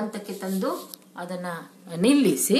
ಹಂತಕ್ಕೆ 0.00 0.34
ತಂದು 0.42 0.70
ಅದನ್ನ 1.16 1.48
ನಿಲ್ಲಿಸಿ 2.00 2.58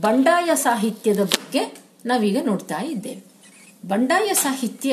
ಬಂಡಾಯ 0.00 0.50
ಸಾಹಿತ್ಯದ 0.54 1.22
ಬಗ್ಗೆ 1.34 1.62
ನಾವೀಗ 2.06 2.38
ನೋಡ್ತಾ 2.44 2.78
ಇದ್ದೇವೆ. 2.84 3.22
ಬಂಡಾಯ 3.88 4.28
ಸಾಹಿತ್ಯ 4.34 4.92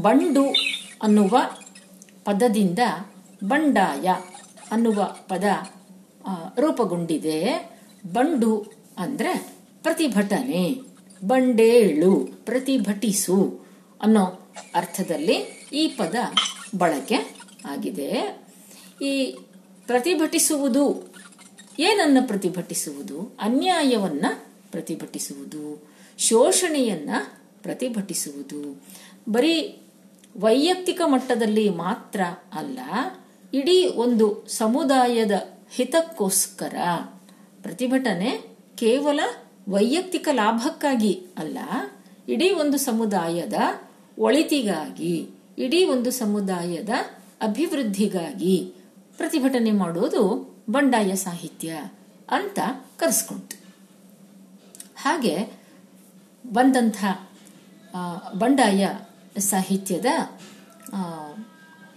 ಬಂಡು 0.00 0.44
ಅನ್ನುವ 1.02 1.34
ಪದದಿಂದ 2.24 2.82
ಬಂಡಾಯ 3.44 4.06
ಅನ್ನುವ 4.70 4.98
ಪದ 5.28 5.44
ರೂಪಗೊಂಡಿದೆ. 6.58 7.38
ಬಂಡು 8.12 8.52
ಅಂದ್ರೆ 8.98 9.32
ಪ್ರತಿಭಟನೆ, 9.82 10.64
ಬಂಡೇಳು, 11.26 12.12
ಪ್ರತಿಭಟಿಸು 12.44 13.38
ಅನ್ನೋ 14.00 14.24
ಅರ್ಥದಲ್ಲಿ 14.74 15.36
ಈ 15.72 15.82
ಪದ 15.98 16.16
ಬಳಕೆ 16.78 17.18
ಆಗಿದೆ. 17.70 18.10
ಈ 19.02 19.12
ಪ್ರತಿಭಟಿಸುವುದು. 19.88 21.14
ಏನನ್ನ 21.78 22.18
ಪ್ರತಿಭಟಿಸುವುದು? 22.26 23.36
ಅನ್ಯಾಯವನ್ನ 23.40 24.26
ಪ್ರತಿಭಟಿಸುವುದು. 24.70 25.88
ಶೋಷಣೆಯನ್ನ 26.18 27.10
ಪ್ರತಿಭಟಿಸುವುದು. 27.62 28.82
ಬರೀ 29.28 29.82
ವೈಯಕ್ತಿಕ 30.38 31.00
ಮಟ್ಟದಲ್ಲಿ 31.04 31.70
ಮಾತ್ರ 31.70 32.20
ಅಲ್ಲ, 32.52 32.78
ಇಡೀ 33.54 33.86
ಒಂದು 33.86 34.46
ಸಮುದಾಯದ 34.48 35.30
ಹಿತಕ್ಕೋಸ್ಕರ. 35.70 36.74
ಪ್ರತಿಭಟನೆ 37.62 38.56
ಕೇವಲ 38.76 39.20
ವೈಯಕ್ತಿಕ 39.68 40.28
ಲಾಭಕ್ಕಾಗಿ 40.32 41.26
ಅಲ್ಲ, 41.38 41.58
ಇಡೀ 42.28 42.50
ಒಂದು 42.50 42.78
ಸಮುದಾಯದ 42.78 43.54
ಒಳಿತಿಗಾಗಿ, 44.18 45.28
ಇಡೀ 45.58 45.84
ಒಂದು 45.84 46.10
ಸಮುದಾಯದ 46.10 46.88
ಅಭಿವೃದ್ಧಿಗಾಗಿ. 47.40 48.72
ಪ್ರತಿಭಟನೆ 49.18 49.72
ಮಾಡೋದು 49.72 50.22
ಬಂಡಾಯ 50.70 51.14
ಸಾಹಿತ್ಯ 51.16 51.76
ಅಂತ 52.28 52.58
ಕರೆಸ್ಕೊಂತು 52.96 53.56
ಹಾಗೆ 54.96 55.34
ಬಂದಂಥ 56.44 56.98
ಬಂಡಾಯ 58.34 58.86
ಸಾಹಿತ್ಯದ 59.38 60.06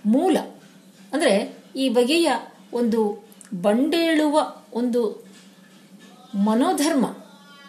ಮೂಲ, 0.06 0.38
ಅಂದರೆ 1.14 1.34
ಈ 1.76 1.90
ಬಗೆಯ 1.90 2.30
ಒಂದು 2.74 3.00
ಬಂಡೇಳುವ 3.62 4.36
ಒಂದು 4.74 5.02
ಮನೋಧರ್ಮ, 6.48 7.06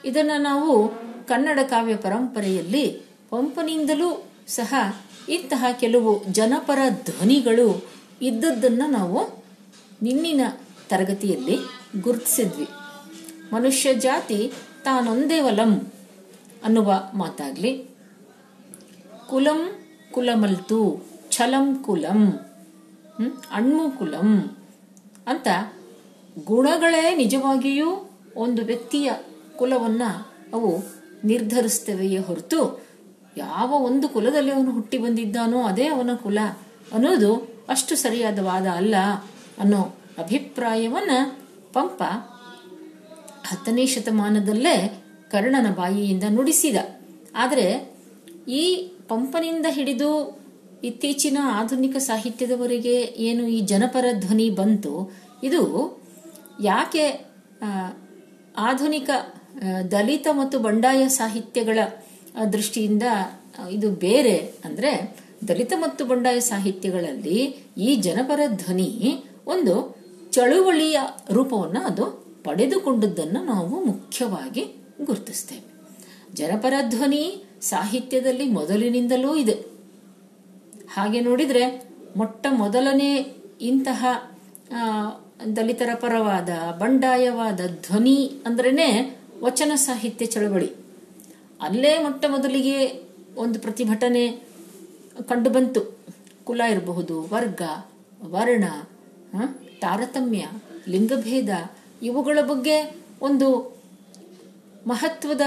ಇದನ್ನು 0.05 0.37
ನಾವು 0.43 0.73
ಕನ್ನಡ 1.27 1.59
ಕಾವ್ಯ 1.69 1.97
ಪರಂಪರೆಯಲ್ಲಿ 1.97 2.85
ಪಂಪನಿಂದಲೂ 3.31 4.09
ಸಹ 4.49 4.75
ಇಂತಹ 5.29 5.65
ಕೆಲವು 5.81 6.13
ಜನಪರ 6.33 6.79
ಧ್ವನಿಗಳು 7.05 7.69
ಇದ್ದದ್ದನ್ನು 8.23 8.87
ನಾವು 8.91 9.21
ನಿನ್ನಿನ 10.03 10.41
ತರಗತಿಯಲ್ಲಿ 10.89 11.57
ಗುರುತಿಸಿದ್ವಿ 12.01 12.67
ಮನುಷ್ಯ 13.53 13.95
ಜಾತಿ 13.95 14.53
ತಾನೊಂದೇ 14.85 15.41
ವಲಂ 15.41 15.73
ಅನ್ನುವ 16.65 17.11
ಮಾತಾಗ್ಲಿ 17.15 17.73
ಕುಲಂ 19.29 19.61
ಕುಲಮಲ್ತು, 20.15 20.79
ಛಲಂ 21.31 21.83
ಕುಲಂ? 21.83 22.21
ಅಣ್ಮು 23.51 23.99
ಕುಲಂ 23.99 24.29
ಅಂತ 25.27 25.49
ಗುಣಗಳೇ 26.45 27.15
ನಿಜವಾಗಿಯೂ 27.17 27.89
ಒಂದು 28.37 28.63
ವ್ಯಕ್ತಿಯ 28.63 29.13
ಕುಲವನ್ನ 29.57 30.03
ಅವು 30.53 30.71
ನಿರ್ಧರಿಸ್ತವೆಯೇ 31.25 32.19
ಹೊರತು 32.19 32.61
ಯಾವ 33.37 33.73
ಒಂದು 33.83 34.09
ಕುಲದಲ್ಲಿ 34.09 34.51
ಅವನು 34.51 34.71
ಹುಟ್ಟಿ 34.71 34.99
ಬಂದಿದ್ದಾನೋ 34.99 35.63
ಅದೇ 35.63 35.89
ಅವನ 35.89 36.11
ಕುಲ 36.23 36.39
ಅನ್ನೋದು 36.93 37.31
ಅಷ್ಟು 37.69 37.97
ಸರಿಯಾದ 37.97 38.39
ವಾದ 38.39 38.67
ಅಲ್ಲ 38.67 38.95
ಅನ್ನೋ 39.61 39.81
ಅಭಿಪ್ರಾಯವನ್ನು 40.19 41.19
ಪಂಪ 41.73 42.03
ಹತ್ತನೇ 43.49 43.85
ಶತಮಾನದಲ್ಲೇ 43.87 44.77
ಕರ್ಣನ 45.33 45.69
ಬಾಯಿಯಿಂದ 45.75 46.27
ನುಡಿಸಿದ. 46.37 46.79
ಆದರೆ 47.35 47.67
ಈ 48.61 48.65
ಪಂಪನಿಂದ 49.09 49.67
ಹಿಡಿದು 49.71 50.11
ಇತ್ತೀಚಿನ 50.89 51.39
ಆಧುನಿಕ 51.59 51.97
ಸಾಹಿತ್ಯದವರೆಗೆ 51.97 52.97
ಏನು 53.29 53.43
ಈ 53.47 53.59
ಜನಪರ 53.73 54.07
ಧ್ವನಿ 54.19 54.49
ಬಂತು, 54.51 54.95
ಇದು 55.43 55.63
ಯಾಕೆ 56.61 57.05
ಆಧುನಿಕ 58.69 59.11
ದಲಿತ 59.93 60.29
ಮತ್ತು 60.33 60.57
ಬಂಡಾಯ 60.59 61.03
ಸಾಹಿತ್ಯಗಳ 61.09 61.79
ದೃಷ್ಟಿಯಿಂದ 62.53 63.03
ಇದು 63.71 63.89
ಬೇರೆ 63.91 64.37
ಅಂದ್ರೆ 64.65 64.93
ದಲಿತ 65.49 65.73
ಮತ್ತು 65.77 66.03
ಬಂಡಾಯ 66.05 66.39
ಸಾಹಿತ್ಯಗಳಲ್ಲಿ 66.41 67.39
ಈ 67.79 67.91
ಜನಪರ 68.07 68.41
ಧ್ವನಿ 68.63 68.91
ಒಂದು 69.47 69.97
ಚಳುವಳಿಯ 70.31 71.01
ರೂಪವನ್ನು 71.31 71.81
ಅದು 71.81 72.05
ಪಡೆದುಕೊಂಡದ್ದನ್ನು 72.45 73.45
ನಾವು 73.45 73.85
ಮುಖ್ಯವಾಗಿ 73.85 74.65
ಗುರುತಿಸ್ತೇವೆ. 75.05 75.73
ಜನಪರ 76.35 76.75
ಧ್ವನಿ 76.89 77.45
ಸಾಹಿತ್ಯದಲ್ಲಿ 77.61 78.49
ಮೊದಲಿನಿಂದಲೂ 78.49 79.37
ಇದೆ. 79.37 79.53
ಹಾಗೆ 80.95 81.21
ನೋಡಿದ್ರೆ 81.21 81.91
ಮೊಟ್ಟ 82.17 82.47
ಮೊದಲನೇ 82.51 83.37
ಇಂತಹ 83.61 84.07
ದಲಿತರ 85.57 85.89
ಪರವಾದ, 85.95 86.49
ಬಂಡಾಯವಾದ 86.79 87.61
ಧ್ವನಿ 87.83 88.31
ಅಂದ್ರೇನೆ 88.47 89.19
ವಚನ 89.43 89.73
ಸಾಹಿತ್ಯ 89.75 90.27
ಚಳವಳಿ. 90.27 90.73
ಅಲ್ಲೇ 91.61 91.99
ಮೊಟ್ಟ 91.99 92.25
ಮೊದಲಿಗೆ 92.29 93.03
ಒಂದು 93.37 93.61
ಪ್ರತಿಭಟನೆ 93.61 94.29
ಕಂಡುಬಂತು 95.29 95.99
ಕುಲ 96.45 96.61
ಇರಬಹುದು, 96.61 97.23
ವರ್ಗ, 97.23 97.63
ವರ್ಣ 98.25 98.65
ತಾರತಮ್ಯ, 99.81 100.47
ಲಿಂಗಭೇದ 100.89 101.49
ಇವುಗಳ 102.03 102.39
ಬಗ್ಗೆ 102.43 102.97
ಒಂದು 103.21 103.79
ಮಹತ್ವದ 104.87 105.41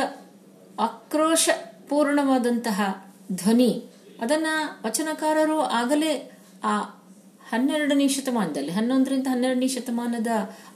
ಆಕ್ರೋಶ 0.80 1.50
ಪೂರ್ಣವಾದಂತಹ 1.90 3.08
ಧ್ವನಿ. 3.32 3.86
ಅದನ್ನ 4.22 4.48
ವಚನಕಾರರು 4.86 5.60
ಆಗಲೇ 5.60 6.32
ಆ 6.64 6.80
ಹನ್ನೆರಡನೇ 7.50 8.08
ಶತಮಾನದಲ್ಲಿ, 8.08 8.72
ಹನ್ನೊಂದರಿಂದ 8.72 9.28
ಹನ್ನೆರಡನೇ 9.28 9.68
ಶತಮಾನದ 9.68 10.28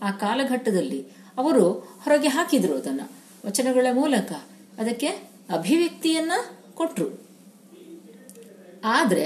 ಆ 0.01 0.11
ಕಾಲಘಟ್ಟದಲ್ಲಿ 0.11 1.07
ಅವರು 1.37 1.69
ಹೊರಗೆ 1.69 2.27
ಹಾಕಿದರು 2.27 2.75
ಅದನ್ನ. 2.77 3.01
ವಚನಗಳ 3.45 3.85
ಮೂಲಕ 3.93 4.31
ಅದಕ್ಕೆ 4.79 5.07
ಅಭಿವ್ಯಕ್ತಿಯನ್ನ 5.53 6.31
ಕೊಟ್ಟರು 6.73 7.29
ಆದರೆ 8.85 9.25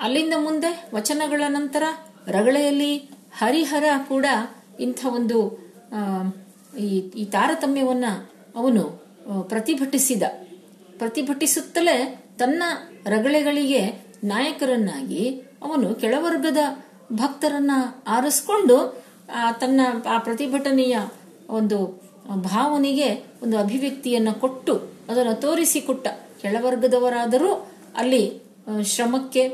ಅಲ್ಲಿಂದ 0.00 0.34
ಮುಂದೆ 0.36 0.88
ವಚನಗಳ 0.94 1.42
ನಂತರ 1.48 1.82
ರಗಳೆಯಲ್ಲಿ 2.28 2.96
ಹರಿಹರ 3.38 3.84
ಕೂಡ 4.08 4.26
ಇಂಥ 4.80 5.06
ಒಂದು 5.08 5.62
ಈ 6.78 7.24
ತಾರತಮ್ಯವನ್ನ 7.24 8.04
ಅವನು 8.56 8.82
ಪ್ರತಿಭಟಿಸಿದ. 9.48 10.22
ಪ್ರತಿಭಟಿಸುತ್ತಲೇ 10.98 12.24
ತನ್ನ 12.38 12.62
ರಗಳೆಗಳಿಗೆ 13.06 14.06
ನಾಯಕರನ್ನಾಗಿ 14.24 15.42
ಅವನು 15.62 15.94
ಕೆಳವರ್ಗದ 15.94 16.56
ಭಕ್ತರನ್ನ 17.12 17.70
ಆರಿಸ್ಕೊಂಡು, 18.06 19.02
ಆ, 19.34 19.52
ತನ್ನ, 19.52 19.80
ಆ 20.08 20.18
ಪ್ರತಿಭಟನೆಯ 20.18 20.98
ಒಂದು 21.48 22.02
ಭಾವನೆಗೆ 22.34 23.14
ಒಂದು 23.42 23.58
ಅಭಿವ್ಯಕ್ತಿಯನ್ನ 23.58 24.30
ಕೊಟ್ಟು 24.30 24.76
ಅದನ್ನು 25.08 25.40
ತೋರಿಸಿಕೊಟ್ಟ. 25.40 26.08
ಕೆಳವರ್ಗದವರಾದರೂ 26.42 27.70
ಅಲ್ಲಿ 27.96 28.42
ಶ್ರಮಕ್ಕೆ, 28.82 29.48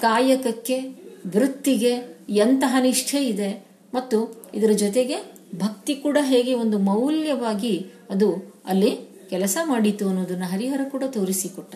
ಕಾಯಕಕ್ಕೆ 0.00 1.03
ವೃತ್ತಿಗೆ 1.26 2.18
ಎಂತಹ 2.28 2.76
ನಿಷ್ಠೆ 2.80 3.26
ಇದೆ 3.26 3.66
ಮತ್ತು 3.94 4.44
ಇದರ 4.54 4.70
ಜೊತೆಗೆ 4.70 5.16
ಭಕ್ತಿ 5.56 5.94
ಕೂಡ 5.94 6.18
ಹೇಗೆ 6.20 6.54
ಒಂದು 6.54 6.78
ಮೌಲ್ಯವಾಗಿ 6.78 7.86
ಅದು 8.10 8.54
ಅಲ್ಲಿ 8.66 8.98
ಕೆಲಸ 9.30 9.58
ಮಾಡಿತು 9.64 10.08
ಅನ್ನೋದನ್ನ 10.08 10.44
ಹರಿಹರ 10.44 10.80
ಕೂಡ 10.88 11.02
ತೋರಿಸಿಕೊಟ್ಟ. 11.04 11.74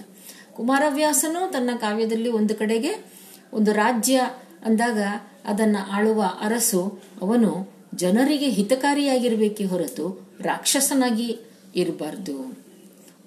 ಕುಮಾರವ್ಯಾಸನು 0.56 1.50
ತನ್ನ 1.52 1.70
ಕಾವ್ಯದಲ್ಲಿ 1.76 2.28
ಒಂದು 2.28 2.54
ಕಡೆಗೆ 2.54 3.04
ಒಂದು 3.52 3.72
ರಾಜ್ಯ 3.72 4.20
ಅಂದಾಗ 4.64 4.98
ಅದನ್ನ 5.44 5.76
ಆಳುವ 5.92 6.24
ಅರಸು 6.40 7.02
ಅವನು 7.22 7.72
ಜನರಿಗೆ 7.94 8.48
ಹಿತಕಾರಿಯಾಗಿರಬೇಕೆ 8.48 9.64
ಹೊರತು 9.64 10.28
ರಾಕ್ಷಸನಾಗಿ 10.40 11.38
ಇರಬಾರ್ದು. 11.76 12.58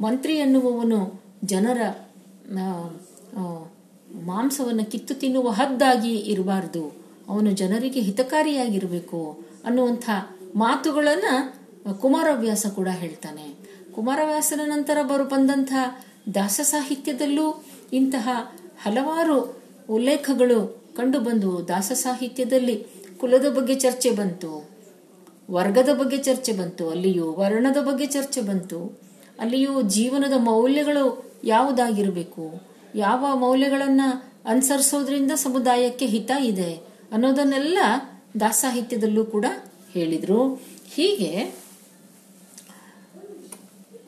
ಮಂತ್ರಿ 0.01 0.35
ಎನ್ನುವವನು 0.35 1.23
ಜನರ 1.45 1.81
ಮಾಂಸವನ್ನು 4.15 4.85
ಕಿತ್ತು 4.85 5.13
ತಿನ್ನುವ 5.13 5.49
ಹದ್ದಾಗಿ 5.49 6.15
ಇರಬಾರ್ದು. 6.15 6.95
ಅವನು 7.29 7.51
ಜನರಿಗೆ 7.51 7.99
ಹಿತಕಾರಿಯಾಗಿರಬೇಕು 7.99 9.39
ಅನ್ನುವಂಥ 9.65 10.09
ಮಾತುಗಳನ್ನು 10.55 11.61
ಕುಮಾರವ್ಯಾಸ 12.01 12.65
ಕೂಡ 12.67 12.87
ಹೇಳ್ತಾನೆ. 12.91 13.55
ಕುಮಾರವ್ಯಾಸನ 13.95 14.61
ನಂತರ 14.65 14.97
ಬರು 15.03 15.23
ಬಂದಂಥ 15.23 15.73
ದಾಸ 16.33 16.59
ಸಾಹಿತ್ಯದಲ್ಲೂ 16.63 17.63
ಇಂತಹ 17.93 18.29
ಹಲವಾರು 18.83 19.61
ಉಲ್ಲೇಖಗಳು 19.89 20.81
ಕಂಡುಬಂದವು 20.97 21.67
ದಾಸ 21.67 21.91
ಸಾಹಿತ್ಯದಲ್ಲಿ 21.95 22.85
ಕುಲದ 23.17 23.53
ಬಗ್ಗೆ 23.55 23.75
ಚರ್ಚೆ 23.75 24.11
ಬಂತು, 24.11 24.69
ವರ್ಗದ 25.51 25.89
ಬಗ್ಗೆ 25.99 26.17
ಚರ್ಚೆ 26.17 26.51
ಬಂತು, 26.51 26.89
ಅಲ್ಲಿಯೂ 26.89 27.31
ವರ್ಣದ 27.31 27.77
ಬಗ್ಗೆ 27.81 28.05
ಚರ್ಚೆ 28.05 28.41
ಬಂತು, 28.41 28.99
ಅಲ್ಲಿಯೂ 29.39 29.81
ಜೀವನದ 29.81 30.33
ಮೌಲ್ಯಗಳು 30.37 31.31
ಯಾವುದಾಗಿರಬೇಕು? 31.43 32.70
ಯಾವ 32.95 33.35
ಮೌಲ್ಯಗಳನ್ನ 33.35 34.01
ಅನುಸರಿಸೋದ್ರಿಂದ 34.45 35.31
ಸಮುದಾಯಕ್ಕೆ 35.31 36.05
ಹಿತ 36.05 36.31
ಇದೆ 36.39 36.73
ಅನ್ನೋದನ್ನೆಲ್ಲ 37.11 37.77
ದಾಸಾಹಿತ್ಯದಲ್ಲೂ 38.39 39.25
ಕೂಡ 39.25 39.45
ಹೇಳಿದ್ರು. 39.91 40.55
ಹೀಗೆ 40.95 41.45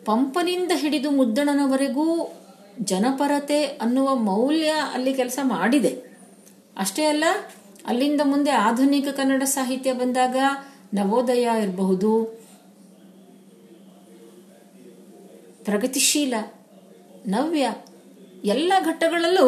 ಪಂಪನಿಂದ 0.06 0.72
ಹಿಡಿದು 0.76 1.12
ಮುದ್ದಣನವರೆಗೂ 1.12 2.34
ಜನಪರತೆ 2.82 3.64
ಅನ್ನುವ 3.64 4.16
ಮೌಲ್ಯ 4.16 4.70
ಅಲ್ಲಿ 4.94 5.14
ಕೆಲಸ 5.14 5.40
ಮಾಡಿದೆ. 5.44 6.04
ಅಷ್ಟೇ 6.78 7.06
ಅಲ್ಲ, 7.06 7.24
ಅಲ್ಲಿಂದ 7.88 8.22
ಮುಂದೆ 8.24 8.52
ಆಧುನಿಕ 8.52 9.08
ಕನ್ನಡ 9.08 9.44
ಸಾಹಿತ್ಯ 9.44 9.94
ಬಂದಾಗ 9.94 10.36
ನವೋದಯ 10.94 11.50
ಇರಬಹುದು, 11.62 12.26
ಪ್ರಗತಿಶೀಲ, 15.64 16.34
ನವ್ಯ 17.28 17.70
ಎಲ್ಲ 18.44 18.74
ಘಟ್ಟಗಳಲ್ಲೂ 18.80 19.48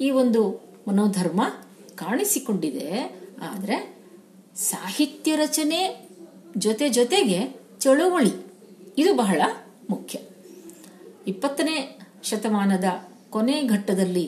ಈ 0.00 0.10
ಒಂದು 0.10 0.42
ಮನೋಧರ್ಮ 0.88 1.42
ಕಾಣಿಸಿಕೊಂಡಿದೆ. 1.96 2.88
ಆದರೆ 3.42 3.76
ಸಾಹಿತ್ಯ 4.56 5.36
ರಚನೆ 5.36 5.80
ಜೊತೆ 6.56 6.88
ಜೊತೆಗೆ 6.88 7.38
ಚಳುವಳಿ, 7.80 8.32
ಇದು 8.98 9.12
ಬಹಳ 9.14 9.42
ಮುಖ್ಯ. 9.90 10.18
ಇಪ್ಪತ್ತನೇ 11.26 11.76
ಶತಮಾನದ 12.22 12.88
ಕೊನೆ 13.30 13.56
ಘಟ್ಟದಲ್ಲಿ 13.62 14.26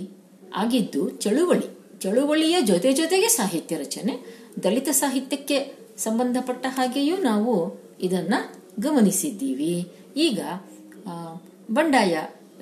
ಆಗಿದ್ದು 0.54 1.10
ಚಳುವಳಿ. 1.10 1.68
ಚಳುವಳಿಯ 2.00 2.56
ಜೊತೆ 2.60 2.92
ಜೊತೆಗೆ 2.92 3.28
ಸಾಹಿತ್ಯ 3.28 3.76
ರಚನೆ, 3.76 4.14
ದಲಿತ 4.62 4.88
ಸಾಹಿತ್ಯಕ್ಕೆ 4.92 5.58
ಸಂಬಂಧಪಟ್ಟ 5.98 6.66
ಹಾಗೆಯೂ 6.68 7.16
ನಾವು 7.16 7.54
ಇದನ್ನ 8.00 8.34
ಗಮನಿಸಿದ್ದೀವಿ. 8.80 9.74
ಈಗ 10.16 10.40
ಬಂಡಾಯ 11.70 12.14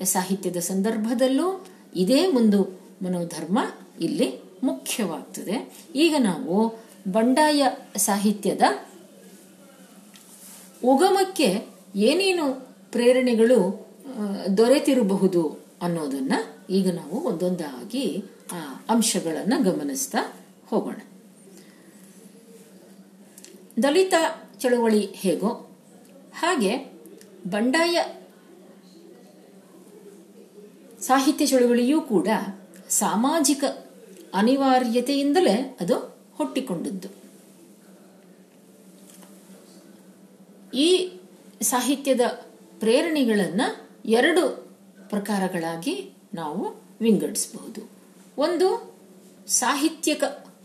ಸಾಹಿತ್ಯದ 0.04 0.56
ಸಂದರ್ಭದಲ್ಲೂ 0.56 1.66
ಇದೇ 1.96 2.26
ಒಂದು 2.26 2.80
ಮನೋಧರ್ಮ 3.02 3.58
ಇಲ್ಲಿ 4.00 4.40
ಮುಖ್ಯವಾಗ್ತದೆ. 4.62 5.72
ಈಗ 5.94 6.14
ನಾವು 6.18 6.74
ಬಂಡಾಯ 7.12 7.66
ಸಾಹಿತ್ಯದ 7.96 8.62
ಉಗಮಕ್ಕೆ 10.84 11.66
ಏನೇನು 11.94 12.66
ಪ್ರೇರಣೆಗಳು 12.92 13.86
ದೊರೆತಿರಬಹುದು 14.56 15.64
ಅನ್ನೋದನ್ನ 15.82 16.32
ಈಗ 16.70 16.94
ನಾವು 16.94 17.24
ಒಂದೊಂದಾಗಿ 17.24 18.24
ಆ 18.52 18.84
ಅಂಶಗಳನ್ನು 18.88 19.62
ಗಮನಿಸ್ತಾ 19.62 20.46
ಹೋಗೋಣ. 20.66 20.96
ದಲಿತ 23.82 24.14
ಚಳುವಳಿ 24.58 25.06
ಹೇಗೋ 25.06 25.48
ಹಾಗೆ 26.34 26.76
ಬಂಡಾಯ 27.46 28.04
ಸಾಹಿತ್ಯ 31.02 31.46
ಚಳುವಳಿಯೂ 31.46 32.00
ಕೂಡ 32.00 32.28
ಸಾಮಾಜಿಕ 32.88 33.64
ಅನಿವಾರ್ಯತೆಯಿಂದಲೇ 34.34 35.76
ಅದು 35.80 36.16
ಹುಟ್ಟಿಕೊಂಡದ್ದು. 36.34 37.08
ಈ 40.76 41.12
ಸಾಹಿತ್ಯದ 41.62 42.20
ಪ್ರೇರಣೆಗಳನ್ನು 42.78 43.90
ಎರಡು 44.04 44.74
ಪ್ರಕಾರಗಳಾಗಿ 45.08 46.12
ನಾವು 46.34 46.82
ವಿಂಗಡಿಸಬಹುದು. 47.00 47.90
ಒಂದು 48.38 48.94
ಸಾಹಿತ್ಯಕ 49.46 50.24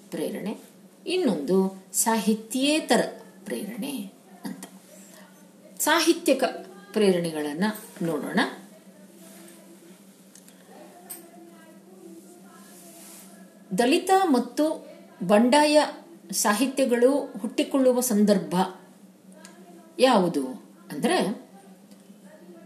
ಪ್ರೇರಣೆ, 0.09 0.57
ಇನ್ನೊಂದು 1.07 1.83
ಸಾಹಿತ್ಯೇತರ 1.93 3.19
ಪ್ರೇರಣೆ 3.45 4.11
ಅಂತ. 4.45 4.65
ಸಾಹಿತ್ಯಕ 5.79 6.43
ಪ್ರೇರಣೆಗಳನ್ನು 6.93 8.05
ನೋಡೋಣ. 8.05 8.39
ದಲಿತ 13.71 14.11
ಮತ್ತು 14.29 14.65
ಬಂಡಾಯ 15.23 15.77
ಸಾಹಿತ್ಯಗಳು 16.31 17.11
ಹುಟ್ಟಿಕೊಳ್ಳುವ 17.41 17.99
ಸಂದರ್ಭ 17.99 18.55
ಯಾವುದು 19.99 20.43
ಅಂದರೆ 20.91 21.17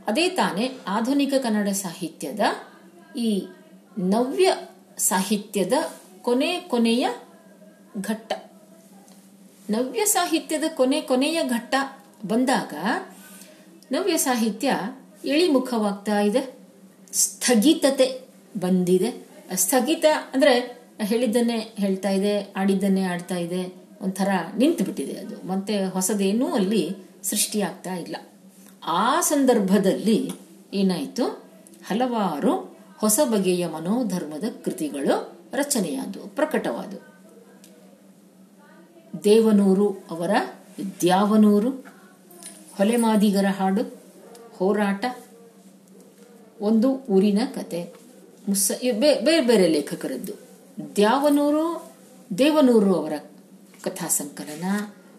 ಅದೇ 0.07 0.29
ತಾನೇ 0.29 0.65
ಆಧುನಿಕ 0.87 1.33
ಕನ್ನಡ 1.43 1.69
ಸಾಹಿತ್ಯದ 1.69 2.39
ಈ 3.17 3.29
ನವ್ಯ 3.97 4.47
ಸಾಹಿತ್ಯದ 4.97 5.73
ಕೊನೆ 6.21 6.51
ಕೊನೆಯ 6.61 7.07
ಘಟ್ಟ. 8.01 8.31
ನವ್ಯ 9.69 10.05
ಸಾಹಿತ್ಯದ 10.05 10.63
ಕೊನೆ 10.75 11.01
ಕೊನೆಯ 11.01 11.39
ಘಟ್ಟ 11.43 11.75
ಬಂದಾಗ 12.25 12.73
ನವ್ಯ 13.91 14.17
ಸಾಹಿತ್ಯ 14.17 14.69
ಇಳಿಮುಖವಾಗ್ತಾ 15.23 16.19
ಇದೆ, 16.19 16.41
ಸ್ಥಗಿತತೆ 17.13 18.07
ಬಂದಿದೆ. 18.57 19.09
ಸ್ಥಗಿತ 19.55 20.05
ಅಂದ್ರೆ 20.33 20.53
ಹೇಳಿದ್ದನ್ನೇ 21.03 21.73
ಹೇಳ್ತಾ 21.77 22.09
ಇದೆ, 22.09 22.53
ಆಡಿದ್ದನ್ನೇ 22.55 23.01
ಆಡ್ತಾ 23.01 23.37
ಇದೆ, 23.37 23.75
ಒಂಥರ 24.01 24.27
ನಿಂತು 24.57 24.83
ಬಿಟ್ಟಿದೆ 24.83 25.13
ಅದು. 25.13 25.47
ಮತ್ತೆ 25.47 25.85
ಹೊಸದೇನೂ 25.85 26.47
ಅಲ್ಲಿ 26.47 26.95
ಸೃಷ್ಟಿಯಾಗ್ತಾ 27.23 27.93
ಇಲ್ಲ. 27.95 28.15
ಆ 28.85 29.21
ಸಂದರ್ಭದಲ್ಲಿ 29.21 30.31
ಏನಾಯಿತು? 30.73 31.25
ಹಲವಾರು 31.87 32.77
ಹೊಸ 32.97 33.19
ಬಗೆಯ 33.25 33.67
ಮನೋಧರ್ಮದ 33.67 34.43
ಕೃತಿಗಳು 34.63 35.37
ರಚನೆಯಾದವು, 35.53 36.27
ಪ್ರಕಟವಾದವು. 36.27 37.11
ದೇವನೂರು 39.23 39.87
ಅವರ 40.11 40.29
ದ್ಯಾವನೂರು 41.01 41.69
ಹೊಲೆಮಾದಿಗರ 42.77 43.45
ಹಾಡು, 43.45 44.01
ಹೋರಾಟ, 44.53 45.05
ಒಂದು 46.61 46.91
ಊರಿನ 46.91 47.41
ಕತೆ, 47.55 47.93
ಮುಸ್ಸ 48.49 48.71
ಬೇರೆ 48.99 49.41
ಬೇರೆ 49.41 49.67
ಲೇಖಕರದ್ದು. 49.67 50.50
ದ್ಯಾವನೂರು, 50.95 51.91
ದೇವನೂರು 52.37 52.95
ಅವರ 52.95 53.13
ಕಥಾ 53.83 54.07
ಸಂಕಲನ. 54.07 54.63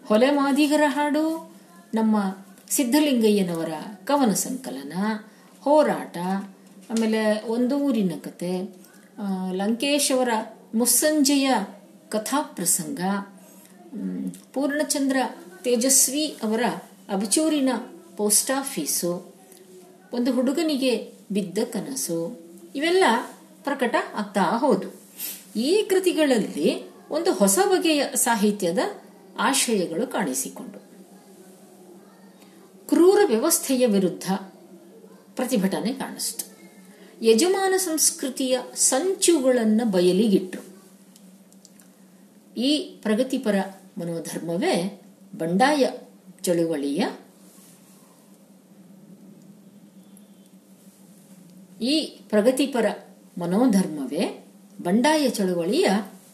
ಹೊಲೆ 0.07 0.31
ಮಾದಿಗರ 0.31 0.81
ಹಾಡು, 0.87 1.55
ನಮ್ಮ 1.95 2.37
ಸಿದ್ಧಲಿಂಗಯ್ಯನವರ 2.71 3.73
ಕವನ 4.05 4.33
ಸಂಕಲನ, 4.33 4.93
ಹೋರಾಟ, 5.61 6.19
ಆಮೇಲೆ 6.91 7.49
ಒಂದು 7.49 7.79
ಊರಿನ 7.79 8.13
ಕತೆ. 8.25 8.83
ಲಂಕೇಶವರ 9.53 9.53
ಲಂಕೇಶ್ 9.53 10.13
ಅವರ 10.13 10.29
ಮುಸ್ಸಂಜೆಯ 10.75 11.55
ಕಥಾಪ್ರಸಂಗ 12.09 13.01
ಪೂರ್ಣಚಂದ್ರ 14.53 15.17
ತೇಜಸ್ವಿ 15.63 16.27
ಅವರ 16.27 16.65
ಅಬಚೂರಿನ 17.13 17.69
ಪೋಸ್ಟ್ 18.17 18.51
ಆಫೀಸು. 18.51 19.35
ಒಂದು 20.13 20.33
ಹುಡುಗನಿಗೆ 20.33 21.13
ಬಿದ್ದ 21.33 21.59
ಕನಸು. 21.65 22.41
ಇವೆಲ್ಲ 22.75 23.05
ಪ್ರಕಟ 23.65 23.95
ಆಗ್ತಾ 24.15 24.43
ಹೋದು. 24.43 25.02
ಈ 25.57 25.83
ಕೃತಿಗಳಲ್ಲಿ 25.83 26.83
ಒಂದು 27.11 27.33
ಹೊಸ 27.33 27.59
ಬಗೆಯ 27.65 28.05
ಸಾಹಿತ್ಯದ 28.15 28.79
ಆಶಯಗಳು 29.39 30.07
ಕಾಣಿಸಿಕೊಂಡು. 30.07 30.79
ಕ್ರೂರ 32.89 33.19
ವ್ಯವಸ್ಥೆಯ 33.27 33.87
ವಿರುದ್ಧ 33.87 34.33
ಪ್ರತಿಭಟನೆ 35.37 35.93
ಕಾಣಿಸ್ತು. 35.93 36.53
ಯಜಮಾನ 37.25 37.75
ಸಂಸ್ಕೃತಿಯ 37.77 38.59
ಸಂಚುಗಳನ್ನು 38.75 39.91
ಬಯಲಿಗಿಟ್ರು. 39.91 40.63
ಈ 42.57 42.79
ಪ್ರಗತಿಪರ 43.03 43.55
ಮನೋಧರ್ಮವೇ 43.99 45.01
ಬಂಡಾಯ 45.39 45.87
ಚಳುವಳಿಯ 46.43 47.07
ಈ 51.83 52.01
ಪ್ರಗತಿಪರ 52.29 52.87
ಮನೋಧರ್ಮವೇ 53.39 54.42
ಬಂಡಾಯ 54.83 55.29
ಚಳುವಳಿಯ 55.29 55.87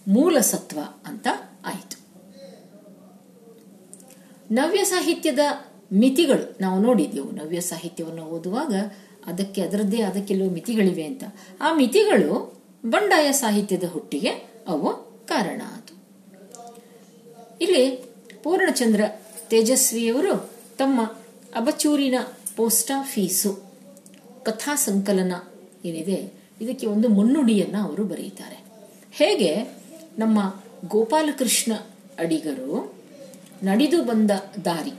ಮೂಲ 0.09 0.39
ಸತ್ವ 0.39 0.79
ಅಂತ 1.07 1.29
ಆಯಿತು. 1.67 1.99
ನವ್ಯ 4.51 4.85
ಸಾಹಿತ್ಯದ 4.85 5.39
ಮಿತಿಗಳು, 5.93 6.57
ನಾವು 6.61 6.83
ನೋಡಿದ್ದೆವು. 6.83 7.31
ನವ್ಯ 7.31 7.61
ಸಾಹಿತ್ಯವನ್ನು 7.61 8.23
ಓದುವಾಗ 8.23 8.75
ಅದಕ್ಕೆ 9.27 9.63
ಅದರದ್ದೇ 9.63 10.03
ಆದ 10.03 10.17
ಕೆಲವು 10.17 10.51
ಮಿತಿಗಳಿವೆ 10.51 11.05
ಅಂತ. 11.05 11.25
ಆ 11.61 11.75
ಮಿತಿಗಳು 11.75 12.59
ಬಂಡಾಯ 12.87 13.33
ಸಾಹಿತ್ಯದ 13.33 13.85
ಹುಟ್ಟಿಗೆ 13.85 14.29
ಅವು 14.69 14.93
ಕಾರಣ 15.27 15.63
ಅದು 15.65 15.95
ಇಲ್ಲಿ 17.61 17.97
ಪೂರ್ಣಚಂದ್ರ 18.43 19.01
ತೇಜಸ್ವಿಯವರು 19.49 20.51
ತಮ್ಮ 20.79 21.03
ಅಬಚೂರಿನ 21.55 22.15
ಪೋಸ್ಟ್ 22.57 22.91
ಆಫೀಸು 22.91 23.63
ಕಥಾ 24.43 24.75
ಸಂಕಲನ 24.75 25.33
ಏನಿದೆ 25.85 26.38
ಇದಕ್ಕೆ 26.61 26.87
ಒಂದು 26.87 27.09
ಮುನ್ನುಡಿಯನ್ನ 27.09 27.77
ಅವರು 27.83 28.05
ಬರೆಯುತ್ತಾರೆ 28.05 28.59
ಹೇಗೆ? 29.13 29.53
ನಮ್ಮ 30.19 30.63
ಗೋಪಾಲಕೃಷ್ಣ 30.89 31.73
ಅಡಿಗರು 32.19 32.93
ನಡೆದು 33.63 34.03
ಬಂದ 34.03 34.31
ದಾರಿ, 34.65 34.93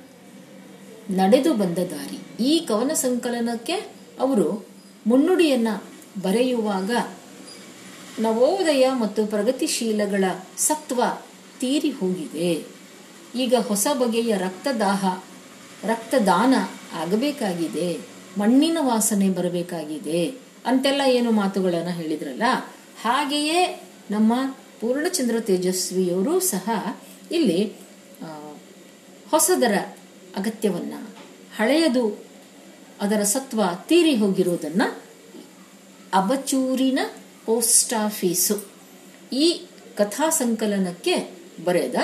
ನಡೆದು 1.16 1.54
ಬಂದ 1.54 1.78
ದಾರಿ, 1.78 2.44
ಈ 2.44 2.60
ಕವನ 2.60 2.92
ಸಂಕಲನಕ್ಕೆ 2.94 3.74
ಅವರು 4.20 4.66
ಮುನ್ನುಡಿಯನ್ನ 5.08 5.68
ಬರೆಯುವಾಗ 6.22 6.92
ನವೋದಯ 8.20 8.90
ಮತ್ತು 8.92 9.26
ಪ್ರಗತಿಶೀಲಗಳ 9.26 10.24
ಸತ್ವ 10.58 11.02
ತೀರಿ 11.60 11.92
ಹೋಗಿದೆ. 11.92 12.66
ಈಗ 13.36 13.56
ಹೊಸ 13.68 13.88
ಬಗೆಯ 13.94 14.38
ರಕ್ತದಾಹ, 14.38 15.24
ರಕ್ತದಾನ 15.84 16.54
ಆಗಬೇಕಾಗಿದೆ. 16.94 18.00
ಮಣ್ಣಿನ 18.38 18.78
ವಾಸನೆ 18.82 19.30
ಬರಬೇಕಾಗಿದೆ. 19.30 20.49
ಅಂತೆಲ್ಲ 20.66 21.02
ಏನು 21.08 21.32
ಮಾತುಗಳನ್ನು 21.32 21.92
ಹೇಳಿದ್ರಲ್ಲ, 21.92 22.44
ಹಾಗೆಯೇ 23.02 23.62
ನಮ್ಮ 24.12 24.34
ಪೂರ್ಣಚಂದ್ರ 24.82 25.40
ತೇಜಸ್ವಿಯವರು 25.40 26.40
ಸಹ 26.40 26.70
ಇಲ್ಲಿ 27.32 27.60
ಹೊಸದರ 29.32 29.76
ಅಗತ್ಯವನ್ನ, 30.36 30.94
ಹಳೆಯದು 31.58 32.04
ಅದರ 33.02 33.22
ಸತ್ವ 33.24 33.62
ತೀರಿ 33.88 34.16
ಹೋಗಿರುವುದನ್ನ 34.16 34.84
ಅಬಚೂರಿನ 36.14 37.00
ಪೋಸ್ಟ್ 37.46 37.94
ಆಫೀಸು 37.94 38.56
ಈ 39.34 39.46
ಕಥಾ 39.98 40.30
ಸಂಕಲನಕ್ಕೆ 40.30 41.16
ಬರೆದ 41.66 41.96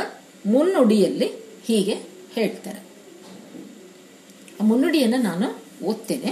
ಮುನ್ನುಡಿಯಲ್ಲಿ 0.45 1.29
ಹೀಗೆ 1.65 1.95
ಹೇಳ್ತಾರೆ. 2.33 2.81
ಆ 4.61 4.63
ಮುನ್ನುಡಿಯನ್ನು 4.63 5.17
ನಾನು 5.21 5.47
ಓದ್ತೇನೆ. 5.85 6.31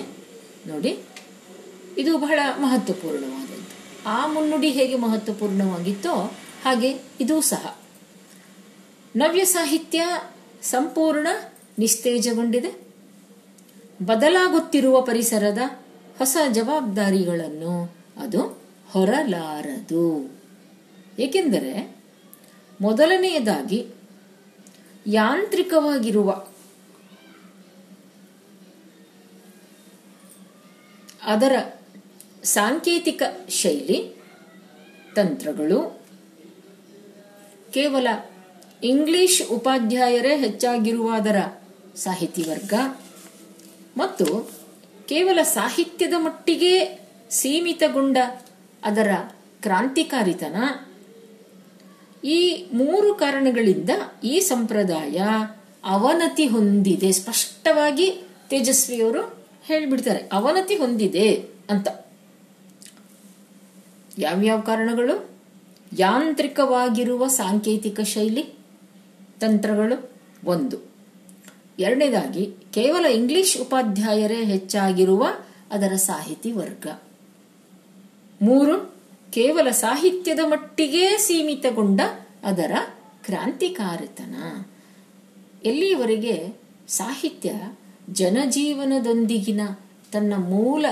ನೋಡಿ. 0.67 0.91
ಇದು 1.97 2.17
ಬಹಳ 2.17 2.39
ಮಹತ್ವಪೂರ್ಣವಾದದ್ದು. 2.59 4.09
ಆ 4.09 4.27
ಮುನ್ನುಡಿ 4.27 4.69
ಹೇಗೆ 4.69 4.95
ಮಹತ್ವಪೂರ್ಣವಾಗಿತ್ತೋ 4.95 6.15
ಹಾಗೆ 6.63 7.01
ಇದೂ 7.19 7.41
ಸಹ. 7.41 7.77
ನವ್ಯ 9.15 9.45
ಸಾಹಿತ್ಯ 9.45 10.03
ಸಂಪೂರ್ಣ 10.61 11.27
ನಿಸ್ತೇಜಗೊಂಡಿದೆ. 11.79 12.87
ಬದಲಾಗುತ್ತಿರುವ 14.01 15.01
ಪರಿಸರದ 15.01 15.57
ಹೊಸ 16.17 16.37
ಜವಾಬ್ದಾರಿಗಳನ್ನು 16.51 17.95
ಅದು 18.17 18.41
ಹೊರಲಾರದು. 18.89 20.35
ಏಕೆಂದರೆ 21.19 21.95
ಮೊದಲನೆಯದಾಗಿ 22.81 23.87
ಯಾಂತ್ರಿಕವಾಗಿರುವ 25.07 26.45
ಅದರ 31.23 31.82
ಸಾಂಕೇತಿಕ 32.43 33.23
ಶೈಲಿ, 33.49 34.15
ತಂತ್ರಗಳು, 35.15 36.01
ಕೇವಲ 37.73 38.07
ಇಂಗ್ಲಿಷ್ 38.83 39.41
ಉಪಾಧ್ಯಾಯರೇ 39.51 40.37
ಹೆಚ್ಚಾಗಿರುವ 40.37 41.09
ಅದರ 41.11 41.35
ಸಾಹಿತಿ 41.95 42.43
ವರ್ಗ, 42.43 42.73
ಮತ್ತು 43.97 44.51
ಕೇವಲ 45.07 45.39
ಸಾಹಿತ್ಯದ 45.43 46.13
ಮಟ್ಟಿಗೆ 46.17 46.73
ಸೀಮಿತಗೊಂಡ 47.29 48.17
ಅದರ 48.83 49.11
ಕ್ರಾಂತಿಕಾರಿತನ, 49.61 50.55
ಈ 52.23 52.65
ಮೂರು 52.73 53.15
ಕಾರಣಗಳಿಂದ 53.15 53.89
ಈ 54.23 54.39
ಸಂಪ್ರದಾಯ 54.39 55.21
ಅವನತಿ 55.83 56.47
ಹೊಂದಿದೆ. 56.47 57.11
ಸ್ಪಷ್ಟವಾಗಿ 57.11 58.07
ತೇಜಸ್ವಿಯವರು 58.49 59.43
ಹೇಳ್ಬಿಡ್ತಾರೆ, 59.63 60.19
ಅವನತಿ 60.33 60.75
ಹೊಂದಿದೆ 60.75 61.27
ಅಂತ. 61.69 61.87
ಯಾವ್ಯಾವ 64.17 64.59
ಕಾರಣಗಳು 64.59 65.29
ಯಾಂತ್ರಿಕವಾಗಿರುವ 65.99 67.27
ಸಾಂಕೇತಿಕ 67.27 67.99
ಶೈಲಿ 68.01 68.43
ತಂತ್ರಗಳು 69.39 70.11
ಒಂದು. 70.45 70.77
ಎರಡನೇದಾಗಿ, 71.79 72.55
ಕೇವಲ 72.73 73.05
ಇಂಗ್ಲಿಷ್ 73.05 73.61
ಉಪಾಧ್ಯಾಯರೇ 73.61 74.43
ಹೆಚ್ಚಾಗಿರುವ 74.43 75.27
ಅದರ 75.71 75.95
ಸಾಹಿತಿ 75.95 76.51
ವರ್ಗ. 76.51 76.87
ಮೂರು, 78.41 78.95
ಕೇವಲ 79.31 79.69
ಸಾಹಿತ್ಯದ 79.69 80.39
ಮಟ್ಟಿಗೆ 80.45 81.17
ಸೀಮಿತಗೊಂಡ 81.17 82.01
ಅದರ 82.43 82.71
ಕ್ರಾಂತಿಕಾರಿತನ. 83.25 84.61
ಎಲ್ಲಿಯವರೆಗೆ 85.65 86.53
ಸಾಹಿತ್ಯ 86.87 87.51
ಜನಜೀವನದೊಂದಿಗಿನ 88.09 89.61
ತನ್ನ 90.11 90.33
ಮೂಲ 90.37 90.85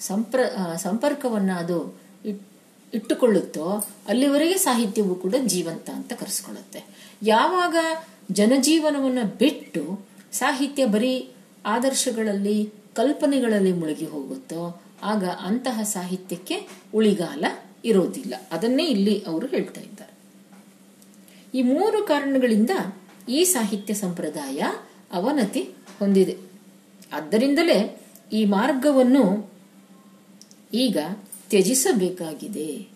ಸಂಪ್ರ 0.00 0.40
ಸಂಪರ್ಕವನ್ನು 0.76 1.58
ಅದು 1.58 2.00
ಇಟ್- 2.24 2.49
ಇಟ್ಟುಕೊಳ್ಳುತ್ತೋ 2.94 3.88
ಅಲ್ಲಿವರೆಗೆ 4.08 4.56
ಸಾಹಿತ್ಯವು 4.56 5.14
ಕೂಡ 5.14 5.34
ಜೀವಂತ 5.46 5.90
ಅಂತ 5.90 6.12
ಕರೆಸ್ಕೊಳ್ಳುತ್ತೆ. 6.12 6.84
ಯಾವಾಗ 7.22 7.76
ಜನಜೀವನವನ್ನು 8.32 9.36
ಬಿಟ್ಟು 9.36 10.00
ಸಾಹಿತ್ಯ 10.32 10.86
ಬರೀ 10.86 11.30
ಆದರ್ಶಗಳಲ್ಲಿ, 11.66 12.72
ಕಲ್ಪನೆಗಳಲ್ಲಿ 12.94 13.72
ಮುಳುಗಿ 13.72 14.04
ಹೋಗುತ್ತೋ, 14.04 14.82
ಆಗ 15.02 15.24
ಅಂತಹ 15.24 15.82
ಸಾಹಿತ್ಯಕ್ಕೆ 15.82 16.68
ಉಳಿಗಾಲ 16.94 17.44
ಇರೋದಿಲ್ಲ. 17.84 18.34
ಅದನ್ನೇ 18.52 18.86
ಇಲ್ಲಿ 18.86 19.24
ಅವರು 19.26 19.46
ಹೇಳ್ತಾ 19.46 19.80
ಇದ್ದಾರೆ. 19.80 20.12
ಈ 21.58 21.62
ಮೂರು 21.62 22.02
ಕಾರಣಗಳಿಂದ 22.02 22.70
ಈ 23.28 23.44
ಸಾಹಿತ್ಯ 23.44 23.94
ಸಂಪ್ರದಾಯ 23.94 24.62
ಅವನತಿ 25.12 25.68
ಹೊಂದಿದೆ. 25.98 26.38
ಆದ್ದರಿಂದಲೇ 27.12 28.00
ಈ 28.32 28.44
ಮಾರ್ಗವನ್ನು 28.44 29.52
ಈಗ 30.74 30.98
ತ್ಯಜಿಸಬೇಕಾಗಿದೆ. 31.50 32.88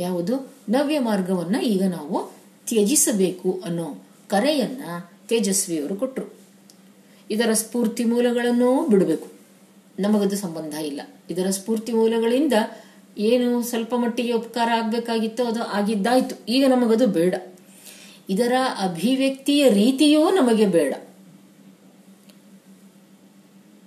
ಯಾವುದು? 0.00 0.54
ನವ್ಯ 0.68 0.98
ಮಾರ್ಗವನ್ನ 0.98 1.56
ಈಗ 1.60 1.82
ನಾವು 1.82 2.32
ತ್ಯಜಿಸಬೇಕು 2.66 3.62
ಅನ್ನೋ 3.64 4.04
ಕರೆಯನ್ನ 4.28 4.82
ತೇಜಸ್ವಿಯವರು 5.28 5.96
ಕೊಟ್ಟರು 5.96 6.34
ಇದರ 7.30 7.52
ಸ್ಫೂರ್ತಿ 7.52 8.04
ಮೂಲಗಳನ್ನು 8.04 8.86
ಬಿಡಬೇಕು. 8.86 9.28
ನಮಗದು 9.98 10.36
ಸಂಬಂಧ 10.36 10.74
ಇಲ್ಲ. 10.74 11.00
ಇದರ 11.30 11.50
ಸ್ಫೂರ್ತಿ 11.50 11.92
ಮೂಲಗಳಿಂದ 11.92 12.52
ಏನು 13.18 13.62
ಸ್ವಲ್ಪ 13.62 13.94
ಮಟ್ಟಿಗೆ 13.94 14.32
ಉಪಕಾರ 14.32 14.68
ಆಗಬೇಕಾಗಿತ್ತೋ 14.74 15.44
ಅದು 15.44 15.62
ಆಗಿದ್ದಾಯ್ತು. 15.62 16.46
ಈಗ 16.48 16.64
ನಮಗದು 16.68 17.06
ಬೇಡ. 17.06 17.34
ಇದರ 18.30 18.52
ಅಭಿವ್ಯಕ್ತಿಯ 18.80 19.68
ರೀತಿಯೂ 19.68 20.30
ನಮಗೆ 20.30 20.66
ಬೇಡ. 20.66 20.94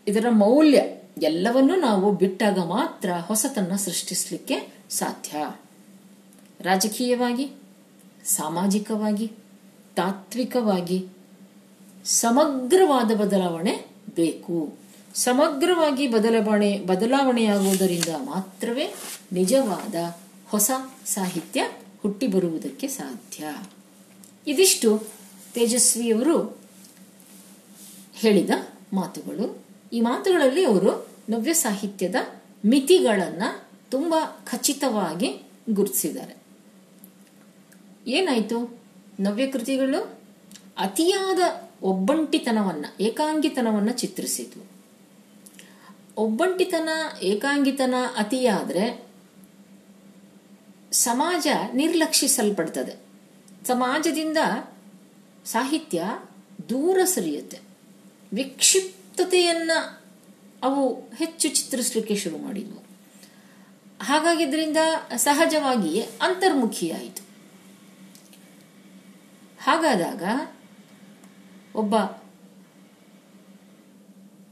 ಇದರ 0.07 0.25
ಮೌಲ್ಯ 0.29 0.81
ಎಲ್ಲವನ್ನೂ 1.21 1.75
ನಾವು 1.75 2.11
ಬಿಟ್ಟಾಗ 2.11 2.59
ಮಾತ್ರ 2.59 3.09
ಹೊಸತನ್ನ 3.25 3.75
ಸೃಷ್ಟಿಸಲಿಕ್ಕೆ 3.75 4.73
ಸಾಧ್ಯ. 4.89 5.55
ರಾಜಕೀಯವಾಗಿ, 6.59 7.51
ಸಾಮಾಜಿಕವಾಗಿ, 8.25 9.31
ತಾತ್ವಿಕವಾಗಿ 9.95 11.07
ಸಮಗ್ರವಾದ 12.05 13.15
ಬದಲಾವಣೆ 13.15 13.85
ಬೇಕು. 14.15 14.73
ಸಮಗ್ರವಾಗಿ 15.15 16.07
ಬದಲಾವಣೆ 16.07 16.79
ಬದಲಾವಣೆಯಾಗುವುದರಿಂದ 16.79 18.15
ಮಾತ್ರವೇ 18.25 18.93
ನಿಜವಾದ 19.31 19.95
ಹೊಸ 20.47 20.71
ಸಾಹಿತ್ಯ 21.05 21.63
ಹುಟ್ಟಿ 22.03 22.27
ಬರುವುದಕ್ಕೆ 22.27 22.87
ಸಾಧ್ಯ. 22.87 23.55
ಇದಿಷ್ಟು 24.47 24.97
ತೇಜಸ್ವಿಯವರು 25.53 26.57
ಹೇಳಿದ 28.13 28.49
ಮಾತುಗಳು. 28.93 29.64
ಈ 29.91 30.01
ಮಾತುಗಳಲ್ಲಿ 30.01 30.65
ಅವರು 30.65 31.07
ನವ್ಯ 31.29 31.53
ಸಾಹಿತ್ಯದ 31.53 32.15
ಮಿತಿಗಳನ್ನ 32.65 33.43
ತುಂಬಾ 33.91 34.41
ಖಚಿತವಾಗಿ 34.51 35.41
ಗುರುತಿಸಿದ್ದಾರೆ. 35.69 36.35
ಏನಾಯ್ತು? 38.07 38.79
ನವ್ಯ 39.19 39.47
ಕೃತಿಗಳು 39.47 40.19
ಅತಿಯಾದ 40.77 41.69
ಒಬ್ಬಂಟಿತನವನ್ನ, 41.83 42.85
ಏಕಾಂಗಿತನವನ್ನ 42.99 43.89
ಚಿತ್ರಿಸಿದ್ವು. 43.89 44.75
ಒಬ್ಬಂಟಿತನ, 46.17 46.89
ಏಕಾಂಗಿತನ 47.21 47.93
ಅತಿಯಾದ್ರೆ 48.17 49.05
ಸಮಾಜ 50.91 51.47
ನಿರ್ಲಕ್ಷಿಸಲ್ಪಡ್ತದೆ. 51.73 52.95
ಸಮಾಜದಿಂದ 53.67 54.37
ಸಾಹಿತ್ಯ 55.45 56.03
ದೂರ 56.69 56.99
ಸರಿಯುತ್ತೆ. 57.03 57.59
ವಿಕ್ಷಿಪ್ತತೆಯನ್ನ 59.15 59.71
ಅವು 60.63 60.81
ಹೆಚ್ಚು 61.15 61.49
ಚಿತ್ರಿಸಲಿಕ್ಕೆ 61.49 62.15
ಶುರು 62.15 62.37
ಮಾಡಿದ್ವು. 62.37 62.79
ಹಾಗಾಗಿದ್ರಿಂದ 64.01 64.77
ಸಹಜವಾಗಿಯೇ 65.15 66.01
ಅಂತರ್ಮುಖಿಯಾಯಿತು 66.21 67.23
ಹಾಗಾದಾಗ 69.63 70.23
ಒಬ್ಬ 71.75 71.95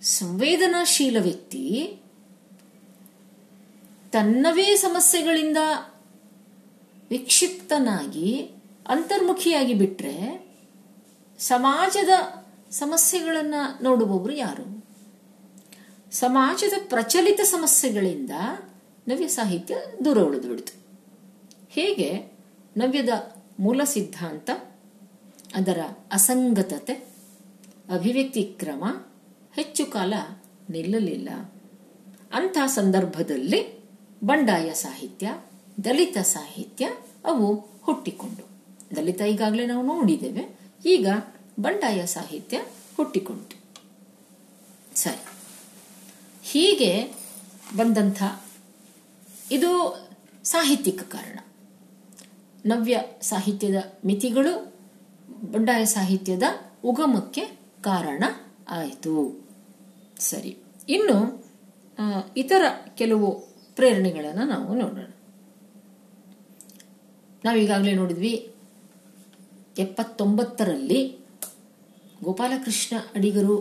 ಸಂವೇದನಾಶೀಲ 0.01 1.17
ವ್ಯಕ್ತಿ 1.22 1.63
ತನ್ನವೇ 4.12 4.75
ಸಮಸ್ಯೆಗಳಿಂದ 4.75 5.58
ವಿಕ್ಷಿಪ್ತನಾಗಿ 7.10 8.32
ಅಂತರ್ಮುಖಿಯಾಗಿ 8.88 9.74
ಬಿಟ್ರೆ 9.74 10.15
ಸಮಾಜದ 11.39 12.42
ಸಮಸ್ಯೆಗಳನ್ನ 12.74 13.56
ನೋಡುವವರು 13.84 14.34
ಯಾರು? 14.34 14.86
ಸಮಾಜದ 16.12 16.74
ಪ್ರಚಲಿತ 16.89 17.39
ಸಮಸ್ಯೆಗಳಿಂದ 17.44 18.32
ನವ್ಯ 19.08 19.27
ಸಾಹಿತ್ಯ 19.27 19.75
ದೂರ 20.06 20.18
ಉಳಿದು 20.22 20.48
ಬಿಡ್ತು. 20.48 20.74
ಹೇಗೆ? 21.70 22.34
ನವ್ಯದ 22.77 23.10
ಮೂಲ 23.60 23.82
ಸಿದ್ಧಾಂತ, 23.84 24.50
ಅದರ 25.56 25.80
ಅಸಂಗತತೆ, 26.12 26.94
ಅಭಿವ್ಯಕ್ತಿ 27.94 28.44
ಕ್ರಮ 28.44 28.84
ಹೆಚ್ಚು 29.56 29.86
ಕಾಲ 29.86 30.13
ನಿಲ್ಲಲಿಲ್ಲ. 30.70 31.30
ಅಂಥ 32.34 32.58
ಸಂದರ್ಭದಲ್ಲಿ 32.65 33.84
ಬಂಡಾಯ 34.24 34.74
ಸಾಹಿತ್ಯ, 34.74 35.42
ದಲಿತ 35.84 36.18
ಸಾಹಿತ್ಯ 36.18 36.86
ಅವು 37.25 37.56
ಹುಟ್ಟಿಕೊಂಡು. 37.82 38.50
ದಲಿತ 38.96 39.22
ಈಗಾಗಲೇ 39.22 39.65
ನಾವು 39.65 39.86
ನೋಡಿದ್ದೇವೆ. 39.86 40.60
ಈಗ 40.86 41.08
ಬಂಡಾಯ 41.60 42.05
ಸಾಹಿತ್ಯ 42.05 42.62
ಹುಟ್ಟಿಕೊಂಡಿತು 42.98 43.57
ಸರಿ. 44.98 45.24
ಹೀಗೆ 46.43 47.15
ಬಂದಂಥ 47.75 48.24
ಇದು 49.51 50.00
ಸಾಹಿತ್ಯಿಕ 50.43 51.01
ಕಾರಣ. 51.01 51.39
ನವ್ಯ 52.65 53.01
ಸಾಹಿತ್ಯದ 53.22 53.75
ಮಿತಿಗಳು 54.05 54.74
ಬಂಡಾಯ 55.51 55.86
ಸಾಹಿತ್ಯದ 55.86 56.43
ಉಗಮಕ್ಕೆ 56.83 57.45
ಕಾರಣ 57.81 58.24
ಆಯಿತು. 58.69 59.45
ಸರಿ. 60.19 60.57
ಇನ್ನು 60.89 61.45
ಇತರ 62.38 62.62
ಕೆಲವು 62.95 63.48
ಪ್ರೇರಣೆಗಳನ್ನು 63.75 64.43
ನಾವು 64.43 64.74
ನೋಡೋಣ. 64.74 65.05
ನಾವೀಗಾಗಲೇ 67.45 67.93
ನೋಡಿದ್ವಿ, 67.93 68.55
ಎಪ್ಪತ್ತೊಂಬತ್ತರಲ್ಲಿ 69.77 71.23
ಗೋಪಾಲಕೃಷ್ಣ 72.24 72.98
ಅಡಿಗರು 73.15 73.58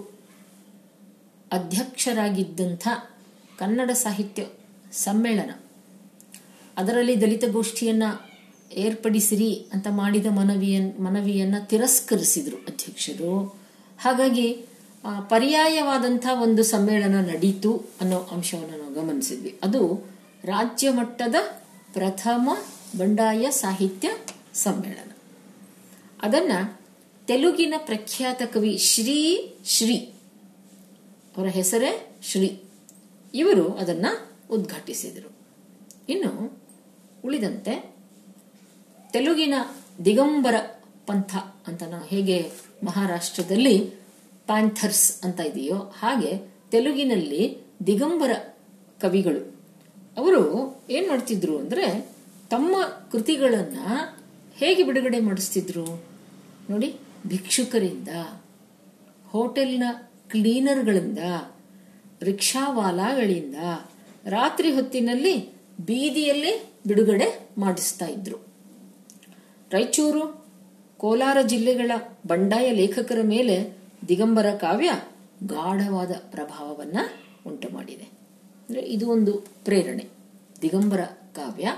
ಅಧ್ಯಕ್ಷರಾಗಿದ್ದಂಥ 1.52 2.88
ಕನ್ನಡ 3.58 3.90
ಸಾಹಿತ್ಯ 3.90 4.46
ಸಮ್ಮೇಳನ. 4.92 5.50
ಅದರಲ್ಲಿ 6.76 7.20
ದಲಿತ 7.20 7.44
ಗೋಷ್ಠಿಯನ್ನು 7.44 8.30
ಏರ್ಪಡಿಸಿರಿ 8.72 9.66
ಅಂತ 9.72 9.86
ಮಾಡಿದ 9.90 10.26
ಮನವಿಯನ್, 10.26 11.00
ಮನವಿಯನ್ನು 11.00 11.68
ತಿರಸ್ಕರಿಸಿದ್ರು 11.68 12.56
ಅಧ್ಯಕ್ಷರು. 12.56 13.60
ಹಾಗಾಗಿ 14.00 14.52
ಪರ್ಯಾಯವಾದಂಥ 15.28 16.26
ಒಂದು 16.42 16.62
ಸಮ್ಮೇಳನ 16.62 17.14
ನಡೀತು 17.20 17.84
ಅನ್ನೋ 18.00 18.18
ಅಂಶವನ್ನು 18.18 18.78
ನಾವು 18.78 18.94
ಗಮನಿಸಿದ್ವಿ. 18.94 19.58
ಅದು 19.62 20.10
ರಾಜ್ಯ 20.44 20.90
ಮಟ್ಟದ 20.90 21.34
ಪ್ರಥಮ 21.92 22.50
ಬಂಡಾಯ 22.98 23.50
ಸಾಹಿತ್ಯ 23.50 24.10
ಸಮ್ಮೇಳನ. 24.54 25.10
ಅದನ್ನ 26.22 26.52
ತೆಲುಗಿನ 27.26 27.74
ಪ್ರಖ್ಯಾತ 27.78 28.42
ಕವಿ 28.42 28.78
ಶ್ರೀ 28.78 29.52
ಶ್ರೀ. 29.64 29.96
ಅವರ 31.36 31.46
ಹೆಸರೇ 31.46 32.16
ಶ್ರೀ. 32.22 32.60
ಇವರು 33.34 33.68
ಅದನ್ನ 33.68 34.06
ಉದ್ಘಾಟಿಸಿದರು. 34.50 35.32
ಇನ್ನು 36.08 36.62
ಉಳಿದಂತೆ 37.24 37.96
ತೆಲುಗಿನ 39.12 39.54
ದಿಗಂಬರ 40.04 40.54
ಪಂಥ 41.06 41.36
ಅಂತ 41.66 41.82
ನಾವು 41.82 42.06
ಹೇಗೆ 42.06 42.50
ಮಹಾರಾಷ್ಟ್ರದಲ್ಲಿ 42.84 43.78
ಪ್ಯಾಂಥರ್ಸ್ 44.46 45.22
ಅಂತ 45.22 45.40
ಇದೆಯೋ 45.40 45.74
ಹಾಗೆ 45.74 46.52
ತೆಲುಗಿನಲ್ಲಿ 46.70 47.56
ದಿಗಂಬರ 47.86 48.30
ಕವಿಗಳು, 49.00 49.60
ಅವರು 50.16 50.42
ಏನ್ 50.90 51.08
ಮಾಡ್ತಿದ್ರು 51.08 51.58
ಅಂದ್ರೆ 51.58 52.08
ತಮ್ಮ 52.50 52.76
ಕೃತಿಗಳನ್ನ 53.12 53.78
ಹೇಗೆ 54.54 54.82
ಬಿಡುಗಡೆ 54.82 55.20
ಮಾಡಿಸ್ತಿದ್ರು? 55.20 56.04
ನೋಡಿ. 56.70 56.94
ಭಿಕ್ಷುಕರಿಂದ, 57.26 58.08
ಹೋಟೆಲ್ನ 59.28 59.82
ಕ್ಲೀನರ್ಗಳಿಂದ, 60.28 61.18
ರಿಕ್ಷಾವಾಲಾಗಳಿಂದ 62.22 63.54
ರಾತ್ರಿ 64.24 64.72
ಹೊತ್ತಿನಲ್ಲಿ 64.72 65.50
ಬೀದಿಯಲ್ಲಿ 65.80 66.72
ಬಿಡುಗಡೆ 66.86 67.48
ಮಾಡಿಸ್ತಾ 67.58 68.06
ಇದ್ರು. 68.06 68.36
ರಾಯಚೂರು, 69.70 70.46
ಕೋಲಾರ 70.98 71.38
ಜಿಲ್ಲೆಗಳ 71.42 71.90
ಬಂಡಾಯ 72.26 72.70
ಲೇಖಕರ 72.70 73.18
ಮೇಲೆ 73.22 73.76
ದಿಗಂಬರ 74.08 74.50
ಕಾವ್ಯ 74.50 74.90
ಗಾಢವಾದ 75.46 76.10
ಪ್ರಭಾವವನ್ನ 76.30 76.98
ಉಂಟು 77.46 77.68
ಮಾಡಿದೆ 77.74 78.04
ಅಂದ್ರೆ 78.68 78.80
ಇದು 78.80 79.10
ಒಂದು 79.10 79.32
ಪ್ರೇರಣೆ. 79.64 80.06
ದಿಗಂಬರ 80.62 81.00
ಕಾವ್ಯ 81.34 81.72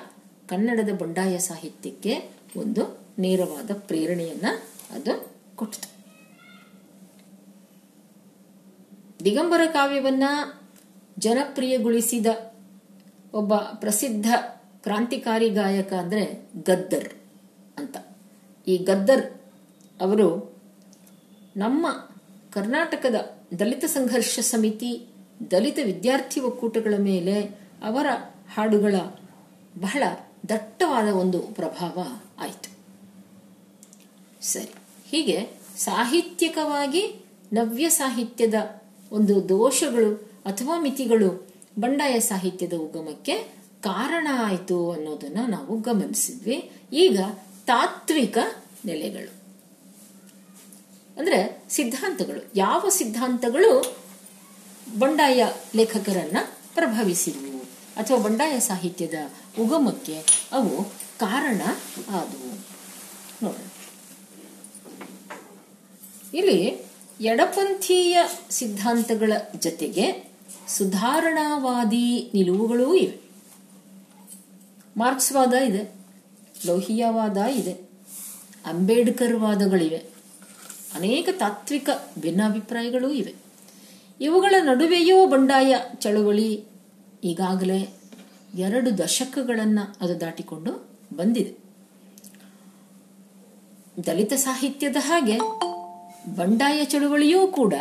ಕನ್ನಡದ 0.48 0.92
ಬಂಡಾಯ 0.92 1.38
ಸಾಹಿತ್ಯಕ್ಕೆ 1.38 2.30
ಒಂದು 2.56 3.00
ನೇರವಾದ 3.18 3.70
ಪ್ರೇರಣೆಯನ್ನ 3.74 4.46
ಅದು 4.90 5.33
ಕೊಟ್ಟಿತು. 5.56 5.94
ದಿಗಂಬರ 9.24 9.60
ಕಾವ್ಯವನ್ನ 9.72 10.22
ಜನಪ್ರಿಯಗೊಳಿಸಿದ 11.18 12.26
ಒಬ್ಬ 13.34 13.54
ಪ್ರಸಿದ್ಧ 13.56 14.26
ಕ್ರಾಂತಿಕಾರಿ 14.82 15.50
ಗಾಯಕ 15.50 15.92
ಅಂದ್ರೆ 15.92 16.48
ಗದ್ದರ್ 16.66 17.12
ಅಂತ. 17.78 17.96
ಈ 18.66 18.76
ಗದ್ದರ್ 18.76 19.42
ಅವರು 20.00 20.56
ನಮ್ಮ 21.56 21.86
ಕರ್ನಾಟಕದ 22.52 23.14
ದಲಿತ 23.58 23.84
ಸಂಘರ್ಷ 23.84 24.38
ಸಮಿತಿ, 24.38 25.08
ದಲಿತ 25.50 25.78
ವಿದ್ಯಾರ್ಥಿ 25.84 26.40
ಒಕ್ಕೂಟಗಳ 26.40 26.94
ಮೇಲೆ 26.98 27.44
ಅವರ 27.84 28.06
ಹಾಡುಗಳ 28.54 28.94
ಬಹಳ 29.78 30.02
ದಟ್ಟವಾದ 30.48 31.08
ಒಂದು 31.08 31.38
ಪ್ರಭಾವ 31.40 31.98
ಆಯಿತು. 32.38 32.70
ಸರಿ. 34.44 34.83
ಹೀಗೆ 35.10 35.48
ಸಾಹಿತ್ಯಿಕವಾಗಿ 35.78 37.24
ನವ್ಯ 37.52 37.88
ಸಾಹಿತ್ಯದ 37.88 38.54
ಒಂದು 39.12 39.48
ದೋಷಗಳು 39.48 40.14
ಅಥವಾ 40.46 40.80
ಮಿತಿಗಳು 40.80 41.46
ಬಂಡಾಯ 41.78 42.20
ಸಾಹಿತ್ಯದ 42.20 42.72
ಉಗಮಕ್ಕೆ 42.72 43.38
ಕಾರಣ 43.80 44.28
ಆಯಿತು 44.32 44.92
ಅನ್ನೋದನ್ನ 44.92 45.38
ನಾವು 45.48 45.80
ಗಮನಿಸಿದ್ವಿ. 45.80 46.72
ಈಗ 46.92 47.20
ತಾತ್ವಿಕ 47.66 48.38
ನೆಲೆಗಳು. 48.84 49.32
ಅಂದ್ರೆ 51.18 51.62
ಸಿದ್ಧಾಂತಗಳು. 51.70 52.50
ಯಾವ 52.54 52.88
ಸಿದ್ಧಾಂತಗಳು 52.88 53.96
ಬಂಡಾಯ 54.98 55.46
ಲೇಖಕರನ್ನ 55.76 56.36
ಪ್ರಭಾವಿಸಿದವು 56.74 57.58
ಅಥವಾ 57.96 58.18
ಬಂಡಾಯ 58.18 58.60
ಸಾಹಿತ್ಯದ 58.60 59.14
ಉಗಮಕ್ಕೆ 59.60 60.22
ಅವು 60.52 60.84
ಕಾರಣ 61.18 61.60
ಆದವು? 62.08 62.58
ನೋಡೋಣ. 63.42 63.66
ಇಲ್ಲಿ 66.34 66.76
ಎಡಪಂಥೀಯ 67.20 68.18
ಸಿದ್ಧಾಂತಗಳ 68.50 69.32
ಜತೆಗೆ 69.58 70.32
ಸುಧಾರಣಾವಾದಿ 70.68 72.30
ನಿಲುವುಗಳೂ 72.34 72.94
ಇವೆ. 72.94 73.20
ಮಾರ್ಕ್ಸ್ವಾದ 74.96 75.54
ಇದೆ, 75.54 75.94
ಲೋಹಿಯಾವಾದ 76.66 77.36
ಇದೆ 77.36 77.72
ಅಂಬೇಡ್ಕರ್ 78.66 79.36
ವಾದಗಳಿವೆ 79.36 79.96
ಅನೇಕ 80.94 81.28
ತಾತ್ವಿಕ 81.32 81.88
ಭಿನ್ನಾಭಿಪ್ರಾಯಗಳೂ 82.18 83.10
ಇವೆ. 83.10 83.34
ಇವುಗಳ 84.20 84.54
ನಡುವೆಯೂ 84.62 85.26
ಬಂಡಾಯ 85.26 85.76
ಚಳುವಳಿ 85.98 86.64
ಈಗಾಗಲೇ 87.24 87.94
ಎರಡು 88.54 88.98
ದಶಕಗಳನ್ನು 88.98 89.96
ಅದು 90.00 90.20
ದಾಟಿಕೊಂಡು 90.20 90.88
ಬಂದಿದೆ. 91.16 91.64
ದಲಿತ 94.06 94.32
ಸಾಹಿತ್ಯದ 94.32 94.96
ಹಾಗೆ 95.00 95.38
ಬಂಡಾಯ 96.28 96.84
ಚಳುವಳಿಯೂ 96.84 97.46
ಕೂಡ 97.46 97.74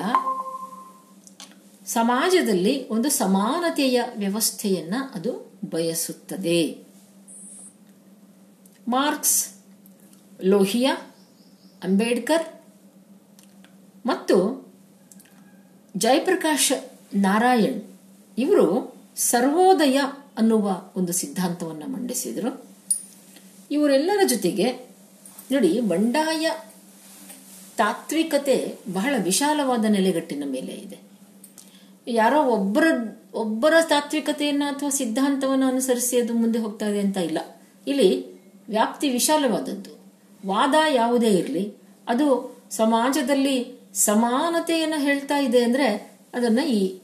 ಸಮಾಜದಲ್ಲಿ 1.86 2.90
ಒಂದು 2.90 3.10
ಸಮಾನತೆಯ 3.10 4.02
ವ್ಯವಸ್ಥೆಯನ್ನ 4.18 4.96
ಅದು 5.14 5.52
ಬಯಸುತ್ತದೆ. 5.70 6.86
ಮಾರ್ಕ್ಸ್, 8.88 9.50
ಲೋಹಿಯಾ, 10.44 10.96
ಅಂಬೇಡ್ಕರ್ 11.84 12.64
ಮತ್ತು 14.06 14.68
ಜಯಪ್ರಕಾಶ್ 15.98 16.72
ನಾರಾಯಣ್ 17.16 17.82
ಇವರು 18.38 18.96
ಸರ್ವೋದಯ 19.16 20.00
ಅನ್ನುವ 20.38 20.92
ಒಂದು 20.96 21.14
ಸಿದ್ಧಾಂತವನ್ನು 21.14 21.88
ಮಂಡಿಸಿದರು. 21.88 22.66
ಇವರೆಲ್ಲರ 23.72 24.20
ಜೊತೆಗೆ 24.28 24.72
ನೋಡಿ, 25.52 25.82
ಬಂಡಾಯ 25.82 26.52
ತಾತ್ವಿಕತೆ 27.78 28.76
ಬಹಳ 28.94 29.16
ವಿಶಾಲವಾದ 29.24 29.86
ನೆಲೆಗಟ್ಟಿನ 29.86 30.44
ಮೇಲೆ 30.46 30.72
ಇದೆ. 30.72 31.00
ಯಾರೋ 32.08 32.44
ಒಬ್ಬರ 32.44 32.84
ಒಬ್ಬರ 33.34 33.74
ತಾತ್ವಿಕತೆಯನ್ನ 33.90 34.64
ಅಥವಾ 34.76 34.90
ಸಿದ್ಧಾಂತವನ್ನು 34.90 35.66
ಅನುಸರಿಸಿ 35.66 36.20
ಅದು 36.20 36.34
ಮುಂದೆ 36.34 36.60
ಹೋಗ್ತಾ 36.60 36.88
ಇದೆ 36.88 37.00
ಅಂತ 37.00 37.18
ಇಲ್ಲ. 37.18 37.38
ಇಲ್ಲಿ 37.88 38.34
ವ್ಯಾಪ್ತಿ 38.70 39.10
ವಿಶಾಲವಾದದ್ದು. 39.10 40.00
ವಾದ 40.46 40.76
ಯಾವುದೇ 40.94 41.28
ಇರಲಿ, 41.28 41.74
ಅದು 42.08 42.58
ಸಮಾಜದಲ್ಲಿ 42.72 43.80
ಸಮಾನತೆಯನ್ನು 43.94 45.02
ಹೇಳ್ತಾ 45.02 45.38
ಇದೆ 45.38 45.64
ಅಂದ್ರೆ 45.64 46.12
ಅದನ್ನ 46.34 46.60
ಈ 46.60 47.00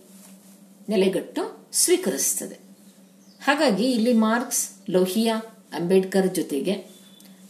ನೆಲೆಗಟ್ಟು 0.89 1.67
ಸ್ವೀಕರಿಸ್ತದೆ. 1.71 2.59
ಹಾಗಾಗಿ 3.43 3.91
ಇಲ್ಲಿ 3.91 4.13
ಮಾರ್ಕ್ಸ್, 4.13 4.69
ಲೋಹಿಯಾ, 4.89 5.37
ಅಂಬೇಡ್ಕರ್ 5.73 6.35
ಜೊತೆಗೆ 6.35 6.85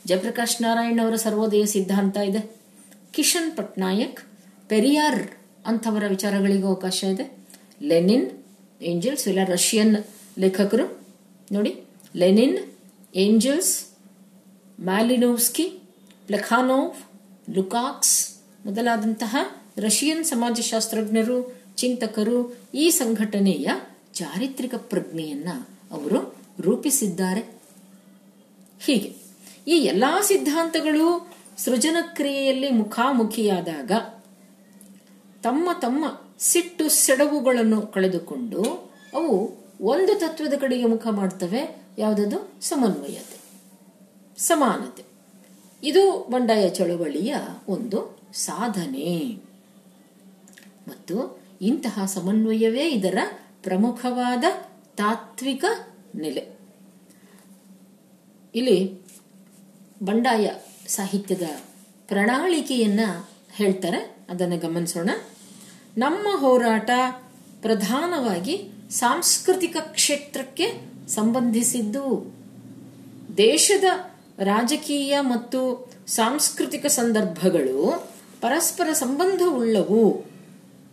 ಜಯಪ್ರಕಾಶ್ 0.05 0.61
ನಾರಾಯಣ್ 0.61 0.99
ಅವರ 0.99 1.15
ಸರ್ವೋದಯ 1.15 1.65
ಸಿದ್ಧಾಂತ 1.65 2.17
ಇದೆ. 2.17 2.58
ಕಿಶನ್ 3.13 3.57
ಪಟ್ನಾಯಕ್, 3.57 4.21
ಪೆರಿಯಾರ್ 4.69 5.31
ಅಂಥವರ 5.65 6.03
ವಿಚಾರಗಳಿಗೂ 6.07 6.67
ಅವಕಾಶ 6.67 7.03
ಇದೆ. 7.03 7.37
ಲೆನಿನ್, 7.81 8.31
ಏಂಜಲ್ಸ್, 8.81 9.27
ಇಲ್ಲ 9.27 9.39
ರಷ್ಯನ್ 9.45 9.95
ಲೇಖಕರು. 10.39 11.01
ನೋಡಿ, 11.51 11.83
Lenin, 12.15 12.57
Engels, 13.15 13.85
Malinowski, 14.81 15.63
Plekhanov, 16.25 16.93
Lukacs 17.55 18.35
ಮೊದಲಾದಂತಹ 18.65 19.35
Russian 19.77 20.23
ಸಮಾಜಶಾಸ್ತ್ರಜ್ಞರು, 20.25 21.55
ಚಿಂತಕರು 21.75 22.57
ಈ 22.73 22.89
ಸಂಘಟನೆಯ 22.89 23.67
ಚಾರಿತ್ರಿಕ 24.13 24.75
ಪ್ರಜ್ಞೆಯನ್ನ 24.75 25.49
ಅವರು 25.91 26.35
ರೂಪಿಸಿದ್ದಾರೆ. 26.59 27.41
ಹೀಗೆ 28.85 29.15
ಈ 29.67 29.71
ಎಲ್ಲಾ 29.71 30.21
ಸಿದ್ಧಾಂತಗಳು 30.21 31.31
ಸೃಜನ 31.63 31.97
ಕ್ರಿಯೆಯಲ್ಲಿ 32.01 32.71
ಮುಖಾಮುಖಿಯಾದಾಗ 32.71 33.91
ತಮ್ಮ 35.43 35.69
ತಮ್ಮ 35.81 36.21
ಸಿಟ್ಟು 36.39 36.89
ಸೆಡವುಗಳನ್ನು 36.89 37.81
ಕಳೆದುಕೊಂಡು 37.81 38.91
ಅವು 39.13 39.51
ಒಂದು 39.81 40.19
ತತ್ವದ 40.19 40.53
ಕಡೆಗೆ 40.53 40.85
ಮುಖ 40.85 41.07
ಮಾಡ್ತವೆ. 41.07 41.81
ಯಾವುದದು? 41.97 42.51
ಸಮನ್ವಯತೆ. 42.61 43.39
ಸಮಾನತೆ. 44.37 45.03
ಇದು 45.83 46.27
ಬಂಡಾಯ 46.31 46.69
ಚಳುವಳಿಯ 46.69 47.35
ಒಂದು 47.69 48.19
ಸಾಧನೆ. 48.33 49.35
ಮತ್ತು 50.87 51.39
ಇಂತಹ 51.61 52.05
ಸಮನ್ವಯವೇ 52.05 52.89
ಇದರ 52.89 53.17
ಪ್ರಮುಖವಾದ 53.63 54.43
ತಾತ್ವಿಕ 54.95 55.65
ನೆಲೆ. 56.15 56.47
ಇಲ್ಲಿ 58.55 59.01
ಬಂಡಾಯ 60.03 60.51
ಸಾಹಿತ್ಯದ 60.89 61.41
ಪ್ರಣಾಳಿಕೆಯನ್ನ 62.07 62.99
ಹೇಳ್ತಾರೆ. 63.53 64.15
ಅದನ್ನು 64.29 64.57
ಗಮನಿಸೋಣ. 64.57 65.09
ನಮ್ಮ 65.97 66.39
ಹೋರಾಟ 66.39 66.89
ಪ್ರಧಾನವಾಗಿ 67.61 68.71
ಸಾಂಸ್ಕೃತಿಕ 68.89 69.77
ಕ್ಷೇತ್ರಕ್ಕೆ 69.79 70.81
ಸಂಬಂಧಿಸಿದ್ದು. 71.07 72.33
ದೇಶದ 73.37 73.83
ರಾಜಕೀಯ 74.39 75.17
ಮತ್ತು 75.19 75.91
ಸಾಂಸ್ಕೃತಿಕ 76.07 76.85
ಸಂದರ್ಭಗಳು 76.85 78.09
ಪರಸ್ಪರ 78.41 78.93
ಸಂಬಂಧವುಳ್ಳವು 78.93 80.25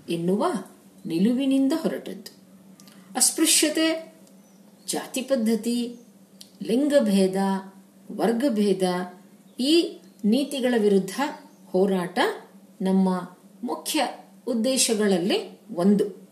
ಎನ್ನುವ 0.08 0.46
ನಿಲುವಿನಿಂದ 1.06 1.72
ಹೊರಟದ್ದು. 1.76 2.32
ಅಸ್ಪೃಶ್ಯತೆ, 3.16 4.14
ಜಾತಿ 4.88 5.22
ಪದ್ಧತಿ, 5.22 5.96
ಲಿಂಗಭೇದ, 6.62 7.36
ವರ್ಗಭೇದ 8.12 8.82
ಈ 9.58 10.00
ನೀತಿಗಳ 10.24 10.74
ವಿರುದ್ಧ 10.78 11.20
ಹೋರಾಟ 11.70 12.18
ನಮ್ಮ 12.82 13.36
ಮುಖ್ಯ 13.64 14.08
ಉದ್ದೇಶಗಳಲ್ಲಿ 14.46 15.60
ಒಂದು. 15.74 16.28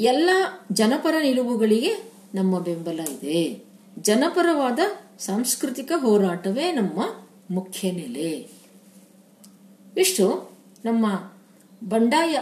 ಎಲ್ಲ 0.00 0.30
ಜನಪರ 0.72 1.14
ನಿಲುವುಗಳಿಗೆ 1.22 2.12
ನಮ್ಮ 2.34 2.58
ಬೆಂಬಲ 2.58 3.00
ಇದೆ. 3.00 3.64
ಜನಪರವಾದ 3.98 4.78
ಸಾಂಸ್ಕೃತಿಕ 5.18 5.92
ಹೋರಾಟವೇ 5.96 6.72
ನಮ್ಮ 6.72 7.26
ಮುಖ್ಯ 7.50 7.90
ನೆಲೆ. 7.90 8.50
ಇಷ್ಟು 9.96 10.50
ನಮ್ಮ 10.84 11.32
ಬಂಡಾಯ 11.88 12.38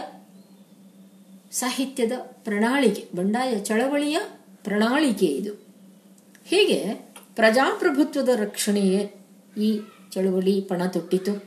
ಸಾಹಿತ್ಯದ 1.51 2.11
ಪ್ರಣಾಳಿಕೆ, 2.21 3.07
ಬಂಡಾಯ 3.15 3.59
ಚಳವಳಿಯ 3.59 4.17
ಪ್ರಣಾಳಿಕೆ 4.63 5.25
ಇದು. 5.25 5.53
ಹೀಗೆ 6.45 6.93
ಪ್ರಜಾಪ್ರಭುತ್ವದ 7.35 8.29
ರಕ್ಷಣೆಯೇ 8.29 9.15
ಈ 9.57 9.81
ಚಳವಳಿ 10.11 10.61
ಪಣ 10.61 10.85
ತೊಟ್ಟಿತು. 10.85 11.43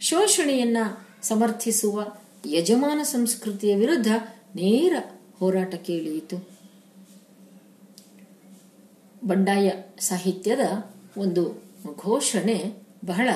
ಶೋಷಣೆಯನ್ನ 0.00 0.76
ಸಮರ್ಥಿಸುವ 1.22 2.06
ಯಜಮಾನ 2.50 3.02
ಸಂಸ್ಕೃತಿಯ 3.02 3.76
ವಿರುದ್ಧ 3.76 4.06
ನೇರ 4.54 4.94
ಹೋರಾಟ 5.38 5.74
ಕೇಳಿಯಿತು. 5.74 6.36
ಬಂಡಾಯ 9.24 9.70
ಸಾಹಿತ್ಯದ 10.00 10.90
ಒಂದು 11.16 11.62
ಘೋಷಣೆ 11.96 12.72
ಬಹಳ 13.06 13.28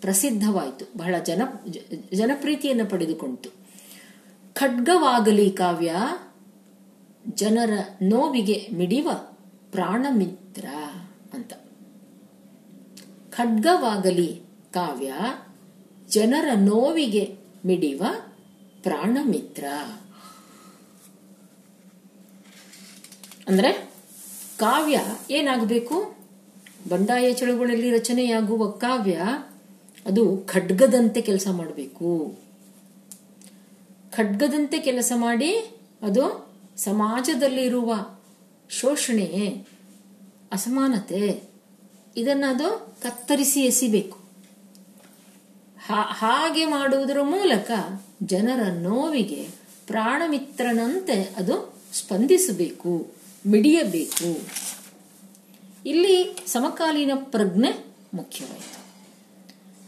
ಪ್ರಸಿದ್ಧವಾಯಿತು. 0.00 0.98
ಬಹಳ 0.98 1.14
ಜನ 1.24 1.42
ಜನಪ್ರೀತಿಯನ್ನು 2.14 2.86
ಪಡೆದುಕೊಂಡಿತು 2.86 3.50
ಖಡ್ಗವಾಗಲಿ 4.54 5.50
ಕಾವ್ಯ, 5.50 5.94
ಜನರ 7.34 7.72
ನೋವಿಗೆ 8.02 8.68
ಮಿಡಿವ 8.74 9.08
ಪ್ರಾಣಮಿತ್ರ. 9.72 10.64
ಖಡ್ಗವಾಗಲಿ. 13.36 14.42
ಕಾವ್ಯ, 14.74 15.14
ಜನರ 16.08 16.48
ನೋವಿಗೆ 16.54 17.36
ಮಿಡಿವ 17.66 18.02
ಪ್ರಾಣಮಿತ್ರ. 18.82 19.64
ಅಂದ್ರೆ 23.48 23.72
ಕಾವ್ಯ 24.58 25.00
ಏನಾಗಬೇಕು? 25.30 26.16
ಬಂಡಾಯ 26.88 27.32
ಚಳುವಳಿಯಲ್ಲಿ 27.32 27.90
ರಚನೆಯಾಗುವ 27.90 28.70
ಕಾವ್ಯ, 28.70 29.20
ಅದು 30.06 30.46
ಖಡ್ಗದಂತೆ 30.46 31.20
ಕೆಲಸ 31.20 31.48
ಮಾಡಬೇಕು. 31.50 32.38
ಖಡ್ಗದಂತೆ 34.10 34.78
ಕೆಲಸ 34.78 35.12
ಮಾಡಿ 35.16 35.58
ಅದು 36.02 36.54
ಸಮಾಜದಲ್ಲಿರುವ 36.76 37.94
ಶೋಷಣೆ, 38.70 39.66
ಅಸಮಾನತೆ 40.52 41.55
ಇದನ್ನ 42.16 42.44
ಅದು 42.48 42.96
ಕತ್ತರಿಸಿ 43.02 43.60
ಎಸಿಬೇಕು. 43.60 44.18
ಹಾಗೆ 46.12 46.64
ಮಾಡುವುದರ 46.64 47.22
ಮೂಲಕ 47.22 47.70
ಜನರ 48.22 48.60
ನೋವಿಗೆ 48.72 49.48
ಪ್ರಾಣಮಿತ್ರನಂತೆ 49.86 51.22
ಅದು 51.22 51.74
ಸ್ಪಂದಿಸಬೇಕು, 51.92 53.06
ಮಿಡಿಯಬೇಕು. 53.46 54.30
ಇಲ್ಲಿ 55.88 56.36
ಸಮಕಾಲೀನ 56.46 57.10
ಪ್ರಜ್ಞೆ 57.14 57.84
ಮುಖ್ಯವಾಯಿತು 58.14 58.78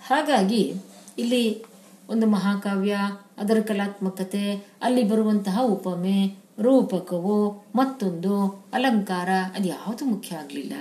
ಹಾಗಾಗಿ 0.06 0.74
ಇಲ್ಲಿ 1.18 1.64
ಒಂದು 2.08 2.26
ಮಹಾಕಾವ್ಯ, 2.26 2.96
ಅದರ 3.38 3.58
ಕಲಾತ್ಮಕತೆ, 3.60 4.66
ಅಲ್ಲಿ 4.82 5.02
ಬರುವಂತಹ 5.02 5.58
ಉಪಮೆ 5.64 6.47
ರೂಪಕವು, 6.60 7.66
ಮತ್ತೊಂದು 7.74 8.64
ಅಲಂಕಾರ, 8.72 9.28
ಅದು 9.54 9.68
ಯಾವುದು 9.68 10.04
ಮುಖ್ಯ 10.04 10.36
ಆಗಲಿಲ್ಲ. 10.36 10.72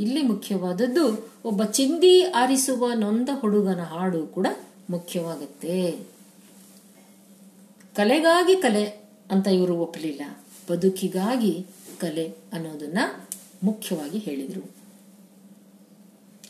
ಇಲ್ಲಿ 0.00 0.22
ಮುಖ್ಯವಾದದ್ದು, 0.22 1.32
ಒಬ್ಬ 1.44 1.64
ಚಿಂದಿ 1.64 2.22
ಆರಿಸುವ 2.22 2.92
ನೊಂದ 2.94 3.28
ಹುಡುಗನ 3.40 3.80
ಹಾಡು 3.80 4.26
ಕೂಡ 4.26 4.46
ಮುಖ್ಯವಾಗುತ್ತೆ. 4.90 5.98
ಕಲೆಗಾಗಿ 7.96 8.56
ಕಲೆ 8.56 9.08
ಅಂತ 9.30 9.46
ಇವರು 9.46 9.78
ಒಪ್ಪಲಿಲ್ಲ. 9.78 10.44
ಬದುಕಿಗಾಗಿ 10.70 11.66
ಕಲೆ 12.00 12.34
ಅನ್ನೋದನ್ನ 12.52 12.98
ಮುಖ್ಯವಾಗಿ 13.62 14.18
ಹೇಳಿದರು. 14.18 14.70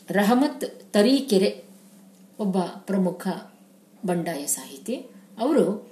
ರಹಮತ್ 0.09 0.93
ತರೀಕೆರೆ 0.93 1.63
ಒಬ್ಬ 2.39 2.57
ಪ್ರಮುಖ 2.59 3.27
ಬಂಡಾಯ 4.05 4.45
ಸಾಹಿತಿ. 4.45 4.95
ಅವರು 5.39 5.91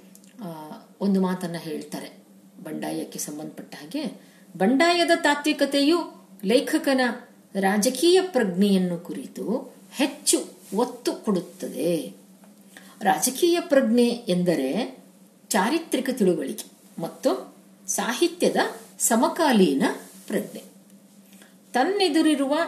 ಒಂದು 1.00 1.22
ಮಾತನ್ನ 1.22 1.56
ಹೇಳ್ತಾರೆ. 1.58 2.25
ಬಂಡಾಯಕ್ಕೆ 2.62 3.18
ಸಂಬಂಧಪಟ್ಟ 3.18 3.74
ಹಾಗೆ, 3.74 4.20
ಬಂಡಾಯದ 4.56 5.10
ತಾತ್ವಿಕತೆಯು 5.16 6.26
ಲೇಖಕನ 6.44 7.00
ರಾಜಕೀಯ 7.60 8.20
ಪ್ರಜ್ಞೆಯನ್ನು 8.22 8.98
ಕುರಿತು 8.98 9.74
ಹೆಚ್ಚು 9.92 10.44
ಒತ್ತು 10.76 11.12
ಕೊಡುತ್ತದೆ. 11.12 12.14
ರಾಜಕೀಯ 13.02 13.60
ಪ್ರಜ್ಞೆ 13.60 14.06
ಎಂದರೆ 14.06 14.98
ಚಾರಿತ್ರಿಕ 15.48 16.10
ತಿಳುವಳಿಕೆ 16.10 17.02
ಮತ್ತು 17.02 17.56
ಸಾಹಿತ್ಯದ 17.86 18.56
ಸಮಕಾಲೀನ 18.98 19.82
ಪ್ರಜ್ಞೆ. 20.26 20.62
ತನ್ನೆದುರಿರುವ 21.72 22.58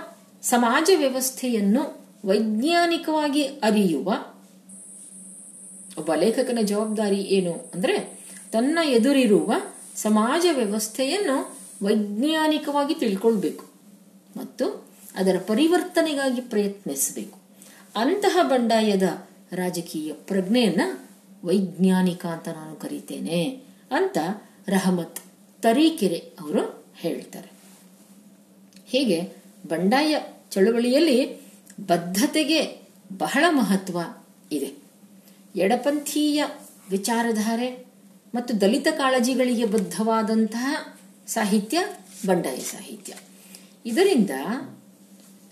ಸಮಾಜ 0.43 0.91
ವ್ಯವಸ್ಥೆಯನ್ನು 0.97 2.07
ವೈಜ್ಞಾನಿಕವಾಗಿ 2.25 3.43
ಅರಿಯುವ 3.43 4.09
ಒಬ್ಬ 5.99 6.15
ಲೇಖಕನ 6.15 6.59
ಜವಾಬ್ದಾರಿ 6.65 7.17
ಏನು 7.17 7.53
ಅಂದರೆ, 7.75 8.19
ತನ್ನ 8.53 8.79
ಎದುರಿರುವ 8.85 9.53
ಸಮಾಜ 10.03 10.47
ವ್ಯವಸ್ಥೆಯನ್ನು 10.53 11.59
ವೈಜ್ಞಾನಿಕವಾಗಿ 11.83 12.95
ತಿಳ್ಕೊಳ್ಬೇಕು 12.95 13.65
ಮತ್ತು 14.37 14.89
ಅದರ 15.17 15.37
ಪರಿವರ್ತನೆಗಾಗಿ 15.47 16.41
ಪ್ರಯತ್ನಿಸಬೇಕು. 16.41 17.39
ಅಂತಹ 17.97 18.39
ಬಂಡಾಯದ 18.43 19.03
ರಾಜಕೀಯ 19.53 20.13
ಪ್ರಜ್ಞೆಯನ್ನ 20.13 20.81
ವೈಜ್ಞಾನಿಕ 21.45 22.27
ಅಂತ 22.27 22.49
ನಾನು 22.49 22.77
ಕರೀತೇನೆ 22.77 23.63
ಅಂತ 23.91 24.19
ರಹಮತ್ 24.69 25.21
ತರೀಕೆರೆ 25.63 26.17
ಅವರು 26.17 26.85
ಹೇಳ್ತಾರೆ. 26.97 27.51
ಹೀಗೆ 28.87 29.33
ಬಂಡಾಯ 29.69 30.17
ಚಳುವಳಿಯಲ್ಲಿ 30.51 31.41
ಬದ್ಧತೆಗೆ 31.87 32.89
ಬಹಳ 33.19 33.45
ಮಹತ್ವ 33.49 33.99
ಇದೆ. 34.53 34.75
ಎಡಪಂಥೀಯ 35.57 36.45
ವಿಚಾರಧಾರೆ 36.91 37.88
ಮತ್ತು 38.39 38.61
ದಲಿತ 38.61 38.87
ಕಾಳಜಿಗಳಿಗೆ 38.91 39.65
ಬದ್ಧವಾದಂತಹ 39.65 40.99
ಸಾಹಿತ್ಯ, 41.27 41.79
ಬಂಡಾಯ 42.27 42.57
ಸಾಹಿತ್ಯ. 42.57 43.15
ಇದರಿಂದ 43.87 44.31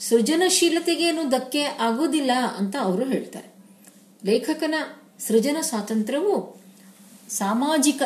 ಸೃಜನಶೀಲತೆಗೇನು 0.01 1.29
ಧಕ್ಕೆ 1.29 1.63
ಆಗೋದಿಲ್ಲ 1.63 2.31
ಅಂತ 2.59 2.77
ಅವರು 2.81 3.05
ಹೇಳ್ತಾರೆ. 3.05 3.55
ಲೇಖಕನ 4.25 4.75
ಸೃಜನ 5.19 5.57
ಸ್ವಾತಂತ್ರ್ಯವು 5.61 6.57
ಸಾಮಾಜಿಕ 7.29 8.03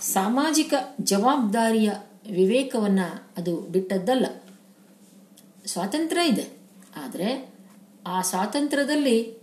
ಸಾಮಾಜಿಕ 0.00 0.74
ಜವಾಬ್ದಾರಿಯ 1.00 1.92
ವಿವೇಕವನ್ನ 2.32 3.00
ಅದು 3.36 3.56
ಬಿಟ್ಟದ್ದಲ್ಲ. 3.56 4.26
ಸ್ವಾತಂತ್ರ್ಯ 5.66 6.28
ಇದೆ. 6.28 6.48
ಆದರೆ 6.96 7.48
ಆ 8.06 8.22
ಸ್ವಾತಂತ್ರ್ಯದಲ್ಲಿ 8.22 9.42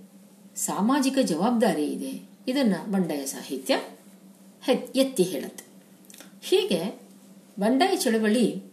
ಸಾಮಾಜಿಕ 0.56 1.18
ಜವಾಬ್ದಾರಿ 1.18 1.86
ಇದೆ. 1.86 2.29
ಇದನ್ನ 2.47 2.75
ಬಂಡಾಯ 2.91 3.25
ಸಾಹಿತ್ಯ 3.25 3.80
ಎತ್ತಿ 4.95 5.23
ಹೇಳುತ್ತೆ. 5.23 5.63
ಹೀಗೆ 6.41 7.02
ಬಂಡಾಯ 7.60 7.95
ಚಳವಳಿ 7.95 8.63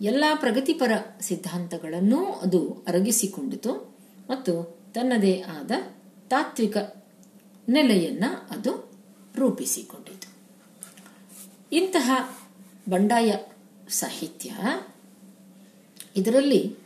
ಎಲ್ಲ 0.00 0.24
ಪ್ರಗತಿಪರ 0.34 0.92
ಸಿದ್ಧಾಂತಗಳನ್ನೂ 1.20 2.24
ಅದು 2.24 2.84
ಅರಗಿಸಿಕೊಂಡಿತು 2.88 3.96
ಮತ್ತು 4.30 4.78
ತನ್ನದೇ 4.94 5.40
ಆದ 5.40 5.70
ತಾತ್ವಿಕ 6.28 6.76
ನೆಲೆಯನ್ನ 7.68 8.24
ಅದು 8.50 8.90
ರೂಪಿಸಿಕೊಂಡಿತು. 9.36 10.28
ಇಂತಹ 11.72 12.38
ಬಂಡಾಯ 12.90 13.34
ಸಾಹಿತ್ಯ 13.88 14.50
ಇದರಲ್ಲಿ 16.16 16.76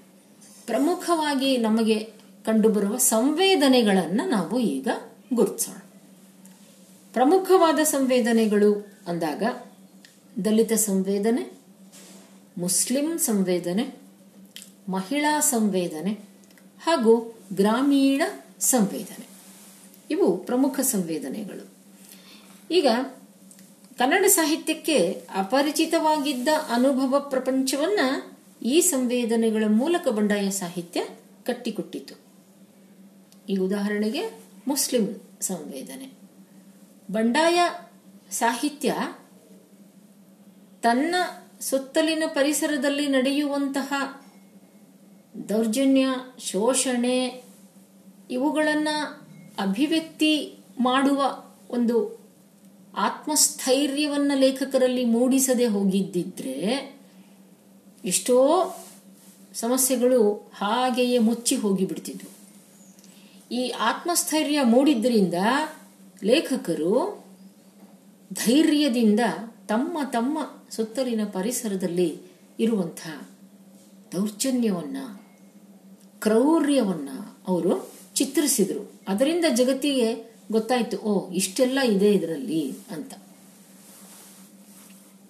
ಪ್ರಮುಖವಾಗಿ 0.66 1.56
ನಮಗೆ 1.56 1.98
ಕಂಡುಬರುವ 2.46 2.96
ಸಂವೇದನೆಗಳನ್ನು 2.96 4.28
ನಾವು 4.28 4.58
ಈಗ 4.58 4.88
ಗುರುತಿಸೋಣ. 5.34 5.79
ಪ್ರಮುಖವಾದ 7.12 7.80
ಸಂವೇದನೆಗಳು 7.80 8.86
ಅಂದಾಗ 9.06 9.42
ದಲಿತ 10.44 10.72
ಸಂವೇದನೆ, 10.72 11.52
ಮುಸ್ಲಿಂ 12.58 13.18
ಸಂವೇದನೆ, 13.18 13.94
ಮಹಿಳಾ 14.88 15.40
ಸಂವೇದನೆ 15.40 16.12
ಹಾಗೂ 16.82 17.38
ಗ್ರಾಮೀಣ 17.52 18.22
ಸಂವೇದನೆ. 18.60 19.26
ಇವು 20.10 20.36
ಪ್ರಮುಖ 20.36 20.80
ಸಂವೇದನೆಗಳು. 20.80 21.68
ಈಗ 22.70 22.86
ಕನ್ನಡ 23.98 24.24
ಸಾಹಿತ್ಯಕ್ಕೆ 24.26 25.12
ಅಪರಿಚಿತವಾಗಿದ್ದ 25.34 26.48
ಅನುಭವ 26.68 27.20
ಪ್ರಪಂಚವನ್ನ 27.20 28.00
ಈ 28.62 28.80
ಸಂವೇದನೆಗಳ 28.80 29.64
ಮೂಲಕ 29.68 30.08
ಬಂಡಾಯ 30.08 30.50
ಸಾಹಿತ್ಯ 30.50 31.04
ಕಟ್ಟಿಕೊಟ್ಟಿತು. 31.44 32.14
ಈ 33.48 33.56
ಉದಾಹರಣೆಗೆ 33.56 34.40
ಮುಸ್ಲಿಂ 34.66 35.20
ಸಂವೇದನೆ. 35.40 36.19
ಬಂಡಾಯ 37.10 37.60
ಸಾಹಿತ್ಯ 38.30 38.94
ತನ್ನ 40.82 41.14
ಸುತ್ತಲಿನ 41.60 42.22
ಪರಿಸರದಲ್ಲಿ 42.26 43.06
ನಡೆಯುವಂತಹ 43.06 44.20
ದೌರ್ಜನ್ಯ, 45.48 46.06
ಶೋಷಣೆ 46.38 47.42
ಇವುಗಳನ್ನು 48.30 49.26
ಅಭಿವ್ಯಕ್ತಿ 49.58 50.58
ಮಾಡುವ 50.80 51.44
ಒಂದು 51.70 52.20
ಆತ್ಮಸ್ಥೈರ್ಯವನ್ನು 52.96 54.38
ಲೇಖಕರಲ್ಲಿ 54.38 55.04
ಮೂಡಿಸದೆ 55.04 55.66
ಹೋಗಿದ್ದಿದ್ರೆ 55.66 56.96
ಎಷ್ಟೋ 58.04 58.68
ಸಮಸ್ಯೆಗಳು 59.54 60.52
ಹಾಗೆಯೇ 60.56 61.18
ಮುಚ್ಚಿ 61.18 61.56
ಹೋಗಿಬಿಡ್ತಿದ್ವು. 61.56 62.30
ಈ 63.54 63.68
ಆತ್ಮಸ್ಥೈರ್ಯ 63.68 64.62
ಮೂಡಿದ್ರಿಂದ 64.62 65.34
ಲೇಖಕರು 66.24 67.24
ಧೈರ್ಯದಿಂದ 68.32 69.20
ತಮ್ಮ 69.66 69.98
ತಮ್ಮ 70.12 70.38
ಸುತ್ತಲಿನ 70.70 71.24
ಪರಿಸರದಲ್ಲಿ 71.24 72.18
ಇರುವಂಥ 72.58 73.28
ದೌರ್ಜನ್ಯವನ್ನ, 74.12 74.96
ಕ್ರೌರ್ಯವನ್ನ 76.20 77.08
ಅವರು 77.48 77.92
ಚಿತ್ರಿಸಿದರು. 78.14 78.92
ಅದರಿಂದ 79.08 79.44
ಜಗತ್ತಿಗೆ 79.54 80.34
ಗೊತ್ತಾಯಿತು, 80.52 80.96
ಓ, 80.96 81.30
ಇಷ್ಟೆಲ್ಲ 81.30 81.80
ಇದೆ 81.80 82.12
ಇದರಲ್ಲಿ 82.12 82.74
ಅಂತ. 82.90 83.14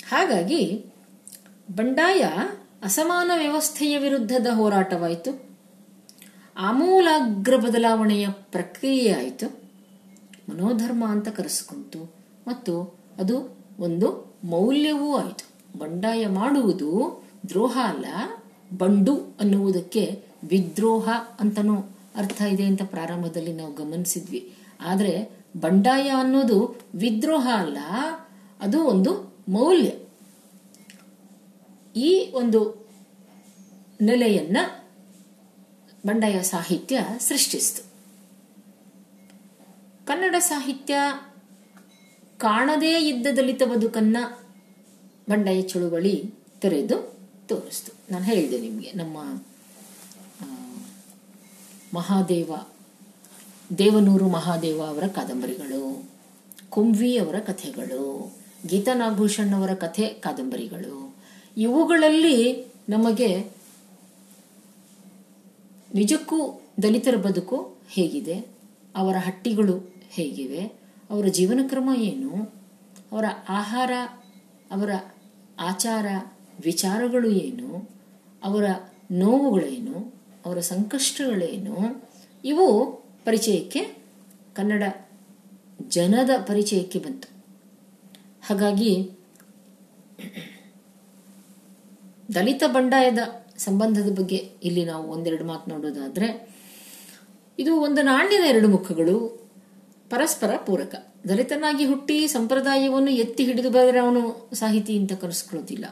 ಹಾಗಾಗಿ 0.08 0.86
ಬಂಡಾಯ 1.70 2.20
ಅಸಮಾನ 2.82 3.30
ವ್ಯವಸ್ಥೆಯ 3.36 3.98
ವಿರುದ್ಧದ 3.98 4.46
ಹೋರಾಟವಾಯಿತು. 4.46 5.50
ಆಮೂಲಾಗ್ರ 6.56 7.56
ಬದಲಾವಣೆಯ 7.56 8.28
ಪ್ರಕ್ರಿಯೆ 8.30 9.12
ಆಯಿತು. 9.12 9.59
ಮನೋಧರ್ಮ 10.50 11.06
ಅಂತ 11.06 11.28
ಕರೆಸ್ಕೊಂತು. 11.28 12.14
ಮತ್ತು 12.48 12.82
ಅದು 13.18 13.58
ಒಂದು 13.78 14.36
ಮೌಲ್ಯವೂ 14.44 15.16
ಆಯಿತು. 15.16 15.78
ಬಂಡಾಯ 15.78 16.26
ಮಾಡುವುದು 16.26 17.22
ದ್ರೋಹ 17.48 17.78
ಅಲ್ಲ, 17.84 18.04
ಬಂಡು 18.78 19.16
ಅನ್ನುವುದಕ್ಕೆ 19.40 20.22
ವಿದ್ರೋಹ 20.48 21.08
ಅಂತನೂ 21.40 21.80
ಅರ್ಥ 22.16 22.42
ಇದೆ 22.42 22.64
ಅಂತ 22.64 22.82
ಪ್ರಾರಂಭದಲ್ಲಿ 22.82 23.52
ನಾವು 23.52 23.74
ಗಮನಿಸಿದ್ವಿ. 23.74 24.54
ಆದರೆ 24.80 25.30
ಬಂಡಾಯ 25.60 26.08
ಅನ್ನೋದು 26.08 26.80
ವಿದ್ರೋಹ 26.94 27.48
ಅಲ್ಲ, 27.56 27.78
ಅದು 28.60 28.84
ಒಂದು 28.84 29.34
ಮೌಲ್ಯ. 29.48 29.90
ಈ 31.96 32.32
ಒಂದು 32.34 32.88
ನೆಲೆಯನ್ನ 34.00 34.56
ಬಂಡಾಯ 36.06 36.42
ಸಾಹಿತ್ಯ 36.42 37.04
ಸೃಷ್ಟಿಸಿತು. 37.18 37.89
ಕನ್ನಡ 40.10 40.36
ಸಾಹಿತ್ಯ 40.38 40.94
ಕಾಣದೇ 42.38 42.92
ಇದ್ದ 43.08 43.26
ದಲಿತ 43.36 43.62
ಬದುಕನ್ನ 43.62 44.16
ಬಂಡಾಯ 45.30 45.60
ಚಳುವಳಿ 45.62 46.34
ತೆರೆದು 46.60 46.96
ತೋರಿಸ್ತು. 47.46 48.12
ನಾನು 48.12 48.24
ಹೇಳಿದೆ 48.24 48.58
ನಿಮಗೆ, 48.60 48.90
ನಮ್ಮ 48.92 49.18
ಮಹಾದೇವ, 51.94 52.50
ದೇವನೂರು 53.78 54.28
ಮಹಾದೇವ 54.28 54.80
ಅವರ 54.82 55.06
ಕಾದಂಬರಿಗಳು, 55.06 56.10
ಕುಂವಿ 56.70 57.12
ಅವರ 57.16 57.38
ಕಥೆಗಳು, 57.38 58.02
ಗೀತಾ 58.66 58.94
ನಾಗಭೂಷಣ್ 58.94 59.54
ಅವರ 59.54 59.74
ಕಥೆ 59.74 60.08
ಕಾದಂಬರಿಗಳು, 60.08 60.96
ಇವುಗಳಲ್ಲಿ 61.56 62.38
ನಮಗೆ 62.88 63.30
ನಿಜಕ್ಕೂ 65.94 66.40
ದಲಿತರ 66.82 67.16
ಬದುಕು 67.16 67.58
ಹೇಗಿದೆ, 67.90 68.36
ಅವರ 68.96 69.16
ಹಟ್ಟಿಗಳು 69.16 69.99
ಹೇಗಿವೆ? 70.10 70.60
ಅವರ 71.10 71.26
ಜೀವನ 71.26 71.60
ಕ್ರಮ 71.68 71.90
ಏನು? 71.96 72.54
ಅವರ 73.12 73.24
ಆಹಾರ, 73.48 73.90
ಅವರ 74.70 74.90
ಆಚಾರ, 75.58 76.06
ವಿಚಾರಗಳು 76.64 77.30
ಏನು? 77.30 77.90
ಅವರ 78.42 78.64
ನೋವುಗಳೇನು? 79.10 80.14
ಅವರ 80.46 80.60
ಸಂಕಷ್ಟಗಳೇನು? 80.60 82.08
ಇವು 82.44 82.92
ಪರಿಚಯಕ್ಕೆ, 83.24 83.84
ಕನ್ನಡ 84.54 84.82
ಜನದ 85.88 86.30
ಪರಿಚಯಕ್ಕೆ 86.46 86.98
ಬಂತು. 86.98 87.44
ಹಾಗಾಗಿ, 88.42 89.10
ದಲಿತ 92.34 92.62
ಬಂಡಾಯದ 92.66 93.18
ಸಂಬಂಧದ 93.56 94.18
ಬಗ್ಗೆ 94.18 94.36
ಇಲ್ಲಿ 94.36 94.84
ನಾವು 94.84 95.12
ಒಂದೆರಡು 95.12 95.44
ಮಾತು 95.44 95.70
ನೋಡೋದಾದ್ರೆ, 95.70 96.56
ಇದು 97.58 97.76
ಒಂದು 97.80 98.02
ನಾಣ್ಯದ 98.02 98.44
ಎರಡು 98.48 98.68
ಮುಖಗಳು. 98.68 99.39
ಪರಸ್ಪರ 100.10 100.52
ಪೂರಕ. 100.56 100.94
ದಲಿತನಾಗಿ 101.28 101.84
ಹುಟ್ಟಿ 101.84 102.16
ಸಂಪ್ರದಾಯವನ್ನು 102.28 103.10
ಎತ್ತಿ 103.10 103.42
ಹಿಡಿದು 103.44 103.70
ಬಂದರೆ 103.70 103.98
ಅವನು 103.98 104.22
ಸಾಹಿತಿ 104.54 104.94
ಅಂತ 104.98 105.12
ಕರೆಸ್ಕೊಳ್ಳೋದಿಲ್ಲ 105.12 105.86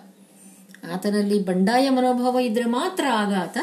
ಆತನಲ್ಲಿ 0.95 1.39
ಬಂಡಾಯ 1.45 1.85
ಮನೋಭಾವ 1.89 2.41
ಇದ್ರೆ 2.41 2.65
ಮಾತ್ರ 2.65 3.05
ಆಗ 3.13 3.33
ಆತ 3.35 3.59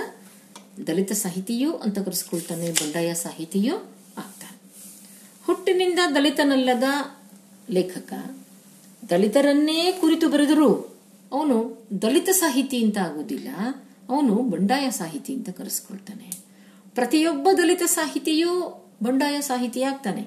ದಲಿತ 0.87 1.11
ಸಾಹಿತಿಯೂ 1.11 1.69
ಅಂತ 1.73 1.97
ಕರೆಸ್ಕೊಳ್ತಾನೆ, 1.99 2.67
ಬಂಡಾಯ 2.71 3.09
ಸಾಹಿತಿಯೂ 3.13 3.75
ಆಗ್ತಾನೆ. 4.17 4.57
ಹುಟ್ಟಿನಿಂದ 5.45 5.99
ದಲಿತನಲ್ಲದ 6.15 6.87
ಲೇಖಕ, 7.69 8.13
ದಲಿತರನ್ನೇ 9.09 9.79
ಕುರಿತು 10.01 10.29
ಬರೆದರೂ 10.29 10.69
ಅವನು 11.31 11.57
ದಲಿತ 12.01 12.29
ಸಾಹಿತಿ 12.29 12.77
ಅಂತ 12.83 12.97
ಆಗೋದಿಲ್ಲ 12.97 13.49
ಅವನು 14.09 14.35
ಬಂಡಾಯ 14.53 14.85
ಸಾಹಿತಿ 14.91 15.31
ಅಂತ 15.33 15.49
ಕರೆಸ್ಕೊಳ್ತಾನೆ. 15.49 16.27
ಪ್ರತಿಯೊಬ್ಬ 16.95 17.47
ದಲಿತ 17.57 17.83
ಸಾಹಿತಿಯೂ 17.85 18.51
ಬಂಡಾಯ 19.03 19.37
ಸಾಹಿತಿ 19.41 19.81
ಆಗ್ತಾನೆ. 19.83 20.23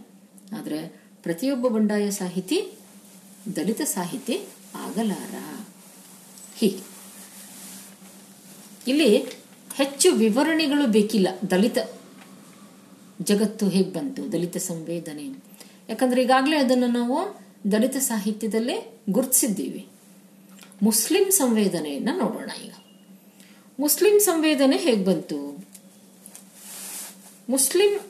ಆದರೆ 0.56 1.02
ಪ್ರತಿಯೊಬ್ಬ 1.22 1.68
ಬಂಡಾಯ 1.68 2.10
ಸಾಹಿತಿ, 2.10 2.72
ದಲಿತ 3.56 3.80
ಸಾಹಿತಿ 3.80 4.40
ಆಗಲಾರ. 4.74 5.66
ಹೀಗೆ. 6.56 6.78
ಇಲ್ಲಿ 8.88 9.18
ಹೆಚ್ಚು 9.74 10.12
ವಿವರಣೆಗಳು 10.12 10.86
ಬೇಕಿಲ್ಲ. 10.86 11.28
ದಲಿತ 11.50 11.78
ಜಗತ್ತು 13.22 13.68
ಹೇಗೆ 13.68 13.90
ಬಂತು? 13.90 14.32
ದಲಿತ 14.32 14.56
ಸಂವೇದನೆ. 14.56 15.26
ಯಾಕಂದ್ರೆ 15.88 16.22
ಈಗಾಗಲೇ 16.22 16.56
ಅದನ್ನು 16.56 16.86
ನಾವು 16.86 17.40
ದಲಿತ 17.72 17.96
ಸಾಹಿತ್ಯದಲ್ಲಿ 17.96 19.00
ಗುರುತಿಸಿದ್ದೀವಿ. 19.10 19.88
ಮುಸ್ಲಿಂ 20.82 21.30
ಸಂವೇದನೆಯನ್ನ 21.30 22.08
ನೋಡೋಣ 22.18 22.50
ಈಗ. 22.64 22.72
ಮುಸ್ಲಿಂ 23.80 24.20
ಸಂವೇದನೆ 24.20 24.76
ಹೇಗೆ 24.76 25.04
ಬಂತು? 25.04 25.66
ಮುಸ್ಲಿಂ 27.48 28.00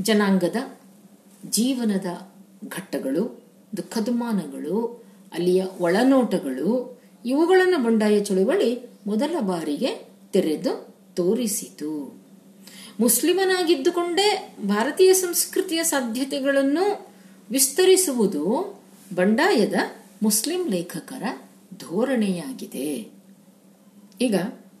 ಜನಾಂಗದ 0.00 0.77
ಜೀವನದ 1.46 2.06
ಘಟ್ಟಗಳು 2.68 3.42
ದುಃಖದುಮಾನಗಳು 3.76 5.04
ಅಲ್ಲಿಯ 5.32 5.64
ಒಳನೋಟಗಳು, 5.80 7.00
ಇವುಗಳನ್ನು 7.24 7.84
ಬಂಡಾಯ 7.84 8.20
ಚಳುವಳಿ 8.20 8.82
ಮೊದಲ 9.06 9.40
ಬಾರಿಗೆ 9.40 10.08
ತೆರೆದು 10.32 10.94
ತೋರಿಸಿತು. 11.14 12.20
ಮುಸ್ಲಿಮನಾಗಿದ್ದುಕೊಂಡೇ 13.00 14.56
ಭಾರತೀಯ 14.64 15.14
ಸಂಸ್ಕೃತಿಯ 15.14 15.84
ಸಾಧ್ಯತೆಗಳನ್ನು 15.84 17.08
ವಿಸ್ತರಿಸುವುದು 17.50 18.78
ಬಂಡಾಯದ 19.14 19.74
ಮುಸ್ಲಿಂ 20.22 20.68
ಲೇಖಕರ 20.68 21.22
ಧೋರಣೆಯಾಗಿದೆ. 21.78 23.08
ಈಗ 24.20 24.34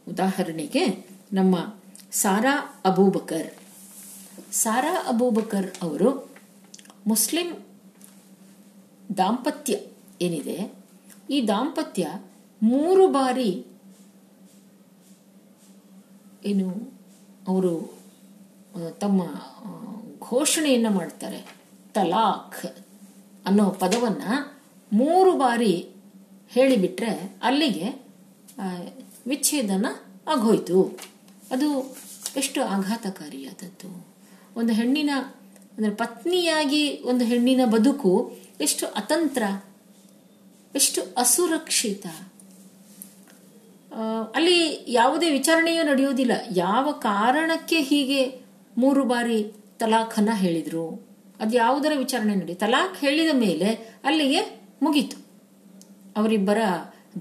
ಉದಾಹರಣೆಗೆ 0.08 1.08
ನಮ್ಮ 1.32 1.76
ಸಾರಾ 2.12 2.82
ಅಬೂಬಕರ್. 2.84 3.54
ಸಾರಾ 4.52 5.04
ಅಬೂಬಕರ್ 5.08 5.72
ಅವರು 5.82 6.27
ಮುಸ್ಲಿಂ 7.08 7.48
ದಾಂಪತ್ಯ 9.16 9.74
ಏನಿದೆ? 10.20 10.56
ಈ 11.30 11.36
ದಾಂಪತ್ಯ 11.48 12.04
ಮೂರು 12.62 13.04
ಬಾರಿ 13.08 13.50
ಏನು 16.44 16.68
ಅವರು 17.48 17.72
ತಮ್ಮ 19.00 19.22
ಘೋಷಣೆಯನ್ನು 20.20 20.90
ಮಾಡ್ತಾರೆ. 20.90 21.40
ತಲಾಖ್ 21.94 22.66
ಅನ್ನೋ 23.46 23.66
ಪದವನ್ನ 23.70 24.24
ಮೂರು 24.92 25.32
ಬಾರಿ 25.38 25.74
ಹೇಳಿಬಿಟ್ರೆ 26.48 27.12
ಅಲ್ಲಿಗೆ 27.42 27.86
ವಿಚ್ಛೇದನ 29.26 29.86
ಆಗೋಯ್ತು. 30.28 30.98
ಅದು 31.50 31.68
ಎಷ್ಟು 32.36 32.62
ಆಘಾತಕಾರಿಯಾದದ್ದು. 32.62 33.88
ಒಂದು 34.56 34.72
ಹೆಣ್ಣಿನ 34.72 35.10
ಅಂದರೆ 35.78 35.94
ಪತ್ನಿಯಾಗಿ 35.94 37.02
ಒಂದು 37.04 37.24
ಹೆಣ್ಣಿನ 37.24 37.60
ಬದುಕು 37.64 38.36
ಎಷ್ಟು 38.60 38.86
ಅತಂತ್ರ, 38.86 39.42
ಎಷ್ಟು 40.74 41.00
ಅಸುರಕ್ಷಿತ. 41.16 42.06
ಅಲ್ಲಿ 44.34 44.84
ಯಾವುದೇ 44.88 45.30
ವಿಚಾರಣೆಯೂ 45.30 45.82
ನಡೆಯುವುದಿಲ್ಲ. 45.82 46.32
ಯಾವ 46.56 46.92
ಕಾರಣಕ್ಕೆ 46.92 47.80
ಹೀಗೆ 47.80 48.40
ಮೂರು 48.78 49.04
ಬಾರಿ 49.04 49.52
ತಲಾಖನ್ನ 49.78 50.30
ಹೇಳಿದರು? 50.34 51.06
ಅದು 51.40 51.56
ಯಾವುದರ 51.56 51.92
ವಿಚಾರಣೆ 51.96 52.34
ನಡಿ 52.34 52.54
ತಲಾಖ್ 52.54 53.00
ಹೇಳಿದ 53.00 53.30
ಮೇಲೆ 53.34 53.68
ಅಲ್ಲಿಗೆ 54.04 54.40
ಮುಗೀತು. 54.82 55.16
ಅವರಿಬ್ಬರ 56.16 56.58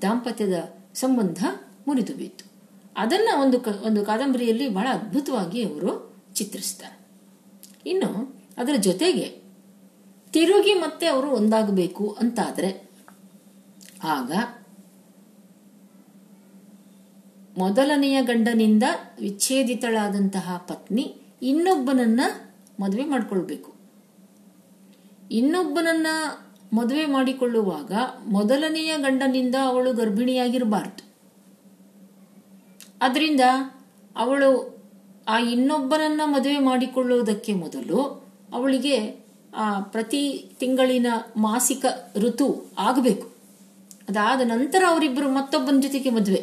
ದಾಂಪತ್ಯದ 0.02 0.74
ಸಂಬಂಧ 0.94 1.46
ಮುರಿದು 1.88 2.14
ಬಿತ್ತು. 2.14 2.46
ಅದನ್ನ 2.98 3.30
ಒಂದು 3.42 3.58
ಒಂದು 3.86 4.06
ಕಾದಂಬರಿಯಲ್ಲಿ 4.06 4.70
ಬಹಳ 4.70 4.88
ಅದ್ಭುತವಾಗಿ 4.94 5.64
ಅವರು 5.64 6.18
ಚಿತ್ರಿಸ್ತಾರೆ. 6.34 6.98
ಇನ್ನು 7.90 8.37
ಅದರ 8.58 8.74
ಜೊತೆಗೆ 8.74 9.42
ತಿರುಗಿ 10.32 10.74
ಮತ್ತೆ 10.74 11.08
ಅವರು 11.08 11.30
ಒಂದಾಗಬೇಕು 11.30 12.18
ಅಂತಾದರೆ, 12.20 12.90
ಆಗ 14.04 14.32
ಮೊದಲನೆಯ 17.58 18.22
ಗಂಡನಿಂದ 18.22 18.84
ವಿಚ್ಛೇದಿತಳಾದಂತಹ 19.22 20.66
ಪತ್ನಿ 20.68 21.22
ಇನ್ನೊಬ್ಬನನ್ನ 21.42 22.22
ಮದುವೆ 22.80 23.06
ಮಾಡಿಕೊಳ್ಬೇಕು. 23.06 23.74
ಇನ್ನೊಬ್ಬನನ್ನ 25.32 26.08
ಮದುವೆ 26.74 27.06
ಮಾಡಿಕೊಳ್ಳುವಾಗ 27.06 27.92
ಮೊದಲನೆಯ 28.28 28.98
ಗಂಡನಿಂದ 28.98 29.56
ಅವಳು 29.64 29.94
ಗರ್ಭಿಣಿಯಾಗಿರಬಾರ್ದು. 29.94 31.08
ಅದರಿಂದ 33.02 33.42
ಅವಳು 34.16 34.78
ಆ 35.28 35.40
ಇನ್ನೊಬ್ಬನನ್ನ 35.40 36.22
ಮದುವೆ 36.26 36.60
ಮಾಡಿಕೊಳ್ಳುವುದಕ್ಕೆ 36.60 37.54
ಮೊದಲು 37.54 38.27
ಅವಳಿಗೆ 38.54 38.98
ಪ್ರತಿ 39.92 40.24
ತಿಂಗಳಿನ 40.60 41.08
ಮಾಸಿಕ 41.38 41.86
ಋತು 42.18 42.48
ಆಗಬೇಕು. 42.78 43.26
ಅದಾದ 44.10 44.42
ನಂತರ 44.44 44.84
ಅವರಿಬ್ಬರು 44.88 45.30
ಮತ್ತೊಬ್ಬನ 45.30 45.80
ಜೊತೆಗೆ 45.82 46.10
ಮದುವೆ. 46.10 46.42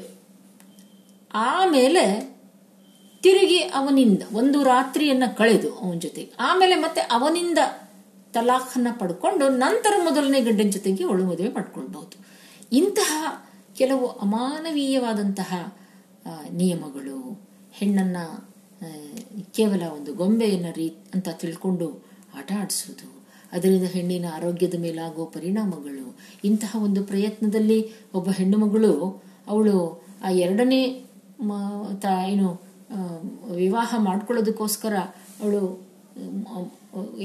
ಆಮೇಲೆ 1.34 2.04
ತಿರುಗಿ 3.22 3.58
ಅವನಿಂದ, 3.58 4.22
ಒಂದು 4.32 4.58
ರಾತ್ರಿಯನ್ನು 4.62 5.36
ಕಳೆದು 5.36 5.70
ಅವನ 5.74 5.98
ಜೊತೆಗೆ. 5.98 6.32
ಆಮೇಲೆ 6.40 6.74
ಮತ್ತೆ 6.74 7.00
ಅವನಿಂದ 7.00 7.58
ತಲಾಖನ್ನು 8.32 8.98
ಪಡ್ಕೊಂಡು 8.98 9.48
ನಂತರ 9.48 9.92
ಮೊದಲನೇ 10.04 10.40
ಗಂಡನ 10.40 10.68
ಜೊತೆಗೆ 10.68 11.04
ಅವಳು 11.04 11.24
ಮದುವೆ 11.24 11.48
ಮಾಡ್ಕೊಳ್ಬಹುದು. 11.48 12.16
ಇಂತಹ 12.72 13.10
ಕೆಲವು 13.74 14.06
ಅಮಾನವೀಯವಾದಂತಹ 14.06 15.74
ನಿಯಮಗಳು, 16.52 17.18
ಹೆಣ್ಣನ್ನ 17.72 18.16
ಕೇವಲ 19.56 19.82
ಒಂದು 19.96 20.10
ಗೊಂಬೆಯನ್ನು 20.20 20.70
ರೀ 20.78 20.86
ಅಂತ 21.14 21.28
ತಿಳ್ಕೊಂಡು 21.42 21.88
ಆಟ 22.38 22.48
ಆಡಿಸೋದು. 22.60 23.08
ಅದರಿಂದ 23.52 23.86
ಹೆಣ್ಣಿನ 23.94 24.26
ಆರೋಗ್ಯದ 24.36 24.76
ಮೇಲಾಗುವ 24.84 25.24
ಪರಿಣಾಮಗಳು. 25.36 26.06
ಇಂತಹ 26.48 26.82
ಒಂದು 26.86 27.00
ಪ್ರಯತ್ನದಲ್ಲಿ 27.10 27.78
ಒಬ್ಬ 28.14 28.28
ಹೆಣ್ಣು 28.38 28.58
ಮಗಳು, 28.64 28.92
ಅವಳು 29.48 29.76
ಆ 30.24 30.30
ಎರಡನೇ 30.44 30.80
ಏನು 32.32 32.48
ವಿವಾಹ 33.54 33.94
ಮಾಡ್ಕೊಳ್ಳೋದಕ್ಕೋಸ್ಕರ 33.98 34.94
ಅವಳು 35.42 35.60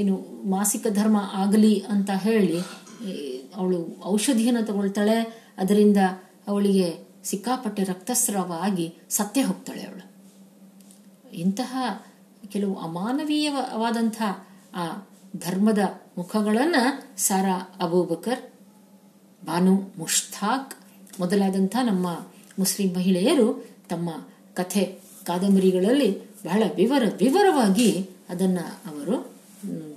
ಏನು, 0.01 0.15
ಮಾಸಿಕ 0.49 0.85
ಧರ್ಮ 0.93 1.17
ಆಗಲಿ 1.33 1.73
ಅಂತ 1.93 2.09
ಹೇಳಿ 2.25 2.57
ಅವಳು 3.55 3.79
ಔಷಧಿಯನ್ನು 4.05 4.63
ತಗೊಳ್ತಾಳೆ. 4.65 5.17
ಅದರಿಂದ 5.57 5.99
ಅವಳಿಗೆ 6.47 6.87
ಸಿಕ್ಕಾಪಟ್ಟೆ 7.29 7.83
ರಕ್ತಸ್ರಾವ 7.83 8.51
ಆಗಿ 8.67 8.85
ಸತ್ತೇ 9.17 9.41
ಹೋಗ್ತಾಳೆ 9.41 9.83
ಅವಳು. 9.89 10.05
ಇಂತಹ 11.43 11.73
ಕೆಲವು 12.53 12.75
ಅಮಾನವೀಯವಾದಂಥ 12.79 14.21
ಆ 14.75 14.85
ಧರ್ಮದ 15.35 15.81
ಮುಖಗಳನ್ನು 16.17 16.83
ಸಾರಾ 17.17 17.57
ಅಬೂಬಕರ್, 17.81 18.41
ಬಾನು 19.45 19.73
ಮುಷ್ತಾಕ್ 19.97 20.73
ಮೊದಲಾದಂಥ 21.19 21.75
ನಮ್ಮ 21.85 22.07
ಮುಸ್ಲಿಂ 22.59 22.89
ಮಹಿಳೆಯರು 22.97 23.47
ತಮ್ಮ 23.89 24.09
ಕಥೆ 24.53 24.83
ಕಾದಂಬರಿಗಳಲ್ಲಿ 25.27 26.09
ಬಹಳ 26.45 26.63
ವಿವರ 26.75 27.03
ವಿವರವಾಗಿ 27.21 27.89
ಅದನ್ನು 28.29 28.65
ಅವರು 28.89 29.15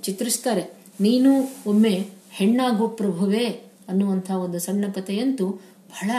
ಚಿತ್ರಿಸ್ತಾರೆ. 0.03 0.63
ನೀನು 1.01 1.31
ಒಮ್ಮೆ 1.67 1.95
ಹೆಣ್ಣಾಗೋ 2.31 2.87
ಪ್ರಭುವೇ 2.99 3.47
ಅನ್ನುವಂಥ 3.89 4.29
ಒಂದು 4.45 4.59
ಸಣ್ಣ 4.59 4.85
ಕಥೆಯಂತೂ 4.91 5.47
ಬಹಳ 5.93 6.11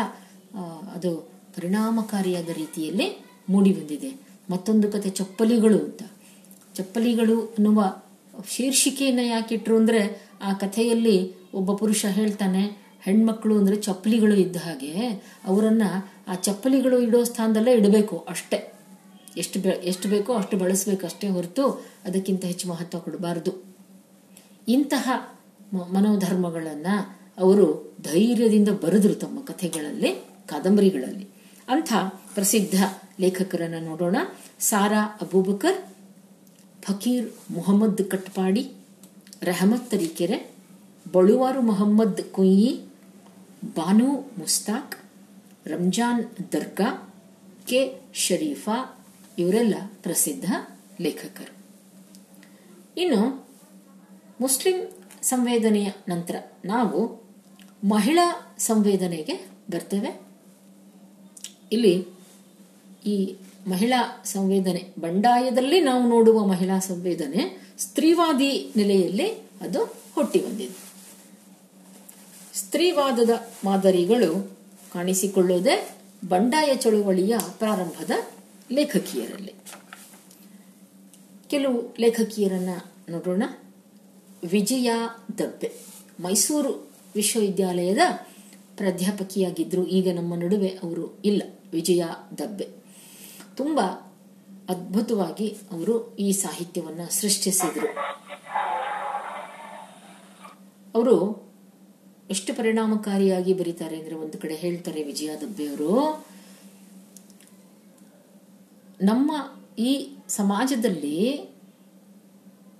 ಅದು 0.94 1.10
ಪರಿಣಾಮಕಾರಿಯಾದ 1.56 2.50
ರೀತಿಯಲ್ಲಿ 2.56 3.06
ಮೂಡಿ 3.50 3.72
ಬಂದಿದೆ. 3.72 4.10
ಮತ್ತೊಂದು 4.50 4.86
ಕತೆ 4.92 5.10
ಚಪ್ಪಲಿಗಳು 5.10 5.78
ಅಂತ. 5.78 6.02
ಚಪ್ಪಲಿಗಳು 6.74 7.40
ಅನ್ನುವ 7.40 8.02
ಶೀರ್ಷಿಕೆಯನ್ನ 8.48 9.20
ಯಾಕಿಟ್ರು 9.20 9.76
ಅಂದ್ರೆ 9.76 10.28
ಆ 10.42 10.52
ಕಥೆಯಲ್ಲಿ 10.52 11.34
ಒಬ್ಬ 11.54 11.72
ಪುರುಷ 11.72 12.06
ಹೇಳ್ತಾನೆ, 12.06 12.84
ಹೆಣ್ಮಕ್ಳು 13.02 13.58
ಅಂದ್ರೆ 13.58 13.76
ಚಪ್ಪಲಿಗಳು 13.76 14.34
ಇದ್ದ 14.34 14.56
ಹಾಗೆ 14.56 15.22
ಅವರನ್ನ 15.44 15.82
ಆ 16.28 16.34
ಚಪ್ಪಲಿಗಳು 16.34 17.00
ಇಡೋ 17.00 17.24
ಸ್ಥಾನದಲ್ಲೇ 17.24 17.72
ಇಡಬೇಕು 17.72 18.26
ಅಷ್ಟೇ. 18.28 18.72
ಎಷ್ಟು 19.36 19.60
ಎಷ್ಟು 19.60 20.08
ಬೇಕೋ 20.08 20.34
ಅಷ್ಟು 20.34 20.56
ಬಳಸಬೇಕು 20.56 21.06
ಅಷ್ಟೇ 21.06 21.28
ಹೊರತು 21.28 21.86
ಅದಕ್ಕಿಂತ 22.04 22.44
ಹೆಚ್ಚು 22.44 22.68
ಮಹತ್ವ 22.68 22.98
ಕೊಡಬಾರದು. 22.98 23.64
ಇಂತಹ 24.68 25.10
ಮನೋಧರ್ಮಗಳನ್ನ 25.74 26.86
ಅವರು 27.38 27.96
ಧೈರ್ಯದಿಂದ 28.02 28.68
ಬರೆದ್ರು 28.68 29.14
ತಮ್ಮ 29.14 29.40
ಕಥೆಗಳಲ್ಲಿ, 29.40 30.14
ಕಾದಂಬರಿಗಳಲ್ಲಿ. 30.46 31.28
ಅಂಥ 31.68 31.92
ಪ್ರಸಿದ್ಧ 32.34 32.84
ಲೇಖಕರನ್ನ 33.20 33.86
ನೋಡೋಣ. 33.86 34.16
ಸಾರಾ 34.60 35.18
ಅಬೂಬಕರ್ 35.22 35.93
ಫಕೀರ್ 36.84 37.32
ಮೊಹಮ್ಮದ್ 37.50 38.10
ಕಟ್ಪಾಡಿ, 38.10 38.72
ರೆಹಮತ್ 39.42 39.90
ತರೀಕೆರೆ, 39.90 40.54
ಬಳುವಾರು 41.12 41.62
ಮೊಹಮ್ಮದ್ 41.62 42.22
ಕುಂಯಿ, 42.22 42.80
ಬಾನು 43.76 44.30
ಮುಸ್ತಾಕ್, 44.38 44.96
ರಂಜಾನ್ 45.66 46.52
ದರ್ಗಾ, 46.52 47.14
ಕೆ 47.66 48.00
ಶರೀಫಾ 48.14 49.06
ಇವರೆಲ್ಲ 49.38 49.74
ಪ್ರಸಿದ್ಧ 50.02 50.44
ಲೇಖಕರು. 51.00 51.54
ಇನ್ನು 52.96 53.48
ಮುಸ್ಲಿಂ 54.40 54.92
ಸಂವೇದನೆಯ 55.22 55.90
ನಂತರ 56.08 56.34
ನಾವು 56.64 57.24
ಮಹಿಳಾ 57.84 58.56
ಸಂವೇದನೆಗೆ 58.58 59.50
ಬರ್ತೇವೆ. 59.70 60.20
ಇಲ್ಲಿ 61.72 62.06
ಈ 63.06 63.36
ಮಹಿಳಾ 63.66 64.22
ಸಂವೇದನೆ. 64.24 64.94
ಬಂಡಾಯದಲ್ಲಿ 65.00 65.80
ನಾವು 65.80 66.08
ನೋಡುವ 66.08 66.46
ಮಹಿಳಾ 66.46 66.78
ಸಂವೇದನೆ 66.78 67.68
ಸ್ತ್ರೀವಾದಿ 67.78 68.72
ನೆಲೆಯಲ್ಲಿ 68.76 69.28
ಅದು 69.34 69.84
ಹುಟ್ಟಿ 70.14 70.38
ಬಂದಿದೆ 70.38 70.94
ಸ್ತ್ರೀವಾದದ 72.54 73.30
ಮಾದರಿಗಳು 73.64 74.58
ಕಾಣಿಸಿಕೊಳ್ಳುವುದೇ 74.92 75.96
ಬಂಡಾಯ 76.28 76.74
ಚಳುವಳಿಯ 76.74 77.34
ಪ್ರಾರಂಭದ 77.58 78.10
ಲೇಖಕಿಯರಲ್ಲಿ. 78.72 79.52
ಕೆಲವು 81.46 81.94
ಲೇಖಕಿಯರನ್ನ 82.00 82.70
ನೋಡೋಣ. 83.08 83.42
ವಿಜಯ 84.50 84.90
ದಬ್ಬೆ. 85.38 85.72
ಮೈಸೂರು 86.20 86.90
ವಿಶ್ವವಿದ್ಯಾಲಯದ 87.14 87.98
ಪ್ರಾಧ್ಯಾಪಕಿಯಾಗಿದ್ರು. 88.76 89.86
ಈಗ 89.86 90.16
ನಮ್ಮ 90.16 90.34
ನಡುವೆ 90.34 90.68
ಅವರು 90.68 91.18
ಇಲ್ಲ. 91.24 91.42
ವಿಜಯ 91.72 92.04
ದಬ್ಬೆ. 92.38 92.83
ತುಂಬ 93.56 93.80
ಅದ್ಭುತವಾಗಿ 94.68 95.48
ಅವರು 95.72 96.16
ಈ 96.16 96.32
ಸಾಹಿತ್ಯವನ್ನ 96.32 97.00
ಸೃಷ್ಟಿಸಿದರು. 97.10 97.88
ಅವರು 100.94 101.44
ಎಷ್ಟು 102.30 102.54
ಪರಿಣಾಮಕಾರಿಯಾಗಿ 102.54 103.54
ಬರೀತಾರೆ 103.54 103.98
ಅಂದ್ರೆ 103.98 104.14
ಒಂದು 104.14 104.38
ಕಡೆ 104.38 104.54
ಹೇಳ್ತಾರೆ 104.54 105.02
ವಿಜಯ 105.02 105.36
ದಬ್ಬೆಯವರು 105.40 106.24
ನಮ್ಮ 109.02 109.32
ಈ 109.78 110.16
ಸಮಾಜದಲ್ಲಿ 110.28 111.48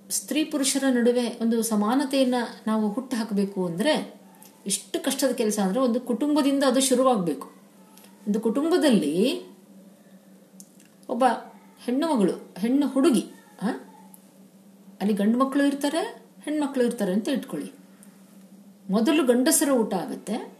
ಸ್ತ್ರೀ 0.09 0.43
ಪುರುಷರ 0.43 0.83
ನಡುವೆ 0.89 1.29
ಒಂದು 1.41 1.63
ಸಮಾನತೆಯನ್ನ 1.63 2.35
ನಾವು 2.67 2.93
ಹುಟ್ಟು 2.93 3.17
ಹಾಕಬೇಕು 3.17 3.65
ಅಂದ್ರೆ 3.65 4.15
ಎಷ್ಟು 4.65 5.03
ಕಷ್ಟದ 5.03 5.31
ಕೆಲಸ 5.31 5.59
ಅಂದ್ರೆ 5.59 5.79
ಒಂದು 5.79 5.99
ಕುಟುಂಬದಿಂದ 5.99 6.63
ಅದು 6.67 6.81
ಶುರುವಾಗಬೇಕು. 6.81 7.47
ಒಂದು 8.27 8.39
ಕುಟುಂಬದಲ್ಲಿ 8.39 9.45
ಒಬ್ಬ 11.09 11.23
ಹೆಣ್ಣು 11.85 12.15
ಮಗಳು, 12.15 12.53
ಹೆಣ್ಣು 12.57 12.87
ಹುಡುಗಿ 12.87 13.21
ಹಾಂ 13.61 13.79
ಅಲ್ಲಿ 15.01 15.13
ಗಂಡು 15.13 15.37
ಮಕ್ಕಳು 15.39 15.63
ಇರ್ತಾರೆ 15.63 16.25
ಹೆಣ್ಮಕ್ಳು 16.43 16.85
ಇರ್ತಾರೆ 16.85 17.13
ಅಂತ 17.13 17.27
ಇಟ್ಕೊಳ್ಳಿ. 17.27 17.71
ಮೊದಲು 18.89 19.25
ಗಂಡಸರ 19.25 19.69
ಊಟ 19.69 19.93
ಆಗುತ್ತೆ. 19.93 20.53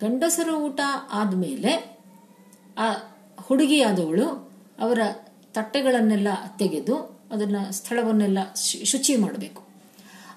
ಗಂಡಸರ 0.00 0.48
ಊಟ 0.48 0.80
ಆದಮೇಲೆ 1.12 1.96
ಆ 2.78 2.92
ಹುಡುಗಿಯಾದವಳು 3.40 4.50
ಅವರ 4.78 4.98
ತಟ್ಟೆಗಳನ್ನೆಲ್ಲ 5.54 6.28
ತೆಗೆದು 6.58 7.18
ಅದನ್ನ 7.30 7.56
ಸ್ಥಳವನ್ನೆಲ್ಲ 7.70 8.38
ಶುಚಿ 8.84 9.16
ಮಾಡಬೇಕು. 9.16 9.62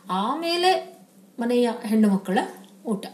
ಆಮೇಲೆ 0.09 0.99
ಮನೆಯ 1.39 1.69
ಹೆಣ್ಣು 1.85 2.09
ಮಕ್ಕಳ 2.09 2.37
ಊಟ. 2.85 3.05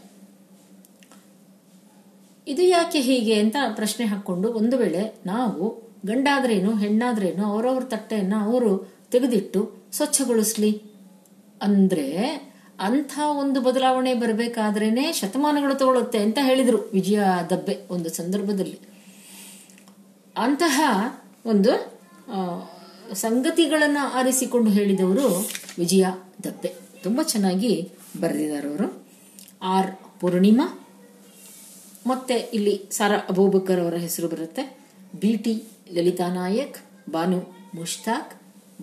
ಇದು 2.48 2.62
ಯಾಕೆ 2.62 3.00
ಹೀಗೆ 3.00 3.40
ಅಂತ 3.40 3.56
ಪ್ರಶ್ನೆ 3.74 4.06
ಹಾಕೊಂಡು 4.06 4.52
ಒಂದು 4.52 4.78
ವೇಳೆ 4.78 5.18
ನಾವು 5.26 5.85
ಗಂಡಾದ್ರೇನು, 6.06 6.76
ಹೆಣ್ಣಾದ್ರೇನು, 6.76 7.46
ಅವರವ್ರ 7.46 7.84
ತಟ್ಟೆಯನ್ನ 7.84 8.34
ಅವರು 8.40 8.92
ತೆಗೆದಿಟ್ಟು 9.10 9.76
ಸ್ವಚ್ಛಗೊಳಿಸ್ಲಿ. 9.92 10.82
ಅಂದ್ರೆ 11.62 12.26
ಅಂಥ 12.80 13.18
ಒಂದು 13.38 13.60
ಬದಲಾವಣೆ 13.60 14.14
ಬರಬೇಕಾದ್ರೇನೆ 14.14 15.12
ಶತಮಾನಗಳು 15.12 15.74
ತಗೊಳುತ್ತೆ 15.74 16.18
ಅಂತ 16.18 16.38
ಹೇಳಿದ್ರು 16.42 16.90
ವಿಜಯ 16.92 17.20
ದಬ್ಬೆ 17.50 17.78
ಒಂದು 17.90 18.10
ಸಂದರ್ಭದಲ್ಲಿ. 18.10 18.78
ಅಂತಹ 20.36 20.80
ಒಂದು 21.46 21.98
ಸಂಗತಿಗಳನ್ನು 23.14 24.12
ಆರಿಸಿಕೊಂಡು 24.12 24.70
ಹೇಳಿದವರು 24.70 25.48
ವಿಜಯ 25.78 26.06
ದಬ್ಬೆ. 26.44 26.74
ತುಂಬಾ 27.02 27.22
ಚೆನ್ನಾಗಿ 27.22 27.92
ಬರೆದಿದ್ದಾರೆ 28.20 28.68
ಅವರು. 28.68 29.06
ಆರ್ 29.62 30.20
ಪೂರ್ಣಿಮಾ. 30.20 30.88
ಮತ್ತೆ 32.06 32.34
ಇಲ್ಲಿ 32.34 32.82
ಸಾರಾ 32.90 33.16
ಅಬೂಬಕರ್ 33.16 33.80
ಅವರ 33.80 33.94
ಹೆಸರು 33.94 34.28
ಬರುತ್ತೆ. 34.28 34.78
B 35.20 35.36
T 35.36 35.64
Lalitha 35.94 36.28
Naik, 36.32 36.78
Banu 37.10 37.38
Mushtaq, 37.74 38.32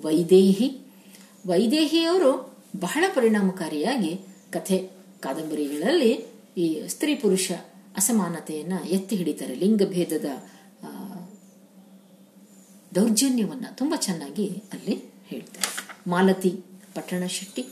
Vaidehi. 0.04 0.70
ವೈದೇಹಿಯವರು 1.45 2.32
ಬಹಳ 2.80 3.04
ಪರಿಣಾಮಕಾರಿಯಾಗಿ 3.16 4.20
ಕಥೆ 4.51 4.78
ಕಾದಂಬರಿಗಳಲ್ಲಿ 5.20 6.12
ಈ 6.58 6.88
ಸ್ತ್ರೀ 6.88 7.16
ಪುರುಷ 7.16 7.51
ಅಸಮಾನತೆಯನ್ನು 7.95 8.86
ಎತ್ತಿ 8.89 9.16
ಹಿಡಿತಾರೆ. 9.16 9.56
ಲಿಂಗಭೇದದ 9.56 10.26
ದೌರ್ಜನ್ಯವನ್ನು 12.95 13.76
ತುಂಬ 13.76 13.93
ಚೆನ್ನಾಗಿ 13.95 14.47
ಅಲ್ಲಿ 14.74 14.95
ಹೇಳ್ತಾರೆ. 15.28 15.70
Malathi 16.10 16.49
Pattana 16.95 17.24
Shetty, 17.28 17.66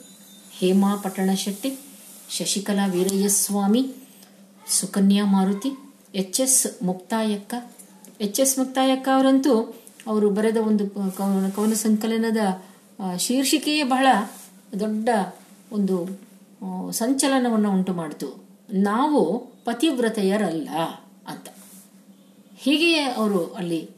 Hema 0.51 0.95
Pattana 0.95 1.29
Shetty, 1.33 1.79
Shashikala 2.29 2.87
Veerayyaswamy, 2.87 3.83
Sukanya 4.67 5.25
Maruti, 5.25 5.71
H 6.15 6.41
S 6.41 6.83
Muktayakka 6.83 7.53
H 8.21 8.39
S 8.39 8.59
Muktayakka 8.59 9.09
ಅವರಂತೂ 9.15 9.75
ಅವರು 10.07 10.29
ಬರೆದ 10.29 10.57
ಒಂದು 10.57 10.89
ಕವನ 11.55 11.73
ಸಂಕಲನದ 11.73 12.37
ಶೀರ್ಷಿಕೆಯೇ 13.17 13.83
ಬಹಳ 13.83 14.07
ದೊಡ್ಡ 14.79 15.09
ಒಂದು 15.71 16.19
ಸಂಚಲನವನ್ನು 16.91 17.71
ಉಂಟು 17.71 17.93
ಮಾಡಿತು. 17.93 18.43
ನಾವು 18.73 19.39
ಪತಿವ್ರತೆಯರಲ್ಲ 19.65 20.69
ಅಂತ. 21.27 21.47
ಹೀಗೆಯೇ 22.57 23.03
ಅವರು 23.03 23.53
ಅಲ್ಲಿ 23.53 23.89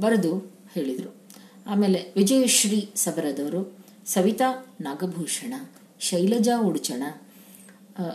ಬರೆದು 0.00 0.52
ಹೇಳಿದರು. 0.74 1.14
ಆಮೇಲೆ 1.66 2.12
ವಿಜಯಶ್ರೀ 2.16 2.90
ಸಬರದವರು, 2.94 3.78
ಸವಿತಾ 4.06 4.66
ನಾಗಭೂಷಣ, 4.80 5.54
ಶೈಲಜಾ 6.00 6.60
ಉಡುಚಣ 6.60 7.02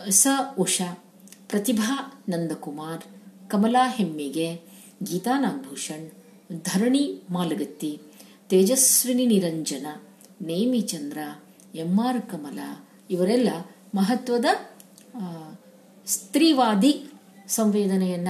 ಸ 0.09 0.27
ಉಷಾ, 0.59 1.03
ಪ್ರತಿಭಾ 1.49 2.23
ನಂದಕುಮಾರ್, 2.29 3.03
ಕಮಲಾ 3.49 3.89
ಹೆಮ್ಮಿಗೆ 3.89 4.64
ಗೀತಾ 5.03 5.39
ನಾಗಭೂಷಣ್ 5.39 6.09
ಧರಣಿ 6.63 7.21
ಮಾಲಗತ್ತಿ, 7.29 8.01
ತೇಜಸ್ವಿನಿ 8.49 9.25
ನಿರಂಜನ, 9.25 9.85
ನೇಮಿ 10.41 10.81
ಚಂದ್ರ 10.81 11.17
ಎಂ 11.75 11.99
ಆರ್ 11.99 12.21
ಕಮಲ 12.21 12.59
ಇವರೆಲ್ಲ 13.09 13.49
ಮಹತ್ವದ 13.95 14.45
ಸ್ತ್ರೀವಾದಿ 16.07 17.03
ಸಂವೇದನೆಯನ್ನ 17.47 18.27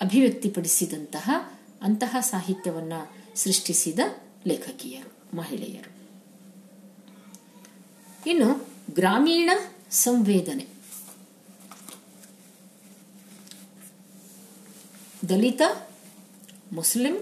ಅಭಿವ್ಯಕ್ತಿಪಡಿಸಿದಂತಹ 0.00 1.30
ಅಂತಹ 1.82 2.16
ಸಾಹಿತ್ಯವನ್ನ 2.20 2.92
ಸೃಷ್ಟಿಸಿದ 3.34 3.98
ಲೇಖಕಿಯರು, 4.46 5.36
ಮಹಿಳೆಯರು. 5.36 5.90
ಇನ್ನು 8.30 8.66
ಗ್ರಾಮೀಣ 8.94 9.50
ಸಂವೇದನೆ. 9.90 10.75
ದಲಿತ, 15.28 15.62
ಮುಸ್ಲಿಂ, 16.72 17.16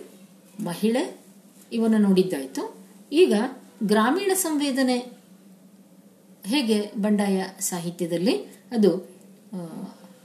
ಮಹಿಳೆ 0.60 1.20
ಇವನ್ನು 1.72 1.98
ನೋಡಿದ್ದಾಯಿತು. 1.98 2.62
ಈಗ 3.12 3.34
ಗ್ರಾಮೀಣ 3.82 4.32
ಸಂವೇದನೆ 4.34 4.96
ಹೇಗೆ 6.44 6.92
ಬಂಡಾಯ 6.98 7.44
ಸಾಹಿತ್ಯದಲ್ಲಿ 7.60 8.36
ಅದು 8.44 8.90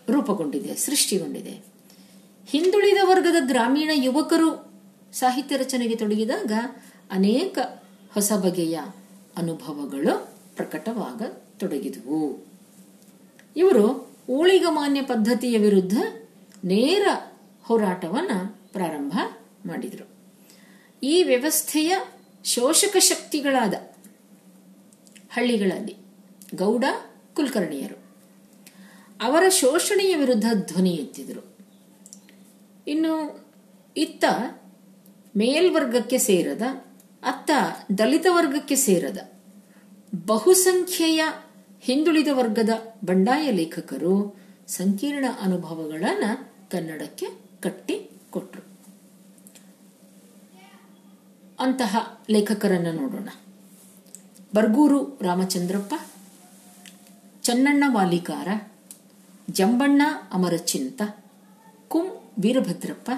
ರೂಪುಗೊಂಡಿದೆ, 0.09 0.75
ಸೃಷ್ಟಿಗೊಂಡಿದೆ. 0.75 1.55
ಹಿಂದುಳಿದ 2.47 2.97
ವರ್ಗದ 3.03 3.35
ಗ್ರಾಮೀಣ 3.47 3.89
ಯುವಕರು 3.93 4.71
ಸಾಹಿತ್ಯ 5.13 5.57
ರಚನೆಗೆ 5.57 5.95
ತೊಡಗಿದಾಗ 5.95 6.51
ಅನೇಕ 7.11 7.57
ಹೊಸ 8.13 8.31
ಬಗೆಯ 8.33 8.79
ಅನುಭವಗಳು 9.37 10.13
ಪ್ರಕಟವಾಗ 10.55 11.21
ತೊಡಗಿದವು 11.59 12.45
ಇವರು 13.57 13.85
ಊಳಿಗಮಾನ್ಯ 14.29 15.01
ಪದ್ಧತಿಯ 15.01 15.57
ವಿರುದ್ಧ 15.57 15.97
ನೇರ 16.65 17.07
ಹೋರಾಟವನ್ನ 17.69 18.31
ಪ್ರಾರಂಭ 18.73 19.19
ಮಾಡಿದರು. 19.65 20.09
ಈ 21.03 21.23
ವ್ಯವಸ್ಥೆಯ 21.23 21.97
ಶೋಷಕ 22.45 22.97
ಶಕ್ತಿಗಳಾದ 22.97 23.73
ಹಳ್ಳಿಗಳಲ್ಲಿ 25.31 25.95
ಗೌಡ, 26.55 26.85
ಕುಲಕರ್ಣಿಯರು 27.35 27.97
ಅವರ 29.21 29.49
ಶೋಷಣೆಯ 29.49 30.15
ವಿರುದ್ಧ 30.15 30.45
ಧ್ವನಿ 30.53 30.89
ಎತ್ತಿದರು. 30.89 31.57
ಇನ್ನು 32.87 33.45
ಇತ್ತ 33.97 34.25
ಮೇಲ್ವರ್ಗಕ್ಕೆ 35.37 36.17
ಸೇರದ, 36.17 36.61
ಅತ್ತ 37.23 37.51
ದಲಿತ 37.97 38.25
ವರ್ಗಕ್ಕೆ 38.29 38.75
ಸೇರದ 38.75 39.31
ಬಹುಸಂಖ್ಯೆಯ 40.25 41.23
ಹಿಂದುಳಿದ 41.81 42.27
ವರ್ಗದ 42.33 42.69
ಬಂಡಾಯ 43.05 43.51
ಲೇಖಕರು 43.51 44.39
ಸಂಕೀರ್ಣ 44.67 45.25
ಅನುಭವಗಳನ್ನ 45.41 46.23
ಕನ್ನಡಕ್ಕೆ 46.71 47.48
ಕಟ್ಟಿ 47.59 47.95
ಕೊಟ್ರು 48.29 48.63
ಅಂತಹ 51.59 51.97
ಲೇಖಕರನ್ನ 52.29 52.87
ನೋಡೋಣ. 52.91 53.29
Barguru 54.53 54.99
Ramachandrappa, 55.21 55.93
Channanna 57.43 57.83
Valikara 57.87 58.47
Jambanna 59.51 60.01
Amarachinta, 60.33 61.01
Kum 61.87 62.07
Veerabhadrappa, 62.39 63.09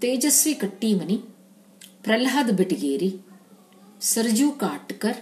Tejaswi 0.00 0.54
Kattimani, 0.54 1.16
Prahlad 2.02 2.52
Betageri, 2.52 3.10
Sarju 4.00 4.48
Katkar, 4.52 5.20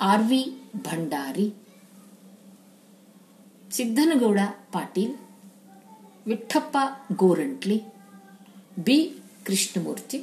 R 0.00 0.22
V 0.22 0.42
Bhandari 0.76 1.46
Siddanagouda 3.70 4.40
Patil 4.72 5.14
Vitthappa 6.26 6.76
Gorantli, 7.12 7.84
B 8.78 9.18
Krishnamurthy, 9.44 10.18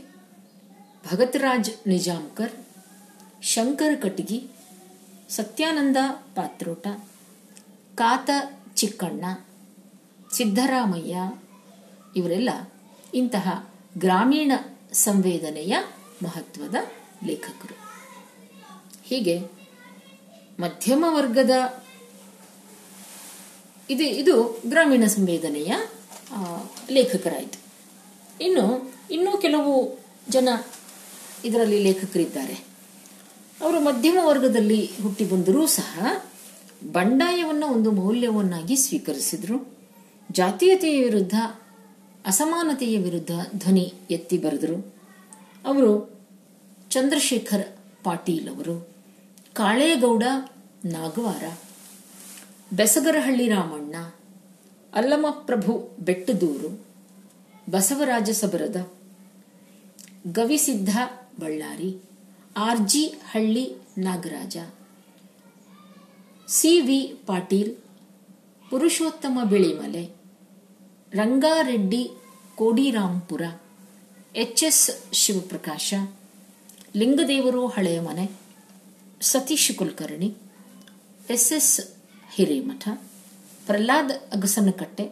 Bhagataraj 1.12 1.88
Nizamkar, 1.88 2.52
Shankar 3.42 4.02
Katagi 4.02 4.48
Satyananda 5.30 5.98
Patrota, 6.36 6.88
Kaata 7.96 8.30
Chikkanna, 8.76 9.26
Siddaramaiah, 10.32 11.18
ಇವರೆಲ್ಲ 12.16 12.50
ಇಂತಹ 13.14 13.70
ಗ್ರಾಮೀಣ 13.98 14.52
ಸಂವೇದನೆಯ 14.94 15.74
ಮಹತ್ವದ 16.24 16.76
ಲೇಖಕರು. 17.24 17.76
ಹೀಗೆ 19.04 19.40
ಮಧ್ಯಮ 20.60 21.06
ವರ್ಗದ 21.10 21.83
ಇದು 23.90 24.04
ಇದು 24.04 24.62
ಗ್ರಾಮೀಣ 24.68 25.04
ಸಂವೇದನೆಯ 25.06 25.74
ಲೇಖಕರಾಯಿತು. 26.92 27.64
ಇನ್ನು, 28.44 28.94
ಇನ್ನೂ 29.12 29.38
ಕೆಲವು 29.38 30.00
ಜನ 30.30 30.50
ಇದರಲ್ಲಿ 31.46 31.80
ಲೇಖಕರಿದ್ದಾರೆ. 31.80 32.54
ಅವರು 33.62 33.80
ಮಧ್ಯಮ 33.80 34.18
ವರ್ಗದಲ್ಲಿ 34.24 34.90
ಹುಟ್ಟಿ 35.02 35.26
ಬಂದರೂ 35.26 35.68
ಸಹ 35.68 36.24
ಬಂಡಾಯವನ್ನು 36.92 37.68
ಒಂದು 37.68 37.92
ಮೌಲ್ಯವನ್ನಾಗಿ 37.92 38.76
ಸ್ವೀಕರಿಸಿದ್ರು. 38.76 39.78
ಜಾತೀಯತೆಯ 40.32 41.04
ವಿರುದ್ಧ, 41.04 41.36
ಅಸಮಾನತೆಯ 42.26 42.98
ವಿರುದ್ಧ 42.98 43.32
ಧ್ವನಿ 43.56 43.94
ಎತ್ತಿ 44.12 44.38
ಬರೆದರು. 44.38 44.96
ಅವರು 45.66 46.20
ಚಂದ್ರಶೇಖರ್ 46.90 47.68
ಪಾಟೀಲ್ 48.04 48.50
ಅವರು, 48.50 48.90
Kalegowda 49.54 50.24
Nagavara 50.86 51.44
Besagarahalli 52.74 53.48
Ramanna 53.48 53.96
Allamaprabhu 54.94 55.74
Bettadur, 56.00 56.70
Basavaraja 57.70 58.30
Sabarada 58.30 58.92
Gavisiddha 60.32 60.98
Ballari, 61.40 61.98
R G 62.58 63.04
Halli 63.32 63.76
Nagaraja, 63.98 64.58
C 66.48 66.82
V 66.82 67.14
Patil, 67.26 67.76
Purushottama 68.70 69.40
Belimale, 69.44 70.04
Rangareddy 71.14 72.12
Kodirampura, 72.56 73.42
H 74.36 74.64
S 74.64 75.14
Shivaprakash, 75.14 75.94
Lingadevaru 76.96 77.68
ಹಳೆಯ 77.68 78.00
ಮನೆ, 78.00 78.26
ಸತೀಶ್ 79.22 79.76
ಕುಲಕರ್ಣಿ, 79.76 80.30
ಎಸ್ 81.30 81.52
ಎಸ್ 81.52 81.93
ಹಿರೇಮಠ, 82.36 82.90
ಪ್ರಹ್ಲಾದ್ 83.66 84.12
ಅಗಸನಕಟ್ಟೆ, 84.12 85.12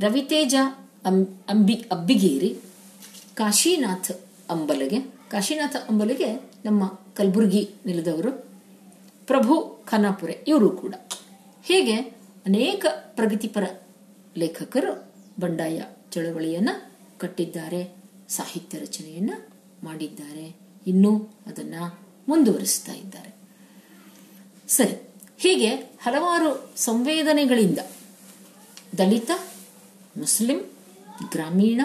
ರವಿತೇಜ 0.00 0.54
ಅಂಬಿ, 1.48 1.74
ಅಬ್ಬಿಗೇರಿ, 1.74 2.58
ಕಾಶಿನಾಥ್ 3.34 4.10
ಅಂಬಲಗೆ, 4.50 5.00
ಕಾಶಿನಾಥ 5.30 5.76
ಅಂಬಲಿಗೆ 5.76 6.34
ನಮ್ಮ 6.64 6.86
ಕಲಬುರಗಿ 7.14 7.70
ನೆಲದವರು, 7.86 8.32
ಪ್ರಭು 9.26 9.84
ಖಾನಾಪುರೆ 9.90 10.44
ಇವರು 10.48 10.70
ಕೂಡ. 10.70 10.94
ಹೀಗೆ 11.64 11.96
ಅನೇಕ 12.46 12.86
ಪ್ರಗತಿಪರ 12.90 13.64
ಲೇಖಕರು 14.36 15.12
ಬಂಡಾಯ 15.40 15.82
ಚಳವಳಿಯನ್ನು 16.12 16.92
ಕಟ್ಟಿದ್ದಾರೆ, 17.18 17.96
ಸಾಹಿತ್ಯ 18.28 18.78
ರಚನೆಯನ್ನ 18.78 19.32
ಮಾಡಿದ್ದಾರೆ, 19.84 20.56
ಇನ್ನೂ 20.86 21.18
ಅದನ್ನ 21.46 21.74
ಮುಂದುವರಿಸ್ತಾ 22.28 22.92
ಇದ್ದಾರೆ. 22.92 23.34
ಸರಿ 24.68 25.05
ಹೀಗೆ 25.38 25.74
ಹಲವಾರು 25.74 26.72
ಸಂವೇದನೆಗಳಿಂದ 26.76 27.78
ದಲಿತ, 28.98 29.30
ಮುಸ್ಲಿಂ, 30.16 30.60
ಗ್ರಾಮೀಣ 31.30 31.80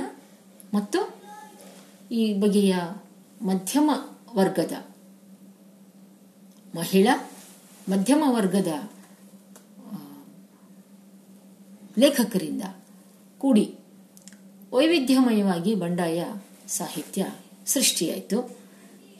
ಮತ್ತು 0.73 0.99
ಈ 2.11 2.33
ಬಗೆಯ 2.33 2.75
ಮಧ್ಯಮ 3.41 3.91
ವರ್ಗದ 4.35 4.73
ಮಹಿಳಾ, 6.75 7.29
ಮಧ್ಯಮ 7.89 8.23
ವರ್ಗದ 8.27 8.71
ಲೇಖಕರಿಂದ 11.97 12.63
ಕೂಡಿ 13.37 13.77
ವೈವಿಧ್ಯಮಯವಾಗಿ 14.71 15.75
ಬಂಡಾಯ 15.75 16.25
ಸಾಹಿತ್ಯ 16.67 17.25
ಸೃಷ್ಟಿಯಾಯಿತು. 17.65 18.39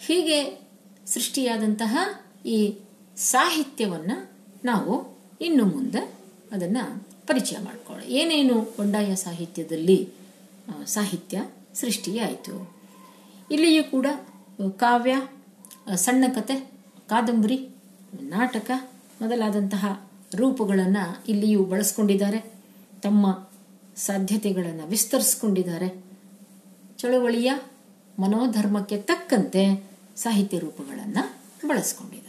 ಹೀಗೆ 0.08 0.70
ಸೃಷ್ಟಿಯಾದಂತಹ 1.06 1.98
ಈ 2.46 2.80
ಸಾಹಿತ್ಯವನ್ನ 3.22 4.12
ನಾವು 4.66 5.18
ಇನ್ನು 5.42 5.66
ಮುಂದೆ 5.66 6.00
ಅದನ್ನು 6.52 7.04
ಪರಿಚಯ 7.28 7.56
ಮಾಡಿಕೊಳ್ಳೋಣ. 7.64 8.08
ಏನೇನು 8.08 8.62
ಬಂಡಾಯ 8.80 9.16
ಸಾಹಿತ್ಯದಲ್ಲಿ 9.16 10.10
ಸಾಹಿತ್ಯ 10.86 11.42
ಸೃಷ್ಟಿಯಾಯಿತು? 11.74 12.76
ಇಲ್ಲಿಯೂ 13.52 13.84
ಕೂಡ 13.84 14.08
ಕಾವ್ಯ 14.78 15.28
ಸಣ್ಣ 15.96 16.26
ಕತೆ, 16.36 16.56
ಕಾದಂಬರಿ, 17.10 17.70
ನಾಟಕ 18.22 18.72
ಮೊದಲಾದಂತಹ 19.22 20.10
ರೂಪಗಳನ್ನು 20.36 21.24
ಇಲ್ಲಿಯೂ 21.28 21.64
ಬಳಸ್ಕೊಂಡಿದ್ದಾರೆ. 21.64 22.54
ತಮ್ಮ 23.02 23.50
ಸಾಧ್ಯತೆಗಳನ್ನು 23.96 24.88
ವಿಸ್ತರಿಸ್ಕೊಂಡಿದ್ದಾರೆ. 24.88 26.04
ಚಳುವಳಿಯ 26.98 27.52
ಮನೋಧರ್ಮಕ್ಕೆ 28.20 28.98
ತಕ್ಕಂತೆ 29.02 29.90
ಸಾಹಿತ್ಯ 30.16 30.60
ರೂಪಗಳನ್ನು 30.60 31.36
ಬಳಸ್ಕೊಂಡಿದ್ದಾರೆ. 31.68 32.21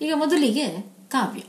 ಈಗ 0.00 0.12
ಮೊದಲಿಗೆ 0.14 0.66
ಕಾವ್ಯ. 1.08 1.42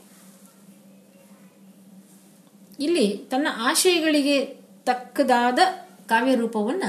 ಇಲ್ಲಿ 2.80 3.18
ತನ್ನ 3.18 3.48
ಆಶಯಗಳಿಗೆ 3.52 4.46
ತಕ್ಕದಾದ 4.86 5.60
ಕಾವ್ಯ 6.08 6.36
ರೂಪವನ್ನ 6.36 6.84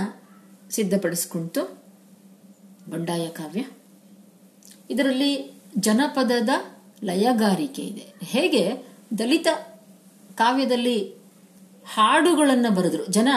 ಸಿದ್ಧಪಡಿಸ್ಕೊಂತು 0.71 1.83
ಬಂಡಾಯ 2.91 3.29
ಕಾವ್ಯ. 3.29 3.65
ಇದರಲ್ಲಿ 4.91 5.61
ಜನಪದದ 5.79 6.49
ಲಯಗಾರಿಕೆ 7.05 7.83
ಇದೆ. 7.83 8.15
ಹೇಗೆ? 8.25 8.73
ದಲಿತ 9.19 9.47
ಕಾವ್ಯದಲ್ಲಿ 10.35 11.15
ಹಾಡುಗಳನ್ನು 11.95 12.71
ಬರೆದ್ರು. 12.71 13.07
ಜನ 13.07 13.29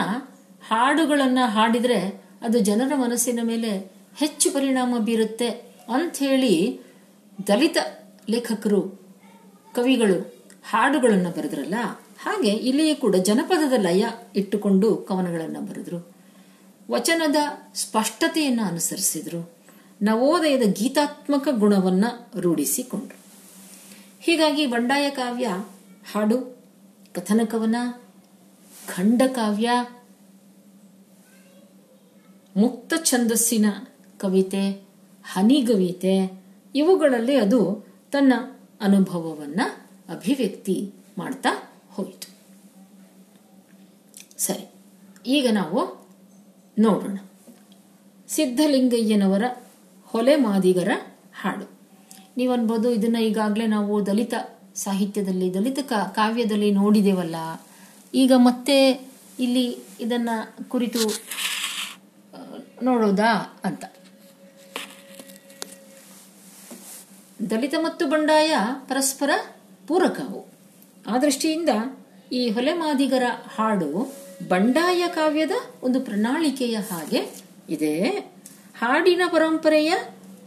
ಹಾಡುಗಳನ್ನು 0.68 1.50
ಹಾಡಿದ್ರೆ 1.50 2.00
ಅದು 2.42 2.60
ಜನರ 2.60 2.96
ಮನಸ್ಸಿನ 2.96 3.40
ಮೇಲೆ 3.44 3.92
ಹೆಚ್ಚು 4.16 4.52
ಪರಿಣಾಮ 4.52 4.96
ಬೀರುತ್ತೆ 4.98 5.50
ಅಂಥೇಳಿ 5.94 6.80
ದಲಿತ 7.48 7.78
ಲೇಖಕರು, 8.32 8.82
ಕವಿಗಳು, 9.76 10.36
ಹಾಡುಗಳನ್ನು 10.70 11.32
ಬರೆದ್ರಲ್ಲ, 11.32 11.76
ಹಾಗೆ 12.24 12.50
ಇಲ್ಲಿಯೇ 12.50 12.96
ಕೂಡ 12.96 13.16
ಜನಪದದ 13.16 13.74
ಲಯ 13.74 14.06
ಇಟ್ಟುಕೊಂಡು 14.36 14.96
ಕವನಗಳನ್ನು 14.96 15.62
ಬರೆದ್ರು. 15.62 16.16
ವಚನದ 16.92 17.36
ಸ್ಪಷ್ಟತೆಯನ್ನು 17.76 18.64
ಅನುಸರಿಸಿದ್ರು. 18.64 19.54
ನವೋದಯದ 20.02 20.64
ಗೀತಾತ್ಮಕ 20.64 21.48
ಗುಣವನ್ನ 21.52 22.06
ರೂಢಿಸಿಕೊಂಡ್ರು. 22.40 23.18
ಹೀಗಾಗಿ 24.22 24.66
ಬಂಡಾಯ 24.66 25.10
ಕಾವ್ಯ, 25.10 25.48
ಹಾಡು, 26.12 26.58
ಕಥನ 27.14 27.42
ಕವನ 27.46 27.76
ಖಂಡಕಾವ್ಯ 28.88 29.70
ಮುಕ್ತ 32.58 32.94
ಛಂದಸ್ಸಿನ 33.04 33.66
ಕವಿತೆ 34.18 34.88
ಹನಿಗವಿತೆ 35.24 36.44
ಇವುಗಳಲ್ಲಿ 36.76 37.36
ಅದು 37.36 37.91
ತನ್ನ 38.12 38.34
ಅನುಭವವನ್ನ 38.82 39.62
ಅಭಿವ್ಯಕ್ತಿ 40.09 40.93
ಮಾಡ್ತಾ 41.18 41.74
ಹೋಯಿತು. 41.91 42.28
ಸರಿ, 44.38 44.66
ಈಗ 45.26 45.47
ನಾವು 45.51 46.09
ನೋಡೋಣ. 46.80 47.18
ಸಿದ್ಧಲಿಂಗಯ್ಯನವರ 48.28 49.43
ಹೊಲೆ 50.05 50.36
ಮಾದಿಗರ 50.36 50.91
ಹಾಡು. 51.41 51.70
ನೀವು 52.38 52.53
ಅನ್ಬೋದು 52.53 52.91
ಇದನ್ನ 52.91 53.16
ಈಗಾಗಲೇ 53.16 53.68
ನಾವು 53.68 54.05
ದಲಿತ 54.05 54.34
ಸಾಹಿತ್ಯದಲ್ಲಿ, 54.76 55.53
ದಲಿತ 55.53 55.80
ಕಾವ್ಯದಲ್ಲಿ 56.16 56.72
ನೋಡಿದೆವಲ್ಲ. 56.72 57.36
ಈಗ 58.14 58.34
ಮತ್ತೆ 58.36 58.91
ಇಲ್ಲಿ 59.39 59.78
ಇದನ್ನ 59.99 60.30
ಕುರಿತು 60.68 60.99
ನೋಡೋದಾ 62.84 63.62
ಅಂತ. 63.64 63.84
ದಲಿತ 67.50 67.74
ಮತ್ತು 67.80 68.08
ಬಂಡಾಯ 68.08 68.56
ಪರಸ್ಪರ 68.88 69.30
ಪೂರಕವು. 69.88 70.46
ಆ 71.08 71.18
ದೃಷ್ಟಿಯಿಂದ 71.18 71.70
ಈ 72.32 72.50
ಹೊಲೆಮಾದಿಗರ 72.50 73.24
ಹಾಡು 73.58 74.14
ಬಂಡಾಯ 74.48 75.04
ಕಾವ್ಯದ 75.08 75.52
ಒಂದು 75.84 76.02
ಪ್ರಣಾಳಿಕೆಯ 76.02 76.76
ಹಾಗೆ 76.76 77.44
ಇದೆ. 77.70 78.10
ಹಾಡಿನ 78.80 79.22
ಪರಂಪರೆಯ 79.28 79.89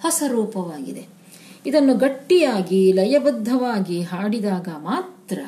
ಹೊಸ 0.03 0.23
ರೂಪವಾಗಿದೆ. 0.29 1.07
ಇದನ್ನು 1.67 1.95
ಗಟ್ಟಿಯಾಗಿ, 1.95 2.93
ಲಯಬದ್ಧವಾಗಿ 2.93 4.03
ಹಾಡಿದಾಗ 4.03 4.69
ಮಾತ್ರ 4.69 5.39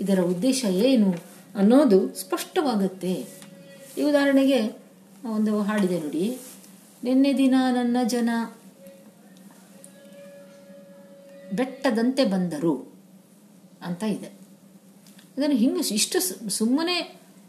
ಇದರ 0.00 0.20
ಉದ್ದೇಶ 0.20 0.64
ಏನು 0.64 1.14
ಅನ್ನೋದು 1.56 2.14
ಸ್ಪಷ್ಟವಾಗುತ್ತೆ. 2.14 3.26
ಈ 3.98 4.02
ಉದಾಹರಣೆಗೆ 4.02 4.78
ಒಂದು 5.32 5.62
ಹಾಡಿದೆ 5.62 6.00
ನೋಡಿ. 6.00 6.38
ನಿನ್ನೆ 7.04 7.38
ದಿನ 7.38 7.54
ನನ್ನ 7.70 7.96
ಜನ 8.04 8.30
ಬೆಟ್ಟದಂತೆ 11.56 12.24
ಬಂದರು 12.24 12.74
ಅಂತ 13.82 14.02
ಇದೆ. 14.02 14.30
ಇದನ್ನು 15.38 15.56
ಹಿಂಗೆ 15.56 15.94
ಇಷ್ಟು 15.94 16.18
ಸುಮ್ಮನೆ 16.50 16.96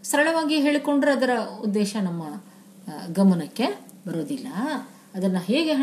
ಸರಳವಾಗಿ 0.03 0.55
ಹೇಳಿಕೊಂಡ್ರೆ 0.59 1.11
ಅದರ 1.11 1.29
ಉದ್ದೇಶ 1.61 1.95
ನಮ್ಮ 2.01 2.23
ಗಮನಕ್ಕೆ 3.13 3.65
ಬರೋದಿಲ್ಲ. 4.07 4.47
ಅದನ್ನ 5.15 5.37
ಹೇಗೆ 5.37 5.75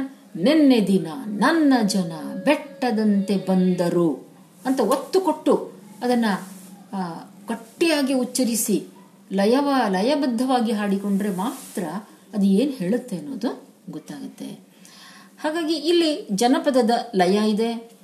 ನೆನ್ನೆ 0.43 0.87
ದಿನ 0.87 1.07
ನನ್ನ 1.27 1.75
ಜನ 1.87 2.13
ಬೆಟ್ಟದಂತೆ 2.45 3.37
ಬಂದರು 3.49 4.09
ಅಂತ 4.67 4.81
ಒತ್ತು 4.81 5.21
ಕೊಟ್ಟು 5.21 5.55
ಅದನ್ನ 6.03 6.25
ಕಟ್ಟಿಯಾಗಿ 7.49 8.15
ಉಚ್ಚರಿಸಿ 8.15 8.77
ಲಯವ, 9.33 9.69
ಲಯಬದ್ಧವಾಗಿ 9.89 10.73
ಹಾಡಿಕೊಂಡ್ರೆ 10.73 11.31
ಮಾತ್ರ 11.37 11.85
ಅದು 12.35 12.47
ಏನು 12.47 12.71
ಹೇಳುತ್ತೆ 12.71 13.19
ಅನ್ನೋದು 13.19 13.51
ಗೊತ್ತಾಗುತ್ತೆ. 13.91 14.51
ಹಾಗಾಗಿ 15.43 15.75
ಇಲ್ಲಿ 15.75 16.29
ಜನಪದದ 16.33 16.91
ಲಯ 17.15 17.51
ಇದೆ. 17.51 18.00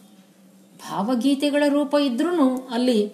ಭಾವಗೀತೆಗಳ 0.80 1.62
ರೂಪ 1.68 1.94
ಇದ್ರೂ 2.00 2.66
ಅಲ್ಲಿ 2.66 3.06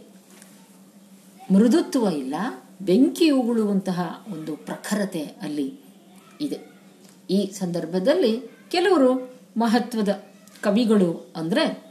ಮೃದುತ್ವ 1.53 2.09
ಇಲ್ಲ, 2.17 2.35
ಬೆಂಕಿ 2.83 3.31
ಉಗುಳುವಂತಹ 3.31 4.25
ಒಂದು 4.33 4.57
ಪ್ರಖರತೆ 4.57 5.23
ಅಲ್ಲಿ 5.23 5.81
ಇದೆ. 6.41 6.59
ಈ 7.31 7.51
ಸಂದರ್ಭದಲ್ಲಿ 7.51 8.41
ಕೆಲವರು 8.71 9.11
ಮಹತ್ವದ 9.57 10.25
ಕವಿಗಳು 10.61 11.33
ಅಂದರೆ 11.37 11.85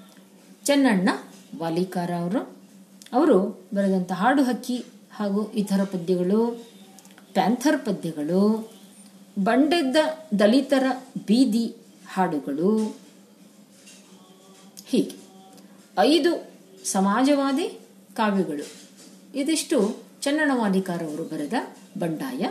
ಚೆನ್ನಣ್ಣ 0.65 1.09
ವಾಲಿಕಾರ 1.57 2.11
ಅವರು. 2.19 2.57
ಅವರು 3.13 3.67
ಬರೆದಂಥ 3.73 4.11
ಹಾಡು 4.11 4.43
ಹಕ್ಕಿ 4.43 4.77
ಹಾಗೂ 5.13 5.51
ಇತರ 5.51 5.83
ಪದ್ಯಗಳು, 5.83 6.71
ಪ್ಯಾಂಥರ್ 7.33 7.85
ಪದ್ಯಗಳು, 7.85 8.71
ಬಂಡೆದ್ದ 9.39 9.97
ದಲಿತರ 10.39 10.83
ಬೀದಿ 11.27 11.75
ಹಾಡುಗಳು 12.13 12.71
ಹೀಗೆ. 14.87 15.20
ಐದು 15.99 16.51
ಸಮಾಜವಾದಿ 16.85 17.79
ಕಾವ್ಯಗಳು. 18.15 18.65
ಇದಿಷ್ಟು 19.35 19.97
ಚನ್ನಣವಾದಿಕಾರ 20.21 21.03
ಅವರು 21.03 21.23
ಬರೆದ 21.23 21.53
ಬಂಡಾಯ 21.99 22.45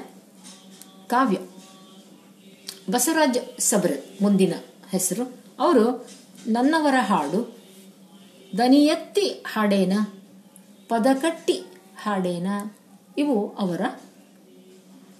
ಕಾವ್ಯ. 1.06 1.38
ಬಸವರಾಜ್ 2.90 3.60
ಸಬ್ರ 3.60 3.92
ಮುಂದಿನ 4.22 4.54
ಹೆಸರು. 4.90 5.34
ಅವರು, 5.58 6.08
ನನ್ನವರ 6.46 6.94
ಹಾಡು, 7.00 7.56
ದನಿಯತ್ತಿ 8.58 9.44
ಹಾಡೇನ, 9.46 9.92
ಪದಕಟ್ಟಿ 10.88 11.64
ಹಾಡೇನ? 12.02 12.46
ಇವು 13.18 13.56
ಅವರ 13.56 13.80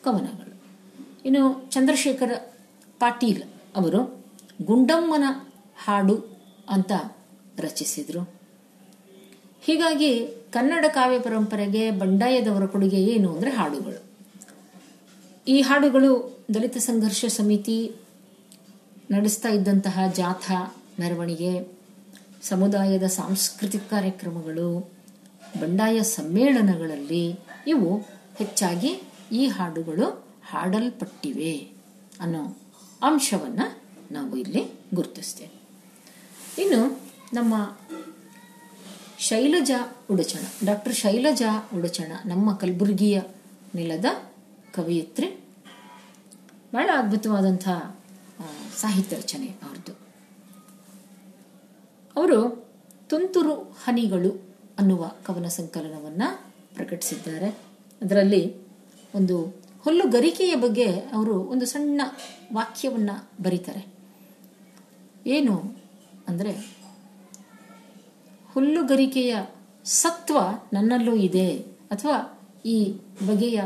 ಕವನಗಳು. 0.04 0.62
ಇನ್ನು 1.24 1.70
ಚಂದ್ರಶೇಖರ 1.70 2.32
ಪಾಟೀಲ್ 2.98 3.42
ಅವರು, 3.76 4.24
ಗುಂಡಮ್ಮನ 4.62 5.24
ಹಾಡು 5.84 6.38
ಅಂತ 6.68 6.92
ರಚಿಸಿದರು. 7.60 8.22
ಹೀಗಾಗಿ 9.62 10.10
ಕನ್ನಡ 10.52 10.84
ಕಾವ್ಯ 10.88 11.18
ಪರಂಪರೆಗೆ 11.18 11.90
ಬಂಡಾಯದವರ 11.90 12.66
ಕೊಡುಗೆ 12.66 13.00
ಏನು 13.04 13.34
ಅಂದರೆ 13.34 13.50
ಹಾಡುಗಳು. 13.50 14.00
ಈ 15.48 15.60
ಹಾಡುಗಳು 15.60 16.12
ದಲಿತ 16.54 16.76
ಸಂಘರ್ಷ 16.76 17.24
ಸಮಿತಿ 17.24 17.92
ನಡೆಸ್ತಾ 19.10 19.48
ಇದ್ದಂತಹ 19.48 19.98
ಜಾಥಾ 20.16 20.58
ಮೆರವಣಿಗೆ, 21.00 21.52
ಸಮುದಾಯದ 22.42 23.06
ಸಾಂಸ್ಕೃತಿಕ 23.06 23.82
ಕಾರ್ಯಕ್ರಮಗಳು, 23.90 24.68
ಬಂಡಾಯ 25.60 26.02
ಸಮ್ಮೇಳನಗಳಲ್ಲಿ 26.02 27.24
ಇವು 27.66 27.88
ಹೆಚ್ಚಾಗಿ 28.38 29.02
ಈ 29.32 29.46
ಹಾಡುಗಳು 29.46 30.06
ಹಾಡಲ್ಪಟ್ಟಿವೆ 30.50 31.54
ಅನ್ನೋ 32.20 32.42
ಅಂಶವನ್ನು 33.02 33.66
ನಾವು 34.12 34.36
ಇಲ್ಲಿ 34.36 34.62
ಗುರುತಿಸ್ತೇವೆ. 34.94 35.54
ಇನ್ನು 36.62 36.80
ನಮ್ಮ 37.32 37.54
ಶೈಲಜಾ 39.18 39.78
ಉಡಚಣ, 40.10 40.44
ಡಾಕ್ಟರ್ 40.64 40.94
ಶೈಲಜಾ 40.94 41.68
ಉಡಚಣ, 41.74 42.12
ನಮ್ಮ 42.24 42.54
ಕಲಬುರಗಿಯ 42.54 43.20
ನೆಲದ 43.74 44.04
ಕವಯಿತ್ರಿ. 44.72 45.28
ಬಹಳ 46.74 46.90
ಅದ್ಭುತವಾದಂಥ 46.98 47.68
ಸಾಹಿತ್ಯ 48.76 49.16
ರಚನೆ 49.16 49.46
ಅವ್ರದ್ದು. 49.46 49.92
ಅವರು 52.16 52.38
ತುಂತುರು 53.08 53.54
ಹನಿಗಳು 53.54 54.30
ಅನ್ನುವ 54.78 55.12
ಕವನ 55.26 55.48
ಸಂಕಲನವನ್ನು 55.48 56.28
ಪ್ರಕಟಿಸಿದ್ದಾರೆ. 56.74 57.50
ಅದರಲ್ಲಿ 58.02 58.42
ಒಂದು 59.14 59.36
ಹುಲ್ಲುಗರಿಕೆಯ 59.84 60.54
ಬಗ್ಗೆ 60.54 60.88
ಅವರು 60.92 61.34
ಒಂದು 61.40 61.66
ಸಣ್ಣ 61.66 62.00
ವಾಕ್ಯವನ್ನು 62.52 63.42
ಬರೀತಾರೆ. 63.42 63.82
ಏನು 65.26 65.54
ಅಂದರೆ 66.28 66.79
ಹುಲ್ಲುಗರಿಕೆಯ 68.52 69.36
ಸತ್ವ 69.84 70.38
ನನ್ನಲ್ಲೂ 70.72 71.14
ಇದೆ. 71.14 71.56
ಅಥವಾ 71.90 72.40
ಈ 72.66 72.92
ಬಗೆಯ 73.26 73.62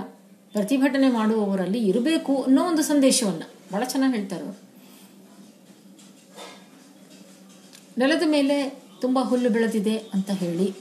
ಪ್ರತಿಭಟನೆ 0.52 1.08
ಮಾಡುವವರಲ್ಲಿ 1.12 1.86
ಇರಬೇಕು 1.86 2.42
ಅನ್ನೋ 2.42 2.64
ಒಂದು 2.64 2.82
ಸಂದೇಶವನ್ನು. 2.82 3.50
ಬಹಳ 3.72 3.84
ಚೆನ್ನಾಗಿ 3.84 4.16
ಹೇಳ್ತಾರೆ 4.16 4.58
ನೆಲದ 7.98 8.22
ಮೇಲೆ 8.26 8.82
ತುಂಬ 9.00 9.18
ಹುಲ್ಲು 9.22 9.50
ಬೆಳೆದಿದೆ 9.50 9.96
ಅಂತ 9.98 10.30
ಹೇಳಿ 10.30 10.74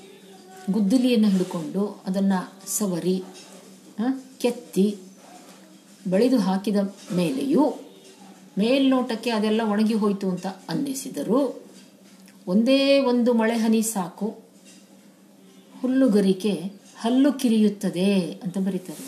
ಗುದ್ದಲಿಯನ್ನು 0.71 1.29
ಹಿಡ್ಕೊಂಡು 1.29 2.03
ಅದನ್ನು 2.07 2.53
ಸವರಿ 2.67 3.23
ಕೆತ್ತಿ 4.39 4.97
ಬಳಿದು 6.09 6.39
ಹಾಕಿದ 6.39 6.75
ಮೇಲೆಯೂ 7.15 7.69
ಮೇಲ್ನೋಟಕ್ಕೆ 8.57 9.29
ಅದೆಲ್ಲ 9.29 9.61
ಒಣಗಿ 9.63 9.93
ಹೋಯಿತು 9.93 10.29
ಅಂತ 10.29 10.47
ಅನ್ನಿಸಿದರು. 10.47 11.62
ಒಂದೇ 12.47 12.99
ಒಂದು 12.99 13.33
ಮಳೆ 13.33 13.53
ಹನಿ 13.53 13.81
ಸಾಕು. 13.81 14.27
ಹುಲ್ಲುಗರಿಕೆ 15.81 16.53
ಹಲ್ಲು 16.97 17.33
ಕಿರಿಯುತ್ತದೆ 17.33 18.39
ಅಂತ 18.43 18.57
ಬರೀತಾರೆ. 18.57 19.05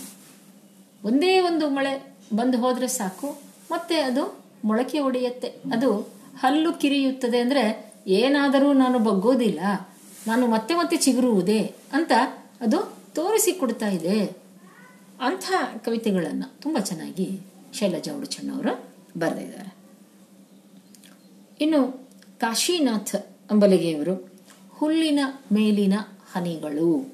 ಒಂದೇ 1.04 1.40
ಒಂದು 1.40 1.70
ಮಳೆ 1.70 2.16
ಬಂದು 2.36 2.58
ಹೋದರೆ 2.58 2.88
ಸಾಕು. 2.88 3.42
ಮತ್ತೆ 3.72 3.96
ಅದು 4.02 4.24
ಮೊಳಕೆ 4.66 5.00
ಒಡೆಯುತ್ತೆ. 5.00 5.48
ಅದು 5.48 5.92
ಹಲ್ಲು 6.40 6.74
ಕಿರಿಯುತ್ತದೆ 6.74 7.40
ಅಂದ್ರೆ 7.40 7.94
ಏನಾದರೂ 8.08 8.74
ನಾನು 8.74 9.00
ಬಗ್ಗೋದಿಲ್ಲ, 9.00 9.60
ನಾನು 10.28 10.48
ಮತ್ತೆ 10.48 10.74
ಮತ್ತೆ 10.76 10.98
ಚಿಗುರುವುದೇ 10.98 11.76
ಅಂತ 11.94 12.12
ಅದು 12.62 12.80
ತೋರಿಸಿಕೊಡ್ತಾ 13.14 13.88
ಇದೆ. 13.88 14.18
ಅಂಥ 15.22 15.46
ಕವಿತೆಗಳನ್ನು 15.86 16.48
ತುಂಬ 16.62 16.78
ಚೆನ್ನಾಗಿ 16.80 17.28
ಶೈಲಜಾ 17.74 18.14
ಉಡುಚಣ್ಣವರು 18.18 18.74
ಬರೆದಿದ್ದಾರೆ. 19.20 19.72
ಇನ್ನು 21.62 22.05
ಕಾಶಿನಾಥ್ 22.40 23.16
ಅಂಬಲಿಗೆಯವರು 23.52 24.32
ಹುಲ್ಲಿನ 24.70 25.20
ಮೇಲಿನ 25.52 25.94
ಹನಿಗಳು. 26.34 27.14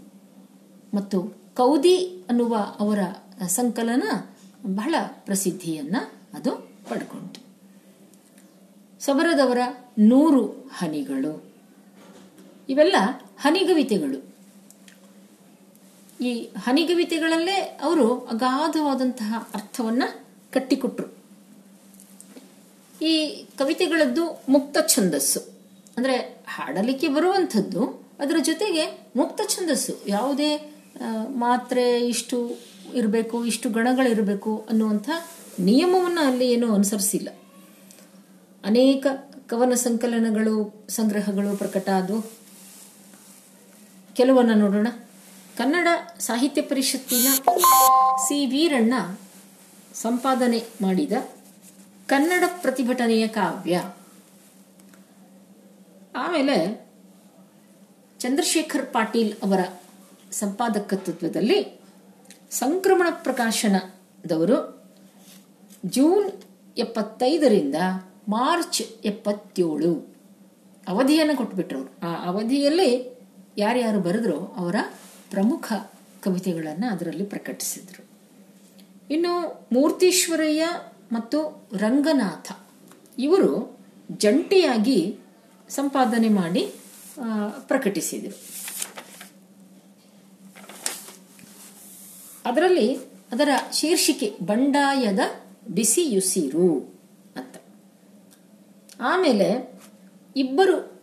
ಮತ್ತು 0.94 1.22
ಕೌದಿ 1.56 2.24
ಅನ್ನುವ 2.30 2.58
ಅವರ 2.80 3.00
ಸಂಕಲನ 3.48 4.04
ಬಹಳ 4.66 4.96
ಪ್ರಸಿದ್ಧಿಯನ್ನ 5.08 5.96
ಅದು 6.34 6.52
ಪಡ್ಕೊಂಡಿತು 6.90 7.42
ಸಬರದವರ 9.00 9.58
ನೂರು 10.00 10.46
ಹನಿಗಳು. 10.78 11.44
ಇವೆಲ್ಲ 12.70 12.96
ಹನಿಗವಿತೆಗಳು. 13.40 14.32
ಈ 16.24 16.50
ಹನಿಗವಿತೆಗಳಲ್ಲೇ 16.58 17.80
ಅವರು 17.84 18.26
ಅಗಾಧವಾದಂತಹ 18.26 19.50
ಅರ್ಥವನ್ನ 19.54 20.04
ಕಟ್ಟಿಕೊಟ್ರು. 20.52 21.21
ಈ 23.02 23.46
ಕವಿತೆಗಳದ್ದು 23.58 24.44
ಮುಕ್ತ 24.50 24.78
ಛಂದಸ್ಸು. 24.88 25.40
ಅಂದ್ರೆ 25.98 26.16
ಹಾಡಲಿಕ್ಕೆ 26.48 27.08
ಬರುವಂಥದ್ದು, 27.08 27.86
ಅದರ 28.20 28.36
ಜೊತೆಗೆ 28.44 29.12
ಮುಕ್ತ 29.16 29.42
ಛಂದಸ್ಸು. 29.48 29.94
ಯಾವುದೇ 30.08 30.74
ಮಾತ್ರೆ 31.28 32.08
ಇಷ್ಟು 32.08 32.52
ಇರಬೇಕು, 32.94 33.46
ಇಷ್ಟು 33.46 33.70
ಗಣಗಳಿರಬೇಕು 33.70 34.66
ಅನ್ನುವಂಥ 34.70 35.10
ನಿಯಮವನ್ನು 35.60 36.22
ಅಲ್ಲಿ 36.22 36.52
ಏನು 36.52 36.74
ಅನುಸರಿಸಿಲ್ಲ. 36.74 37.30
ಅನೇಕ 38.66 39.08
ಕವನ 39.48 39.74
ಸಂಕಲನಗಳು, 39.74 40.86
ಸಂಗ್ರಹಗಳು 40.90 41.58
ಪ್ರಕಟ 41.58 41.90
ಆದವು. 41.90 42.32
ಕೆಲವನ್ನ 44.16 44.54
ನೋಡೋಣ. 44.54 44.88
ಕನ್ನಡ 45.58 45.88
ಸಾಹಿತ್ಯ 46.20 46.62
ಪರಿಷತ್ತಿನ 46.62 47.28
ಸಿ. 48.18 48.46
ವೀರಣ್ಣ 48.46 48.94
ಸಂಪಾದನೆ 49.94 50.64
ಮಾಡಿದ 50.82 51.12
ಕನ್ನಡ 52.12 52.44
ಪ್ರತಿಭಟನೆಯ 52.62 53.28
ಕಾವ್ಯ. 53.28 53.76
ಆಮೇಲೆ 56.16 56.88
ಚಂದ್ರಶೇಖರ್ 58.20 58.86
ಪಾಟೀಲ್ 58.94 59.34
ಅವರ 59.44 59.60
ಸಂಪಾದಕತ್ವದಲ್ಲಿ 60.32 61.82
ಸಂಕ್ರಮಣ 62.52 63.08
ಪ್ರಕಾಶನದವರು 63.24 64.58
ಜೂನ್ 65.86 66.32
ಎಪ್ಪತ್ತೈದರಿಂದ 66.78 67.76
ಮಾರ್ಚ್ 68.30 68.82
ಎಪ್ಪತ್ತೇಳು 68.82 70.16
ಅವಧಿಯನ್ನು 70.88 71.38
ಕೊಟ್ಬಿಟ್ರು 71.38 71.82
ಆ 72.04 72.26
ಅವಧಿಯಲ್ಲಿ 72.26 73.20
ಯಾರ್ಯಾರು 73.58 74.00
ಬರೆದ್ರು 74.00 74.38
ಅವರ 74.38 74.76
ಪ್ರಮುಖ 75.32 75.74
ಕವಿತೆಗಳನ್ನು 76.24 76.88
ಅದರಲ್ಲಿ 76.88 77.26
ಪ್ರಕಟಿಸಿದರು. 77.26 78.06
ಇನ್ನು 79.14 79.34
ಮೂರ್ತೀಶ್ವರಯ್ಯ 79.72 80.68
ಮತ್ತು 81.12 81.68
ರಂಗನಾಥ. 81.78 82.52
ಇವರು 83.20 83.80
ಜಂಟಿಯಾಗಿ 84.12 85.18
ಸಂಪಾದನೆ 85.70 86.30
ಮಾಡಿ 86.30 86.74
ಪ್ರಕಟಿಸಿದರು. 87.60 88.62
ಅದರಲ್ಲಿ 92.46 92.96
ಅದರ 93.32 93.50
ಶೀರ್ಷಿಕೆ 93.74 94.38
ಬಂಡಾಯದ 94.46 95.20
ಬಿಸಿಯುಸಿರು 95.70 96.94
ಅಂತ. 97.36 97.56
ಆಮೇಲೆ 99.02 99.82
ಇಬ್ಬರು 100.36 101.02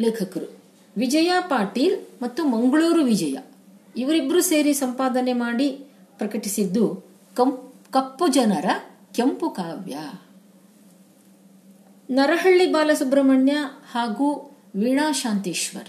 ಲೇಖಕರು, 0.00 0.56
ವಿಜಯ 0.96 1.32
ಪಾಟೀಲ್ 1.40 2.22
ಮತ್ತು 2.22 2.44
ಮಂಗಳೂರು 2.44 3.04
ವಿಜಯ. 3.04 3.38
ಇವರಿಬ್ಬರು 3.96 4.42
ಸೇರಿ 4.42 4.74
ಸಂಪಾದನೆ 4.74 5.32
ಮಾಡಿ 5.32 5.70
ಪ್ರಕಟಿಸಿದ್ದು 6.18 7.04
ಕಂ- 7.36 7.92
ಕಪ್ಪು 7.92 8.28
ಜನರ 8.28 8.64
ಕೆಂಪು 9.16 9.50
ಕಾವ್ಯ. 9.50 9.96
ನರಹಳ್ಳಿ 12.10 12.66
ಬಾಲಸುಬ್ರಹ್ಮಣ್ಯ 12.72 13.52
ಹಾಗೂ 13.90 14.26
ವೀಣಾ 14.76 15.12
ಶಾಂತೇಶ್ವರ್ 15.12 15.88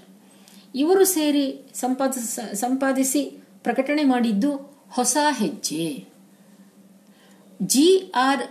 ಇವರು 0.76 1.06
ಸೇರಿ 1.06 1.72
ಸಂಪಾದಿಸ, 1.74 2.40
ಸಂಪಾದಿಸಿ 2.54 3.22
ಪ್ರಕಟಣೆ 3.64 4.04
ಮಾಡಿದ್ದು 4.04 4.52
ಹೊಸ 4.92 5.18
ಹೆಜ್ಜೆ. 5.38 6.08
ಜಿ 7.62 8.12
ಆರ್ 8.16 8.44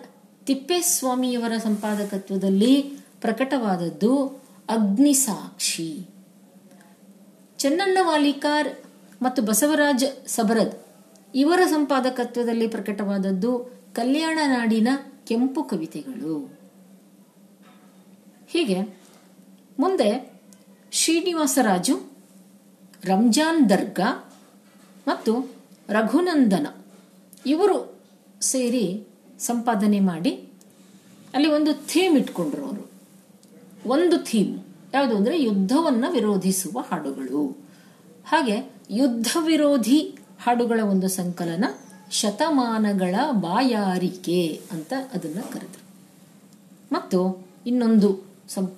ತಿಪ್ಪೇಸ್ವಾಮಿಯವರ 0.46 1.56
ಸಂಪಾದಕತ್ವದಲ್ಲಿ 1.58 2.82
ಪ್ರಕಟವಾದದ್ದು 3.20 4.26
ಅಗ್ನಿಸಾಕ್ಷಿ. 4.68 6.08
ಚೆನ್ನಣ್ಣ 7.58 7.98
ವಾಲಿಕಾರ್ 8.02 8.68
ಮತ್ತು 9.22 9.42
ಬಸವರಾಜ್ 9.42 10.28
ಸಬರದ್ 10.28 10.74
ಇವರ 11.34 11.60
ಸಂಪಾದಕತ್ವದಲ್ಲಿ 11.66 12.68
ಪ್ರಕಟವಾದದ್ದು 12.68 13.52
ಕಲ್ಯಾಣ 13.96 14.38
ನಾಡಿನ 14.46 14.88
ಕೆಂಪು 15.24 15.62
ಕವಿತೆಗಳು. 15.62 16.58
ಹೀಗೆ, 18.48 18.80
ಮುಂದೆ 19.78 20.40
ಶ್ರೀನಿವಾಸರಾಜು, 20.92 22.12
ರಂಜಾನ್ 23.04 23.70
ದರ್ಗಾ 23.70 24.34
ಮತ್ತು 25.08 25.50
ರಘುನಂದನ 25.88 26.66
ಇವರು 27.46 27.98
ಸೇರಿ 28.40 29.06
ಸಂಪಾದನೆ 29.38 30.00
ಮಾಡಿ 30.00 30.30
ಅಲ್ಲಿ 31.34 31.48
ಒಂದು 31.48 31.74
ಥೀಮ್ 31.74 32.18
ಇಟ್ಕೊಂಡ್ರು 32.18 32.64
ಅವರು. 32.64 32.90
ಒಂದು 33.88 34.24
ಥೀಮ್. 34.24 34.64
ಯಾವುದು 34.94 35.16
ಅಂದರೆ 35.16 35.42
ಯುದ್ಧವನ್ನು 35.42 36.12
ವಿರೋಧಿಸುವ 36.12 36.80
ಹಾಡುಗಳು. 36.80 37.58
ಹಾಗೆ 38.26 38.70
ಯುದ್ಧ 38.90 39.36
ವಿರೋಧಿ 39.40 40.18
ಹಾಡುಗಳ 40.42 40.80
ಒಂದು 40.84 41.08
ಸಂಕಲನ 41.08 41.64
ಶತಮಾನಗಳ 42.10 43.14
ಬಾಯಾರಿಕೆ 43.32 44.60
ಅಂತ 44.72 44.92
ಅದನ್ನು 45.14 45.52
ಕರೆದರು. 45.52 45.80
ಮತ್ತು 46.92 47.46
ಇನ್ನೊಂದು 47.66 48.26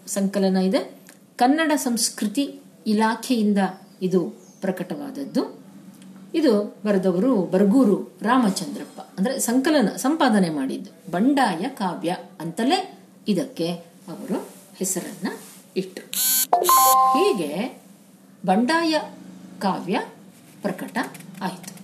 ಸಂಕಲನ 0.07 0.57
ಇದೆ. 0.57 0.99
ಕನ್ನಡ 1.37 1.73
ಸಂಸ್ಕೃತಿ 1.77 2.61
ಇಲಾಖೆಯಿಂದ 2.87 3.59
ಇದು 4.03 4.35
ಪ್ರಕಟವಾದದ್ದು. 4.61 5.59
ಇದು 6.35 6.77
ಬರೆದವರು 6.87 7.43
ಬರಗೂರು 7.43 8.13
ರಾಮಚಂದ್ರಪ್ಪ. 8.23 9.01
ಅಂದ್ರೆ 9.01 9.39
ಸಂಕಲನ, 9.39 9.89
ಸಂಪಾದನೆ 9.97 10.51
ಮಾಡಿದ್ದು. 10.51 11.11
ಬಂಡಾಯ 11.11 11.69
ಕಾವ್ಯ 11.69 12.17
ಅಂತಲೇ 12.41 12.99
ಇದಕ್ಕೆ 13.29 13.73
ಅವರು 14.09 14.49
ಹೆಸರನ್ನ 14.77 15.29
ಇಟ್ಟರು 15.77 16.07
ಹೀಗೆ 17.09 17.83
ಬಂಡಾಯ 18.47 19.01
ಕಾವ್ಯ 19.59 20.01
ಪ್ರಕಟ 20.63 20.99
ಆಯಿತು. 21.43 21.78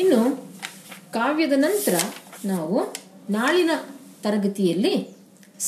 ಇನ್ನು 0.00 0.20
ಕಾವ್ಯದ 1.16 1.54
ನಂತರ 1.66 1.96
ನಾವು 2.50 2.78
ನಾಳಿನ 3.36 3.72
ತರಗತಿಯಲ್ಲಿ 4.24 4.94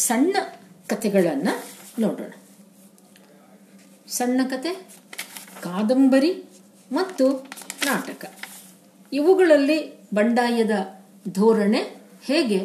ಸಣ್ಣ 0.06 0.34
ಕಥೆಗಳನ್ನು 0.90 1.54
ನೋಡೋಣ. 2.02 2.32
ಸಣ್ಣ 4.18 4.40
ಕತೆ 4.52 4.72
ಕಾದಂಬರಿ 5.64 6.32
ಮತ್ತು 6.90 7.26
ನಾಟಕ. 7.88 8.24
ಇವುಗಳಲ್ಲಿ 9.12 9.78
ಬಂಡಾಯದ 10.14 10.76
ಧೋರಣೆ 11.28 11.82
ಹೇಗೆ 12.28 12.60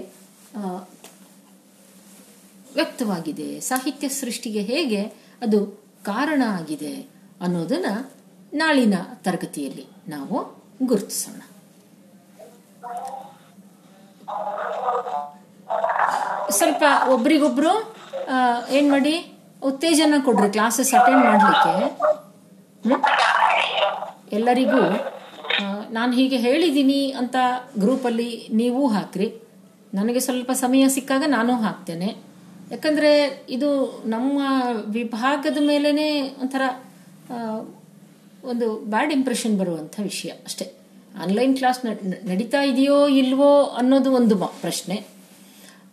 ವ್ಯಕ್ತವಾಗಿದೆ, 2.75 3.47
ಸಾಹಿತ್ಯ 3.69 4.07
ಸೃಷ್ಟಿಗೆ 4.21 4.61
ಹೇಗೆ 4.71 5.01
ಅದು 5.45 5.59
ಕಾರಣ 6.11 6.41
ಆಗಿದೆ 6.57 6.93
ಅನ್ನೋದನ್ನು 7.41 7.93
ನಾಳಿನ 8.53 8.95
ತರಗತಿಯಲ್ಲಿ 9.25 9.85
ನಾವು 10.07 10.37
ಗುರುತಿಸೋಣ. 10.85 11.41
ಸ್ವಲ್ಪ 16.57 16.83
ಒಬ್ರಿಗೊಬ್ರು 17.13 17.73
ಏನ್ 18.77 18.89
ಮಾಡಿ, 18.91 19.15
ಉತ್ತೇಜನ 19.69 20.17
ಕೊಡ್ರಿ 20.25 20.49
ಕ್ಲಾಸಸ್ 20.55 20.91
ಅಟೆಂಡ್ 20.99 21.23
ಮಾಡಲಿಕ್ಕೆ. 21.25 21.73
ಎಲ್ಲರಿಗೂ 24.37 24.81
ನಾನು 25.97 26.11
ಹೀಗೆ 26.13 26.37
ಹೇಳಿದ್ದೀನಿ 26.45 27.01
ಅಂತ 27.19 27.35
ಗ್ರೂಪಲ್ಲಿ 27.79 28.29
ನೀವು 28.61 28.81
ಹಾಕ್ರಿ. 28.95 29.27
ನನಗೆ 29.93 30.21
ಸ್ವಲ್ಪ 30.27 30.51
ಸಮಯ 30.61 30.83
ಸಿಕ್ಕಾಗ 30.95 31.23
ನಾನು 31.27 31.53
ಹಾಕ್ತೇನೆ. 31.65 32.09
ಯಾಕಂದರೆ 32.71 33.11
ಇದು 33.55 33.69
ನಮ್ಮ 34.13 34.39
ವಿಭಾಗದ 34.97 35.59
ಮೇಲೇ 35.69 36.07
ಒಂಥರ 36.43 36.61
ಒಂದು 38.51 38.67
ಬ್ಯಾಡ್ 38.93 39.11
ಇಂಪ್ರೆಷನ್ 39.11 39.55
ಬರುವಂಥ 39.59 39.95
ವಿಷಯ 40.11 40.31
ಅಷ್ಟೇ. 40.47 40.65
ಆನ್ಲೈನ್ 41.23 41.53
ಕ್ಲಾಸ್ 41.57 41.79
ನಡೀತಾ 42.31 42.61
ಇದೆಯೋ 42.71 42.97
ಇಲ್ವೋ 43.21 43.51
ಅನ್ನೋದು 43.81 44.11
ಒಂದು 44.19 44.37
ಪ್ರಶ್ನೆ. 44.63 44.97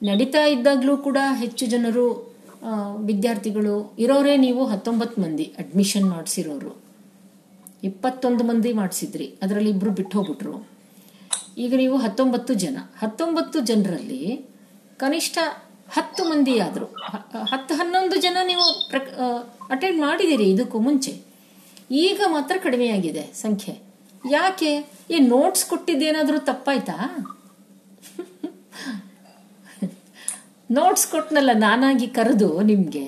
ನಡೀತಾ 0.09 0.43
ಇದ್ದಾಗಲೂ 0.55 0.95
ಕೂಡ 1.07 1.19
ಹೆಚ್ಚು 1.43 1.65
ಜನರು 1.73 2.07
ವಿದ್ಯಾರ್ಥಿಗಳು 3.09 3.75
ಇರೋರೇ 4.05 4.35
ನೀವು 4.47 4.63
ಹತ್ತೊಂಬತ್ತು 4.73 5.19
ಮಂದಿ 5.23 5.47
ಅಡ್ಮಿಷನ್ 5.63 6.07
ಮಾಡಿಸಿರೋರು. 6.15 6.73
ಇಪ್ಪತ್ತೊಂದು 7.89 8.43
ಮಂದಿ 8.51 8.73
ಮಾಡಿಸಿದ್ರಿ, 8.81 9.27
ಅದರಲ್ಲಿ 9.43 9.71
ಇಬ್ಬರು 9.75 9.93
ಬಿಟ್ಟು 10.01 10.15
ಹೋಗ್ಬಿಟ್ರು 10.19 10.55
ಈಗ 11.65 11.73
ನೀವು 11.83 11.97
ಹತ್ತೊಂಬತ್ತು 12.05 12.53
ಜನ. 12.65 12.79
ಹತ್ತೊಂಬತ್ತು 13.03 13.61
ಜನರಲ್ಲಿ 13.71 14.23
ಕನಿಷ್ಠ 15.03 15.39
ಹತ್ತು 15.97 16.23
ಮಂದಿ 16.31 16.55
ಆದರು. 16.67 16.87
ಹತ್ತು 17.53 17.73
ಹನ್ನೊಂದು 17.81 18.17
ಜನ 18.27 18.37
ನೀವು 18.51 18.67
ಅಟೆಂಡ್ 19.75 19.99
ಮಾಡಿದ್ದೀರಿ 20.07 20.47
ಇದಕ್ಕೂ 20.55 20.79
ಮುಂಚೆ. 20.87 21.13
ಈಗ 22.05 22.21
ಮಾತ್ರ 22.37 22.55
ಕಡಿಮೆಯಾಗಿದೆ 22.67 23.25
ಸಂಖ್ಯೆ. 23.43 23.75
ಯಾಕೆ? 24.37 24.71
ಈ 25.15 25.19
ನೋಟ್ಸ್ 25.35 25.65
ಕೊಟ್ಟಿದ್ದೇನಾದರೂ 25.71 26.39
ತಪ್ಪಾಯ್ತಾ? 26.51 26.97
ನೋಟ್ಸ್ 30.73 31.07
ಕೊಟ್ನಲ್ಲ 31.07 31.51
ನಾನಾಗಿ 31.55 32.07
ಕರೆದು 32.07 32.61
ನಿಮಗೆ. 32.63 33.07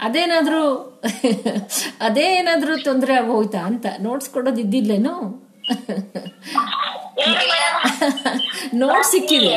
ಅದೇನಾದರೂ 0.00 0.62
ಅದೇ 2.00 2.26
ಏನಾದರೂ 2.38 2.74
ತೊಂದರೆ 2.84 3.14
ಆಗೋಯ್ತಾ 3.14 3.58
ಅಂತ. 3.58 3.86
ನೋಟ್ಸ್ 4.00 4.30
ಕೊಡೋದು 4.30 4.60
ಇದ್ದಿಲ್ಲೇನು? 4.60 5.14
ಪ್ರಾಬ್ಲಮ್ 8.82 9.02
ಸಿಕ್ಕಿದೆ. 9.12 9.56